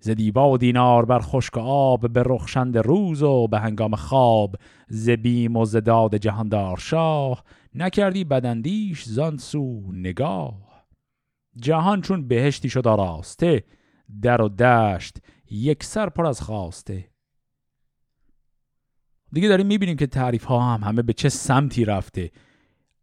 ز 0.00 0.10
دیبا 0.10 0.50
و 0.50 0.58
دینار 0.58 1.04
بر 1.04 1.18
خشک 1.18 1.58
آب 1.58 2.12
به 2.12 2.22
رخشند 2.26 2.78
روز 2.78 3.22
و 3.22 3.48
به 3.48 3.58
هنگام 3.58 3.96
خواب. 3.96 4.56
ز 4.88 5.10
بیم 5.10 5.56
و 5.56 5.64
ز 5.64 5.76
داد 5.76 6.16
جهاندار 6.16 6.76
شاه 6.76 7.44
نکردی 7.74 8.24
بدندیش 8.24 9.04
زان 9.04 9.36
سو 9.36 9.92
نگاه. 9.92 10.69
جهان 11.56 12.00
چون 12.00 12.28
بهشتی 12.28 12.68
شد 12.68 12.88
آراسته 12.88 13.64
در 14.22 14.42
و 14.42 14.48
دشت 14.48 15.18
یک 15.50 15.84
سر 15.84 16.08
پر 16.08 16.26
از 16.26 16.40
خواسته 16.40 17.10
دیگه 19.32 19.48
داریم 19.48 19.66
می‌بینیم 19.66 19.96
که 19.96 20.06
تعریف 20.06 20.44
ها 20.44 20.74
هم 20.74 20.84
همه 20.84 21.02
به 21.02 21.12
چه 21.12 21.28
سمتی 21.28 21.84
رفته. 21.84 22.30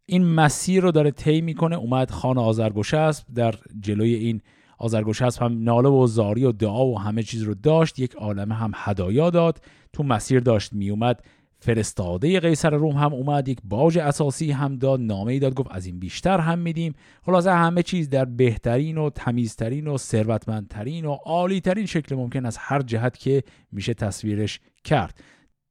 این 0.06 0.24
مسیر 0.24 0.82
رو 0.82 0.92
داره 0.92 1.10
طی 1.10 1.40
می‌کنه 1.40 1.76
اومد 1.76 2.10
خان 2.10 2.38
آزرگوش 2.38 2.94
است 2.94 3.26
در 3.34 3.54
جلوی 3.80 4.14
این 4.14 4.40
آزرگوش 4.78 5.22
است 5.22 5.42
هم 5.42 5.62
ناله 5.62 5.88
و 5.88 6.06
زاری 6.06 6.44
و 6.44 6.52
دعا 6.52 6.86
و 6.86 6.98
همه 7.00 7.22
چیز 7.22 7.42
رو 7.42 7.54
داشت 7.54 7.98
یک 7.98 8.14
عالمه 8.14 8.54
هم 8.54 8.72
هدایا 8.74 9.30
داد. 9.30 9.60
تو 9.92 10.02
مسیر 10.02 10.40
داشت 10.40 10.72
میومد 10.72 11.24
فرستاده 11.60 12.40
قیصر 12.40 12.70
روم 12.70 12.96
هم 12.96 13.14
اومد 13.14 13.48
یک 13.48 13.58
باج 13.64 13.98
اساسی 13.98 14.50
هم 14.50 14.76
داد 14.76 15.00
نامه 15.00 15.32
ای 15.32 15.38
داد 15.38 15.54
گفت 15.54 15.68
از 15.72 15.86
این 15.86 15.98
بیشتر 15.98 16.40
هم 16.40 16.58
میدیم. 16.58 16.94
خلاصه 17.22 17.52
همه 17.52 17.82
چیز 17.82 18.08
در 18.08 18.24
بهترین 18.24 18.98
و 18.98 19.10
تمیزترین 19.10 19.86
و 19.86 19.98
ثروتمندترین 19.98 21.04
و 21.04 21.12
عالیترین 21.12 21.86
شکل 21.86 22.16
ممکن 22.16 22.46
از 22.46 22.56
هر 22.56 22.82
جهت 22.82 23.18
که 23.18 23.42
میشه 23.72 23.94
تصویرش 23.94 24.60
کرد. 24.84 25.20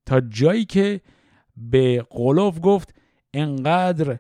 تا 0.06 0.22
جایی 0.22 0.66
که 0.66 1.02
به 1.58 2.06
قلوف 2.10 2.60
گفت 2.62 2.96
انقدر 3.34 4.20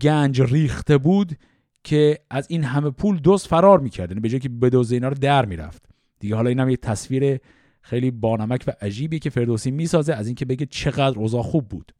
گنج 0.00 0.42
ریخته 0.42 0.98
بود 0.98 1.36
که 1.84 2.18
از 2.30 2.46
این 2.50 2.64
همه 2.64 2.90
پول 2.90 3.18
دوست 3.18 3.48
فرار 3.48 3.80
می‌کرد 3.80 4.22
به 4.22 4.28
جایی 4.28 4.40
که 4.40 4.48
بدوزه 4.48 4.94
اینا 4.94 5.08
رو 5.08 5.14
در 5.14 5.44
می‌رفت. 5.44 5.82
دیگه 6.20 6.34
حالا 6.36 6.48
این 6.48 6.60
هم 6.60 6.70
یه 6.70 6.76
تصویر 6.76 7.38
خیلی 7.86 8.10
بانمک 8.10 8.64
و 8.66 8.72
عجیبی 8.80 9.18
که 9.18 9.30
فردوسی 9.30 9.70
می‌سازه 9.70 10.14
از 10.14 10.26
اینکه 10.26 10.44
بگه 10.44 10.66
چقدر 10.66 11.18
اوضاع 11.18 11.42
خوب 11.42 11.68
بود. 11.68 11.92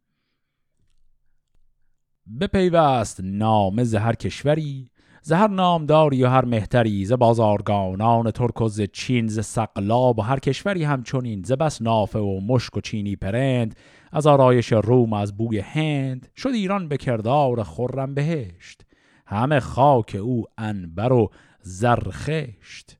بپیوست 2.41 3.19
نام 3.23 3.83
زهر 3.83 4.13
کشوری 4.13 4.91
زهر 5.21 5.47
نامداری 5.47 6.23
و 6.23 6.27
هر 6.27 6.45
مهتری 6.45 7.05
ز 7.05 7.11
بازارگانان 7.11 8.31
ترک 8.31 8.61
و 8.61 8.69
ز 8.69 8.81
چین 8.81 9.27
ز 9.27 9.45
سقلاب 9.45 10.19
و 10.19 10.21
هر 10.21 10.39
کشوری 10.39 10.83
همچنین 10.83 11.43
ز 11.43 11.51
بس 11.51 11.81
نافه 11.81 12.19
و 12.19 12.39
مشک 12.39 12.77
و 12.77 12.81
چینی 12.81 13.15
پرند 13.15 13.75
از 14.11 14.27
آرایش 14.27 14.71
روم 14.73 15.13
از 15.13 15.37
بوی 15.37 15.59
هند 15.59 16.29
شد 16.35 16.49
ایران 16.49 16.87
به 16.87 16.97
کردار 16.97 17.63
خرم 17.63 18.13
بهشت. 18.13 18.81
همه 19.25 19.59
خاک 19.59 20.17
او 20.21 20.45
انبر 20.57 21.13
و 21.13 21.29
زرخشت. 21.61 22.96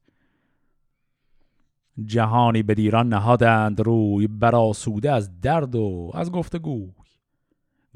جهانی 2.06 2.64
به 2.64 2.74
دیران 2.74 3.10
نهادند 3.10 3.82
روی 3.82 4.28
براسوده 4.28 5.12
از 5.12 5.42
درد 5.42 5.76
و 5.76 6.12
از 6.14 6.32
گفتگوی. 6.32 6.92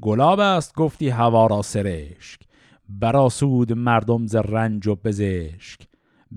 گلاب 0.00 0.40
است 0.40 0.74
گفتی 0.74 1.08
هوا 1.08 1.46
را 1.46 1.62
سرشک. 1.62 2.40
براسود 2.88 3.72
مردم 3.72 4.26
ز 4.26 4.34
رنج 4.34 4.86
و 4.86 4.94
بزشک 4.94 5.88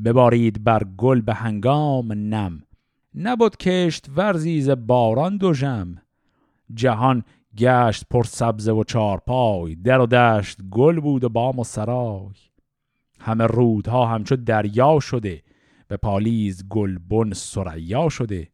ببارید 0.05 0.63
بر 0.63 0.84
گل 0.97 1.22
به 1.22 1.34
هنگام 1.34 2.11
نم. 2.11 2.63
نبود 3.16 3.57
کشت 3.57 4.09
ورزیز 4.16 4.70
باران 4.70 5.38
دو 5.38 5.53
جم 5.53 5.95
جهان 6.74 7.24
گشت 7.57 8.03
پر 8.09 8.24
سبزه 8.24 8.72
و 8.72 8.84
چارپای. 8.84 9.76
در 9.76 9.99
و 9.99 10.05
دشت 10.05 10.59
گل 10.72 10.99
بود 10.99 11.24
و 11.24 11.30
بام 11.30 11.59
و 11.59 11.63
سرای. 11.63 12.36
همه 13.20 13.45
رودها 13.47 14.05
همچو 14.05 14.36
دریا 14.36 14.99
شده. 14.99 15.45
به 15.88 15.98
پالیز 15.98 16.68
گلبن 16.70 17.34
سریا 17.34 18.10
شده. 18.10 18.50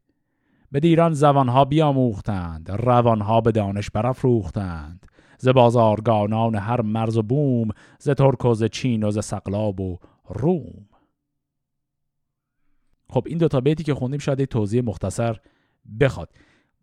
به 0.72 0.80
دیران 0.80 1.14
زبانها 1.14 1.66
بیاموختند 1.66 2.72
روانها 2.72 3.42
به 3.42 3.52
دانش 3.52 3.90
برافروختند. 3.90 5.06
ز 5.38 5.48
بازارگانان 5.48 6.56
هر 6.56 6.82
مرز 6.82 7.18
و 7.18 7.24
بوم 7.24 7.70
ز 8.00 8.10
ترک 8.10 8.46
و 8.46 8.54
ز 8.54 8.64
چین 8.64 9.04
و 9.04 9.12
ز 9.12 9.26
سقلاب 9.26 9.80
و 9.80 9.98
روم. 10.30 10.86
خب 13.10 13.24
این 13.28 13.38
دوتا 13.38 13.62
بیتی 13.62 13.84
که 13.84 13.94
خوندیم 13.94 14.20
شاید 14.20 14.46
توضیح 14.46 14.84
مختصر 14.84 15.38
بخواد. 16.00 16.30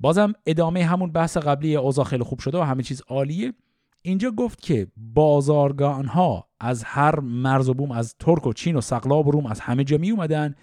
بازم 0.01 0.33
ادامه 0.47 0.85
همون 0.85 1.13
بحث 1.13 1.37
قبلی 1.37 1.77
اوضاع 1.77 2.05
خیلی 2.05 2.25
خوب 2.25 2.39
شده 2.39 2.59
و 2.59 2.63
همه 2.63 2.83
چیز 2.83 3.03
عالیه. 3.09 3.55
اینجا 4.03 4.31
گفت 4.31 4.63
که 4.63 4.87
بازارگان 4.97 6.07
ها 6.07 6.49
از 6.61 6.85
هر 6.85 7.21
مرز 7.21 7.69
و 7.69 7.75
بوم 7.75 7.91
از 7.91 8.15
ترک 8.19 8.47
و 8.47 8.53
چین 8.53 8.77
و 8.77 8.81
سقلاب 8.81 9.27
و 9.27 9.31
روم 9.31 9.47
از 9.47 9.61
همه 9.61 9.85
جا 9.85 9.99
می 9.99 10.11
اومدن 10.11 10.55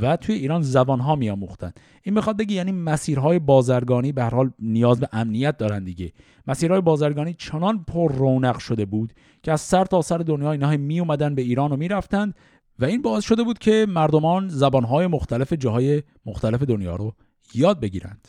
و 0.00 0.16
توی 0.16 0.34
ایران 0.34 0.62
زبان 0.62 1.00
ها 1.00 1.16
می 1.16 1.30
آموختن 1.30 1.72
این 2.02 2.14
می‌خواد 2.14 2.36
بگه 2.36 2.54
یعنی 2.54 2.72
مسیرهای 2.72 3.38
بازرگانی 3.38 4.12
به 4.12 4.22
هر 4.22 4.34
حال 4.34 4.50
نیاز 4.58 5.00
به 5.00 5.08
امنیت 5.12 5.56
دارن 5.56 5.84
دیگه. 5.84 6.12
مسیرهای 6.46 6.80
بازرگانی 6.80 7.34
چنان 7.34 7.84
پر 7.84 8.12
رونق 8.12 8.58
شده 8.58 8.84
بود 8.84 9.12
که 9.42 9.52
از 9.52 9.60
سر 9.60 9.84
تا 9.84 10.02
سر 10.02 10.18
دنیا 10.18 10.52
اینها 10.52 10.76
می 10.76 11.00
اومدن 11.00 11.34
به 11.34 11.42
ایران 11.42 11.72
و 11.72 11.76
می‌رفتند 11.76 12.34
و 12.78 12.84
این 12.84 13.02
باعث 13.02 13.24
شده 13.24 13.42
بود 13.42 13.58
که 13.58 13.86
مردمان 13.88 14.48
زبانهای 14.48 15.06
مختلف 15.06 15.52
جاهای 15.52 16.02
مختلف 16.26 16.62
دنیا 16.62 16.96
رو 16.96 17.14
یاد 17.54 17.80
بگیرند. 17.80 18.28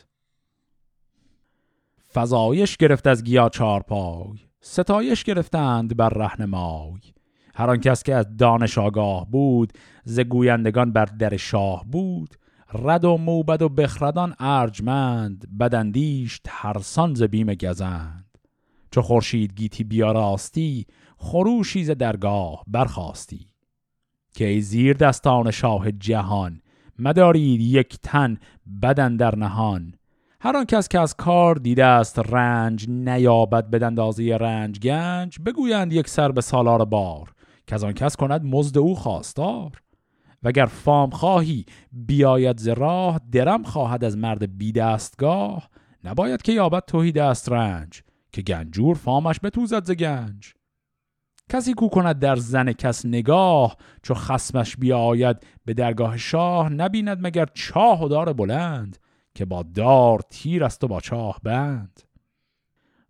فضایش 2.14 2.76
گرفت 2.76 3.06
از 3.06 3.24
گیا 3.24 3.48
چارپای 3.48 4.38
ستایش 4.60 5.24
گرفتند 5.24 5.96
بر 5.96 6.08
رهنمای. 6.08 7.00
هر 7.54 7.76
کس 7.76 8.02
که 8.02 8.14
از 8.14 8.36
دانش 8.36 8.78
آگاه 8.78 9.30
بود 9.30 9.72
ز 10.04 10.20
گویندگان 10.20 10.92
بر 10.92 11.04
در 11.04 11.36
شاه 11.36 11.84
بود. 11.84 12.34
رد 12.72 13.04
و 13.04 13.16
موبد 13.16 13.62
و 13.62 13.68
بخردان 13.68 14.34
ارجمند 14.38 15.58
بدندیش 15.58 16.40
ترسان 16.44 17.14
ز 17.14 17.22
بیم 17.22 17.54
گزند. 17.54 18.38
چو 18.90 19.02
خورشید 19.02 19.54
گیتی 19.54 19.84
بیاراستی 19.84 20.86
خروشی 21.16 21.84
ز 21.84 21.90
درگاه 21.90 22.64
برخواستی 22.66 23.46
که 24.34 24.46
ای 24.46 24.60
زیر 24.60 24.96
دستان 24.96 25.50
شاه 25.50 25.92
جهان 25.92 26.60
مدارید 26.98 27.60
یک 27.60 27.98
تن 28.02 28.38
بدن 28.82 29.16
در 29.16 29.36
نهان. 29.36 29.94
هر 30.44 30.56
آن 30.56 30.64
کس 30.64 30.88
که 30.88 31.00
از 31.00 31.14
کار 31.14 31.54
دیده 31.54 31.84
است 31.84 32.18
رنج 32.18 32.88
نیابد 32.88 33.70
به 33.70 33.86
اندازه 33.86 34.36
رنج 34.36 34.78
گنج 34.78 35.38
بگویند 35.46 35.92
یک 35.92 36.08
سر 36.08 36.32
به 36.32 36.40
سالار 36.40 36.84
بار 36.84 37.34
که 37.66 37.74
از 37.74 37.84
آن 37.84 37.92
کس 37.92 38.16
کند 38.16 38.44
مزد 38.44 38.78
او 38.78 38.94
خواستار. 38.94 39.70
وگر 40.42 40.66
فام 40.66 41.10
خواهی 41.10 41.64
بیاید 41.92 42.58
ز 42.58 42.68
راه 42.68 43.20
درم 43.32 43.62
خواهد 43.62 44.04
از 44.04 44.16
مرد 44.16 44.58
بی 44.58 44.72
دستگاه. 44.72 45.68
نباید 46.04 46.42
که 46.42 46.52
یابد 46.52 46.82
توهی 46.86 47.12
دست 47.12 47.52
رنج 47.52 48.02
که 48.32 48.42
گنجور 48.42 48.96
فامش 48.96 49.40
بتوزد 49.42 49.84
ز 49.84 49.90
گنج. 49.90 50.52
کسی 51.50 51.74
کو 51.74 51.88
کند 51.88 52.18
در 52.18 52.36
زن 52.36 52.72
کس 52.72 53.06
نگاه 53.06 53.76
چو 54.02 54.14
خسمش 54.14 54.76
بیاید 54.76 55.36
به 55.64 55.74
درگاه 55.74 56.16
شاه 56.16 56.68
نبیند 56.68 57.18
مگر 57.26 57.46
چاه 57.54 58.04
و 58.04 58.08
دار 58.08 58.32
بلند. 58.32 58.98
که 59.34 59.44
با 59.44 59.62
دار 59.62 60.20
تیر 60.28 60.64
است 60.64 60.84
و 60.84 60.88
با 60.88 61.00
چاه 61.00 61.40
بند. 61.42 62.02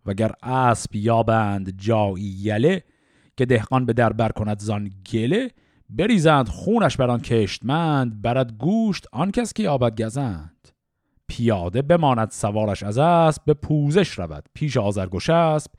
وگر 0.05 0.31
اسب 0.43 0.95
یابند 0.95 1.81
جایی 1.81 2.23
یله 2.23 2.83
که 3.37 3.45
دهقان 3.45 3.85
به 3.85 3.93
در 3.93 4.13
بر 4.13 4.29
کند 4.29 4.59
زان 4.59 4.91
گله 5.11 5.51
بریزند 5.89 6.49
خونش 6.49 6.97
بر 6.97 7.09
آن 7.09 7.19
کشتمند 7.19 8.21
برد 8.21 8.57
گوشت 8.57 9.07
آن 9.11 9.31
کس 9.31 9.53
که 9.53 9.63
یابد 9.63 10.01
گزند. 10.01 10.51
پیاده 11.27 11.81
بماند 11.81 12.31
سوارش 12.31 12.83
از 12.83 12.97
اسب 12.97 13.41
به 13.45 13.53
پوزش 13.53 14.19
رود 14.19 14.45
پیش 14.53 14.77
آزرگوش 14.77 15.29
اسب 15.29 15.71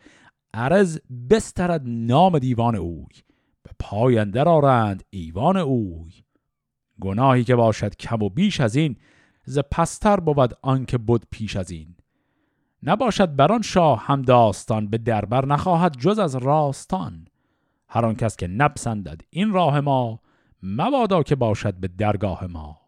عرض 0.55 0.99
بسترد 1.31 1.83
نام 1.87 2.39
دیوان 2.39 2.77
اوی 2.77 3.07
به 3.63 3.71
پای 3.79 4.19
اندر 4.19 4.49
آرند 4.49 5.03
ایوان 5.11 5.57
اوی. 5.57 6.13
گناهی 7.01 7.45
که 7.45 7.55
باشد 7.55 7.97
کم 7.97 8.23
و 8.23 8.29
بیش 8.29 8.61
از 8.61 8.77
این 8.77 8.97
ز 9.47 9.59
پستر 9.59 10.21
بود 10.21 10.59
آنکه 10.63 10.99
بود 10.99 11.27
پیش 11.31 11.57
از 11.57 11.71
این. 11.71 11.95
نباشد 12.83 13.37
بران 13.37 13.63
شاه 13.63 14.07
هم 14.07 14.23
داستان 14.23 14.89
به 14.89 14.99
دربر 14.99 15.47
نخواهد 15.47 15.97
جز 15.99 16.19
از 16.19 16.37
راستان. 16.37 17.27
هر 17.89 18.07
آن 18.07 18.15
کس 18.15 18.37
که 18.37 18.47
نپسندد 18.47 19.21
این 19.31 19.53
راه 19.53 19.81
ما 19.81 20.21
مبادا 20.63 21.23
که 21.23 21.35
باشد 21.35 21.75
به 21.75 21.89
درگاه 21.89 22.47
ما. 22.47 22.81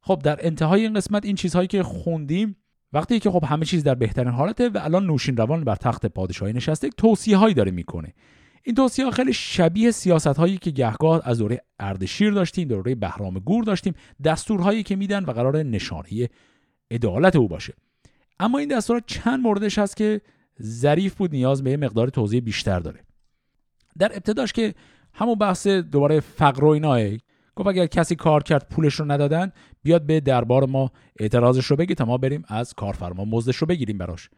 خب 0.00 0.20
در 0.24 0.46
انتهای 0.46 0.82
این 0.82 0.94
قسمت 0.94 1.24
این 1.24 1.36
چیزهایی 1.36 1.68
که 1.68 1.82
خوندیم 1.82 2.56
وقتی 2.92 3.20
که 3.20 3.30
خب 3.30 3.44
همه 3.44 3.64
چیز 3.64 3.84
در 3.84 3.94
بهترین 3.94 4.32
حالته 4.32 4.68
و 4.68 4.78
الان 4.82 5.06
نوشین 5.06 5.36
روان 5.36 5.64
بر 5.64 5.76
تخت 5.76 6.06
پادشاهی 6.06 6.52
نشسته 6.52 6.88
توصیه 6.88 7.36
هایی 7.36 7.54
داره 7.54 7.70
می‌کنه. 7.70 8.14
این 8.62 8.74
توصیه 8.74 9.04
ها 9.04 9.10
خیلی 9.10 9.32
شبیه 9.32 9.90
سیاست 9.90 10.26
هایی 10.26 10.58
که 10.58 10.70
گهگاه 10.70 11.22
از 11.24 11.38
دوره 11.38 11.60
اردشیر 11.78 12.32
داشتیم 12.32 12.68
دوره 12.68 12.94
بهرام 12.94 13.34
گور 13.34 13.64
داشتیم 13.64 13.94
دستورهایی 14.24 14.82
که 14.82 14.96
میدن 14.96 15.24
و 15.24 15.30
قرار 15.30 15.62
نشانه 15.62 16.28
عدالت 16.90 17.36
او 17.36 17.48
باشه. 17.48 17.74
اما 18.40 18.58
این 18.58 18.68
دستورات 18.68 19.02
چند 19.06 19.40
موردش 19.40 19.78
هست 19.78 19.96
که 19.96 20.20
ظریف 20.62 21.14
بود 21.14 21.32
نیاز 21.32 21.64
به 21.64 21.76
مقدار 21.76 22.08
توضیح 22.08 22.40
بیشتر 22.40 22.80
داره. 22.80 23.00
در 23.98 24.12
ابتداش 24.14 24.52
که 24.52 24.74
همون 25.14 25.34
بحث 25.34 25.66
دوباره 25.66 26.20
فقر 26.20 26.64
و 26.64 26.68
ایناه 26.68 27.00
گفت 27.56 27.68
اگر 27.68 27.86
کسی 27.86 28.16
کار 28.16 28.42
کرد 28.42 28.68
پولش 28.70 28.94
رو 28.94 29.12
ندادن 29.12 29.52
بیاد 29.82 30.06
به 30.06 30.20
دربار 30.20 30.66
ما 30.66 30.92
اعتراضش 31.20 31.66
رو 31.66 31.76
بگی 31.76 31.94
تا 31.94 32.04
ما 32.04 32.18
بریم 32.18 32.44
از 32.48 32.74
کارفرما 32.74 33.24
مزدش 33.24 33.56
رو 33.56 33.66
بگیریم 33.66 33.98
براش. 33.98 34.30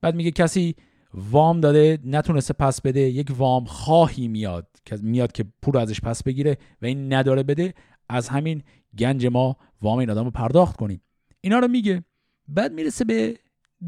بعد 0.00 0.14
میگه 0.14 0.30
کسی 0.30 0.74
وام 1.14 1.60
داده 1.60 1.98
نتونسته 2.04 2.54
پس 2.54 2.80
بده 2.80 3.00
یک 3.00 3.28
وام 3.36 3.64
خواهی 3.64 4.28
میاد 4.28 4.66
که 4.84 4.96
میاد 4.96 5.32
که 5.32 5.44
پول 5.62 5.76
ازش 5.76 6.00
پس 6.00 6.22
بگیره 6.22 6.58
و 6.82 6.86
این 6.86 7.12
نداره 7.12 7.42
بده 7.42 7.74
از 8.08 8.28
همین 8.28 8.62
گنج 8.98 9.26
ما 9.26 9.56
وام 9.82 9.98
این 9.98 10.10
آدم 10.10 10.24
رو 10.24 10.30
پرداخت 10.30 10.76
کنیم. 10.76 11.00
اینا 11.40 11.58
رو 11.58 11.68
میگه. 11.68 12.04
بعد 12.48 12.72
می‌رسه 12.72 13.04
به 13.04 13.38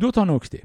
دو 0.00 0.10
تا 0.10 0.24
نکته. 0.24 0.62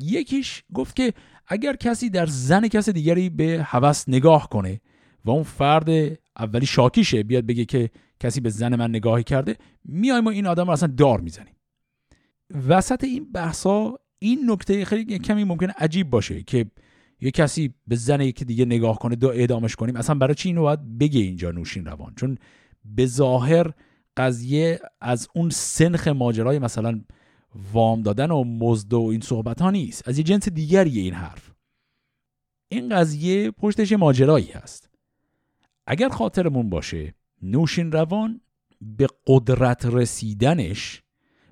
یکیش 0.00 0.62
گفت 0.74 0.96
که 0.96 1.12
اگر 1.46 1.76
کسی 1.76 2.10
در 2.10 2.26
زن 2.26 2.68
کس 2.68 2.88
دیگری 2.88 3.30
به 3.30 3.62
هوس 3.66 4.08
نگاه 4.08 4.48
کنه 4.48 4.80
و 5.24 5.30
اون 5.30 5.42
فرد 5.42 5.88
اولی 6.38 6.66
شاکیشه 6.66 7.22
بیاد 7.22 7.46
بگه 7.46 7.64
که 7.64 7.90
کسی 8.20 8.40
به 8.40 8.50
زن 8.50 8.76
من 8.76 8.90
نگاهی 8.90 9.24
کرده 9.24 9.56
میایم 9.84 10.24
و 10.24 10.28
این 10.28 10.46
آدم 10.46 10.64
رو 10.64 10.70
اصلا 10.70 10.92
دار 10.96 11.20
می‌زنیم. 11.20 11.54
وسط 12.68 13.04
این 13.04 13.32
بحثا 13.32 13.98
این 14.24 14.50
نکته 14.50 14.84
خیلی 14.84 15.18
کمی 15.18 15.44
ممکنه 15.44 15.74
عجیب 15.78 16.10
باشه 16.10 16.42
که 16.42 16.66
یه 17.20 17.30
کسی 17.30 17.74
به 17.86 17.96
زن 17.96 18.20
یکی 18.20 18.44
دیگه 18.44 18.64
نگاه 18.64 18.98
کنه 18.98 19.16
دو 19.16 19.28
اعدامش 19.28 19.76
کنیم 19.76 19.96
اصلا 19.96 20.14
برای 20.14 20.34
چی 20.34 20.48
اینو 20.48 20.62
باید 20.62 20.98
بگه 20.98 21.20
اینجا 21.20 21.50
نوشین 21.50 21.84
روان؟ 21.84 22.12
چون 22.16 22.38
به 22.84 23.06
ظاهر 23.06 23.70
قضیه 24.16 24.80
از 25.00 25.28
اون 25.34 25.50
سنخ 25.50 26.08
ماجرای 26.08 26.58
مثلا 26.58 27.00
وام 27.72 28.02
دادن 28.02 28.30
و 28.30 28.44
مزد 28.44 28.94
و 28.94 29.00
این 29.00 29.20
صحبت 29.20 29.60
ها 29.60 29.70
نیست. 29.70 30.08
از 30.08 30.18
یه 30.18 30.24
جنس 30.24 30.48
دیگریه 30.48 31.02
این 31.02 31.14
حرف. 31.14 31.50
این 32.68 32.88
قضیه 32.88 33.50
پشتش 33.50 33.92
ماجرایی 33.92 34.50
هست. 34.52 34.90
اگر 35.86 36.08
خاطرمون 36.08 36.70
باشه 36.70 37.14
نوشین 37.42 37.92
روان 37.92 38.40
به 38.80 39.06
قدرت 39.26 39.86
رسیدنش 39.86 41.03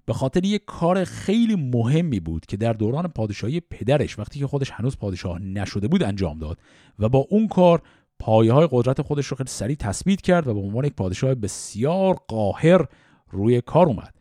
به 0.05 0.13
خاطر 0.13 0.45
یک 0.45 0.65
کار 0.65 1.05
خیلی 1.05 1.57
مهمی 1.57 2.21
بود 2.21 2.47
که 2.47 2.57
در 2.57 2.73
دوران 2.73 3.09
پادشاهی 3.09 3.61
پدرش 3.61 4.19
وقتی 4.19 4.39
که 4.39 4.47
خودش 4.47 4.71
هنوز 4.71 4.97
پادشاه 4.97 5.39
نشده 5.39 5.89
بود 5.89 6.03
انجام 6.03 6.39
داد 6.39 6.59
و 6.99 7.09
با 7.09 7.27
اون 7.31 7.49
کار 7.49 7.83
پایه 8.19 8.53
های 8.53 8.69
قدرت 8.71 9.03
خودش 9.03 9.27
رو 9.27 9.37
خیلی 9.37 9.51
سریع 9.51 9.77
تثبیت 9.77 10.21
کرد 10.21 10.49
و 10.49 10.55
به 10.55 10.61
عنوان 10.61 10.85
یک 10.85 10.93
پادشاه 10.93 11.35
بسیار 11.35 12.21
قاهر 12.29 12.87
روی 13.31 13.61
کار 13.61 13.87
اومد. 13.87 14.15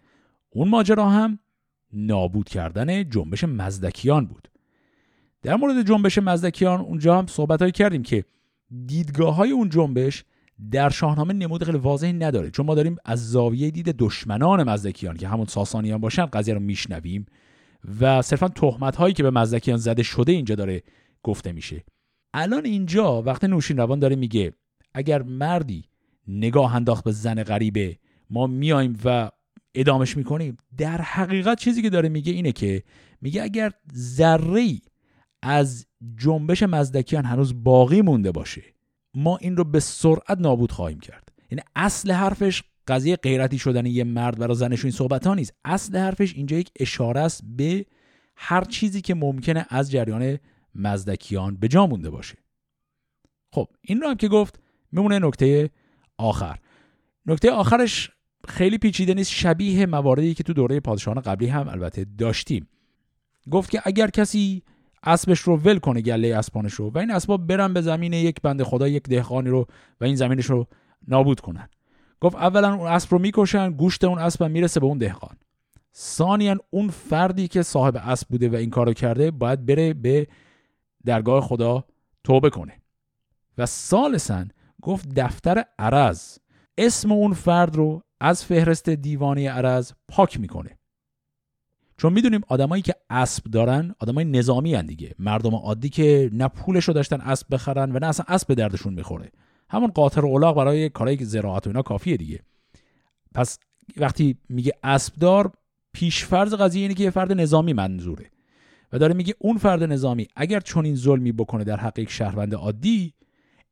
اون 0.49 0.67
ماجرا 0.67 1.09
هم 1.09 1.39
نابود 1.93 2.49
کردن 2.49 3.09
جنبش 3.09 3.43
مزدکیان 3.43 4.25
بود. 4.25 4.47
در 5.41 5.55
مورد 5.55 5.87
جنبش 5.87 6.17
مزدکیان 6.17 6.79
اونجا 6.79 7.17
هم 7.17 7.27
صحبت 7.27 7.71
کردیم 7.71 8.03
که 8.03 8.25
دیدگاه 8.85 9.35
های 9.35 9.51
اون 9.51 9.69
جنبش 9.69 10.23
در 10.71 10.89
شاهنامه 10.89 11.33
نمود 11.33 11.63
خیلی 11.63 11.77
واضحی 11.77 12.13
نداره. 12.13 12.51
چون 12.51 12.65
ما 12.65 12.75
داریم 12.75 12.95
از 13.05 13.31
زاویه 13.31 13.71
دید 13.71 13.85
دشمنان 13.97 14.69
مزدکیان 14.69 15.17
که 15.17 15.27
همون 15.27 15.45
ساسانیان 15.45 16.01
باشن 16.01 16.25
قضیه 16.25 16.53
رو 16.53 16.59
میشنویم 16.59 17.25
و 18.01 18.21
صرفا 18.21 18.47
تهمت 18.47 18.95
هایی 18.95 19.13
که 19.13 19.23
به 19.23 19.29
مزدکیان 19.29 19.77
زده 19.77 20.03
شده 20.03 20.31
اینجا 20.31 20.55
داره 20.55 20.83
گفته 21.23 21.51
میشه. 21.51 21.83
الان 22.33 22.65
اینجا 22.65 23.21
وقتی 23.21 23.47
نوشین 23.47 23.77
روان 23.77 23.99
داره 23.99 24.15
میگه 24.15 24.53
اگر 24.93 25.21
مردی 25.21 25.83
نگاه 26.27 26.75
انداخت 26.75 27.03
به 27.03 27.11
زن 27.11 27.43
غریبه 27.43 27.97
ما 28.29 28.47
میایم 28.47 28.99
و 29.05 29.31
ادامش 29.75 30.17
می‌کنیم. 30.17 30.57
در 30.77 31.01
حقیقت 31.01 31.59
چیزی 31.59 31.81
که 31.81 31.89
داره 31.89 32.09
میگه 32.09 32.33
اینه 32.33 32.51
که 32.51 32.83
میگه 33.21 33.43
اگر 33.43 33.71
ذره 33.95 34.67
از 35.41 35.85
جنبش 36.17 36.63
مزدکیان 36.63 37.25
هنوز 37.25 37.63
باقی 37.63 38.01
مونده 38.01 38.31
باشه 38.31 38.63
ما 39.13 39.37
این 39.37 39.57
رو 39.57 39.63
به 39.63 39.79
سرعت 39.79 40.37
نابود 40.39 40.71
خواهیم 40.71 40.99
کرد. 40.99 41.31
یعنی 41.51 41.61
اصل 41.75 42.11
حرفش 42.11 42.63
قضیه 42.87 43.15
غیرتی 43.15 43.57
شدن 43.57 43.85
یه 43.85 44.03
مرد 44.03 44.39
برای 44.39 44.55
زنش 44.55 44.85
این 44.85 44.91
صحبت 44.91 45.27
ها 45.27 45.35
نیست. 45.35 45.53
اصل 45.65 45.97
حرفش 45.97 46.35
اینجا 46.35 46.57
یک 46.57 46.71
اشاره 46.79 47.21
است 47.21 47.41
به 47.45 47.85
هر 48.35 48.63
چیزی 48.63 49.01
که 49.01 49.15
ممکنه 49.15 49.65
از 49.69 49.91
جریان 49.91 50.37
مزدکیان 50.75 51.55
به 51.55 51.67
جا 51.67 51.87
مونده 51.87 52.09
باشه. 52.09 52.37
خب 53.53 53.67
این 53.81 54.01
رو 54.01 54.07
هم 54.07 54.15
که 54.15 54.27
گفت 54.27 54.59
میمونه 54.91 55.19
نکته 55.19 55.69
آخر. 56.17 56.59
نکته 57.25 57.51
آخرش 57.51 58.11
خیلی 58.47 58.77
پیچیده 58.77 59.13
نیست 59.13 59.31
شبیه 59.31 59.85
مواردی 59.85 60.33
که 60.33 60.43
تو 60.43 60.53
دوره 60.53 60.79
پادشاهان 60.79 61.21
قبلی 61.21 61.47
هم 61.47 61.67
البته 61.67 62.05
داشتیم. 62.17 62.67
گفت 63.51 63.69
که 63.69 63.81
اگر 63.85 64.09
کسی 64.09 64.63
اسبش 65.03 65.39
رو 65.39 65.57
ول 65.57 65.79
کنه 65.79 66.01
گله 66.01 66.37
اسبانش 66.37 66.73
رو. 66.73 66.89
و 66.89 66.97
این 66.97 67.11
اسباب 67.11 67.47
برن 67.47 67.73
به 67.73 67.81
زمین 67.81 68.13
یک 68.13 68.41
بنده 68.41 68.63
خدا 68.63 68.87
یک 68.87 69.03
دهقانی 69.03 69.49
رو 69.49 69.67
و 70.01 70.05
این 70.05 70.15
زمینش 70.15 70.45
رو 70.45 70.67
نابود 71.07 71.39
کنن. 71.39 71.69
گفت 72.21 72.35
اولا 72.35 72.73
اون 72.73 72.87
اسب 72.87 73.11
رو 73.11 73.19
می‌کشن 73.19 73.71
گوشت 73.71 74.03
اون 74.03 74.19
اسب 74.19 74.43
می‌رسه 74.43 74.79
به 74.79 74.85
اون 74.85 74.97
دهقان. 74.97 75.37
ثانیا 75.95 76.55
اون 76.69 76.89
فردی 76.89 77.47
که 77.47 77.61
صاحب 77.61 77.97
اسب 77.97 78.27
بوده 78.27 78.49
و 78.49 78.55
این 78.55 78.69
کارو 78.69 78.93
کرده 78.93 79.31
باید 79.31 79.65
بره 79.65 79.93
به 79.93 80.27
درگاه 81.05 81.41
خدا 81.41 81.83
توبه 82.23 82.49
کنه. 82.49 82.81
و 83.57 83.65
سالسن 83.65 84.47
گفت 84.81 85.09
دفتر 85.15 85.65
عرض. 85.79 86.37
اسم 86.77 87.11
اون 87.11 87.33
فرد 87.33 87.75
رو 87.75 88.03
از 88.19 88.45
فهرست 88.45 88.89
دیوانی 88.89 89.47
عرض 89.47 89.91
پاک 90.07 90.39
می‌کنه. 90.39 90.77
چون 92.01 92.13
می‌دونیم 92.13 92.41
آدمایی 92.47 92.81
که 92.81 92.95
اسب 93.09 93.43
دارن 93.43 93.95
آدمای 93.99 94.25
نظامی 94.25 94.75
هن 94.75 94.85
دیگه. 94.85 95.15
مردم 95.19 95.55
عادی 95.55 95.89
که 95.89 96.29
نه 96.33 96.47
پولش 96.47 96.85
رو 96.85 96.93
داشتن 96.93 97.21
اسب 97.21 97.47
بخرن 97.51 97.91
و 97.91 97.99
نه 97.99 98.07
اصلا 98.07 98.25
اسب 98.27 98.47
به 98.47 98.55
دردشون 98.55 98.93
می‌خوره. 98.93 99.31
همون 99.69 99.91
قاطر 99.91 100.25
اولاغ 100.25 100.55
برای 100.55 100.89
کارهای 100.89 101.25
زراعت 101.25 101.67
و 101.67 101.69
اینا 101.69 101.81
کافیه 101.81 102.17
دیگه. 102.17 102.39
پس 103.35 103.59
وقتی 103.97 104.37
میگه 104.49 104.73
اسبدار 104.83 105.51
پیشفرض 105.93 106.53
قضیه 106.53 106.81
اینه 106.81 106.93
که 106.93 107.03
یه 107.03 107.09
فرد 107.09 107.31
نظامی 107.31 107.73
منظوره. 107.73 108.25
و 108.93 108.99
داره 108.99 109.13
میگه 109.13 109.35
اون 109.39 109.57
فرد 109.57 109.83
نظامی 109.83 110.27
اگر 110.35 110.59
چنین 110.59 110.95
ظلمی 110.95 111.31
بکنه 111.31 111.63
در 111.63 111.77
حق 111.77 111.99
یک 111.99 112.09
شهروند 112.09 112.55
عادی 112.55 113.13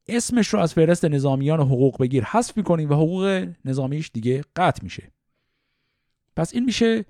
اسمش 0.08 0.48
رو 0.48 0.60
از 0.60 0.74
فهرست 0.74 1.06
نظامیان 1.06 1.60
حقوق 1.60 2.02
بگیر 2.02 2.24
حذف 2.24 2.58
می‌کنیم 2.58 2.90
و 2.90 2.94
حقوق 2.94 3.48
نظامیش 3.66 4.12
دیگه 4.14 4.44
قطع 4.56 4.84
میشه. 4.84 5.12
پس 6.36 6.54
این 6.54 6.66
میشه 6.66 7.06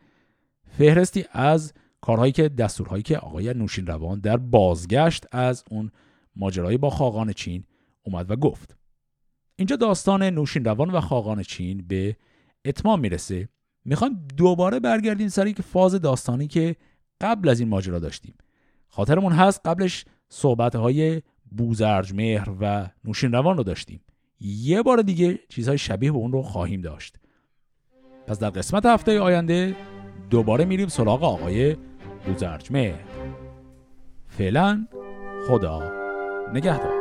فهرستی 0.79 1.25
از 1.31 1.73
کارهایی 2.01 2.31
که 2.31 2.49
دستورهایی 2.49 3.03
که 3.03 3.17
آقای 3.17 3.53
نوشین 3.53 3.87
روان 3.87 4.19
در 4.19 4.37
بازگشت 4.37 5.25
از 5.31 5.63
اون 5.69 5.91
ماجرای 6.35 6.77
با 6.77 6.89
خاقان 6.89 7.33
چین 7.33 7.63
اومد 8.03 8.31
و 8.31 8.35
گفت. 8.35 8.77
اینجا 9.55 9.75
داستان 9.75 10.23
نوشین 10.23 10.65
روان 10.65 10.89
و 10.89 10.99
خاقان 10.99 11.43
چین 11.43 11.87
به 11.87 12.15
اتمام 12.65 12.99
می‌رسه. 12.99 13.49
می‌خوایم 13.85 14.27
دوباره 14.37 14.79
برگردیم 14.79 15.27
سر 15.27 15.51
که 15.51 15.63
فاز 15.63 15.95
داستانی 15.95 16.47
که 16.47 16.75
قبل 17.21 17.49
از 17.49 17.59
این 17.59 17.69
ماجرا 17.69 17.99
داشتیم. 17.99 18.33
خاطرمون 18.87 19.33
هست 19.33 19.61
قبلش 19.65 20.05
صحبت 20.29 20.75
های 20.75 21.21
بوزرج 21.51 22.13
مهر 22.13 22.49
و 22.61 22.89
نوشین 23.03 23.31
روان 23.31 23.57
رو 23.57 23.63
داشتیم. 23.63 24.01
یه 24.39 24.81
بار 24.81 25.01
دیگه 25.01 25.39
چیزهای 25.49 25.77
شبیه 25.77 26.11
به 26.11 26.17
اون 26.17 26.31
رو 26.31 26.41
خواهیم 26.41 26.81
داشت. 26.81 27.19
پس 28.27 28.39
در 28.39 28.49
قسمت 28.49 28.85
هفته 28.85 29.19
آینده 29.19 29.75
دوباره 30.29 30.65
میریم 30.65 30.87
سراغ 30.87 31.23
آقای 31.23 31.75
بوزرج 32.25 32.71
مهر 32.71 32.99
فعلا 34.27 34.87
خدا 35.47 35.91
نگهدار. 36.53 36.98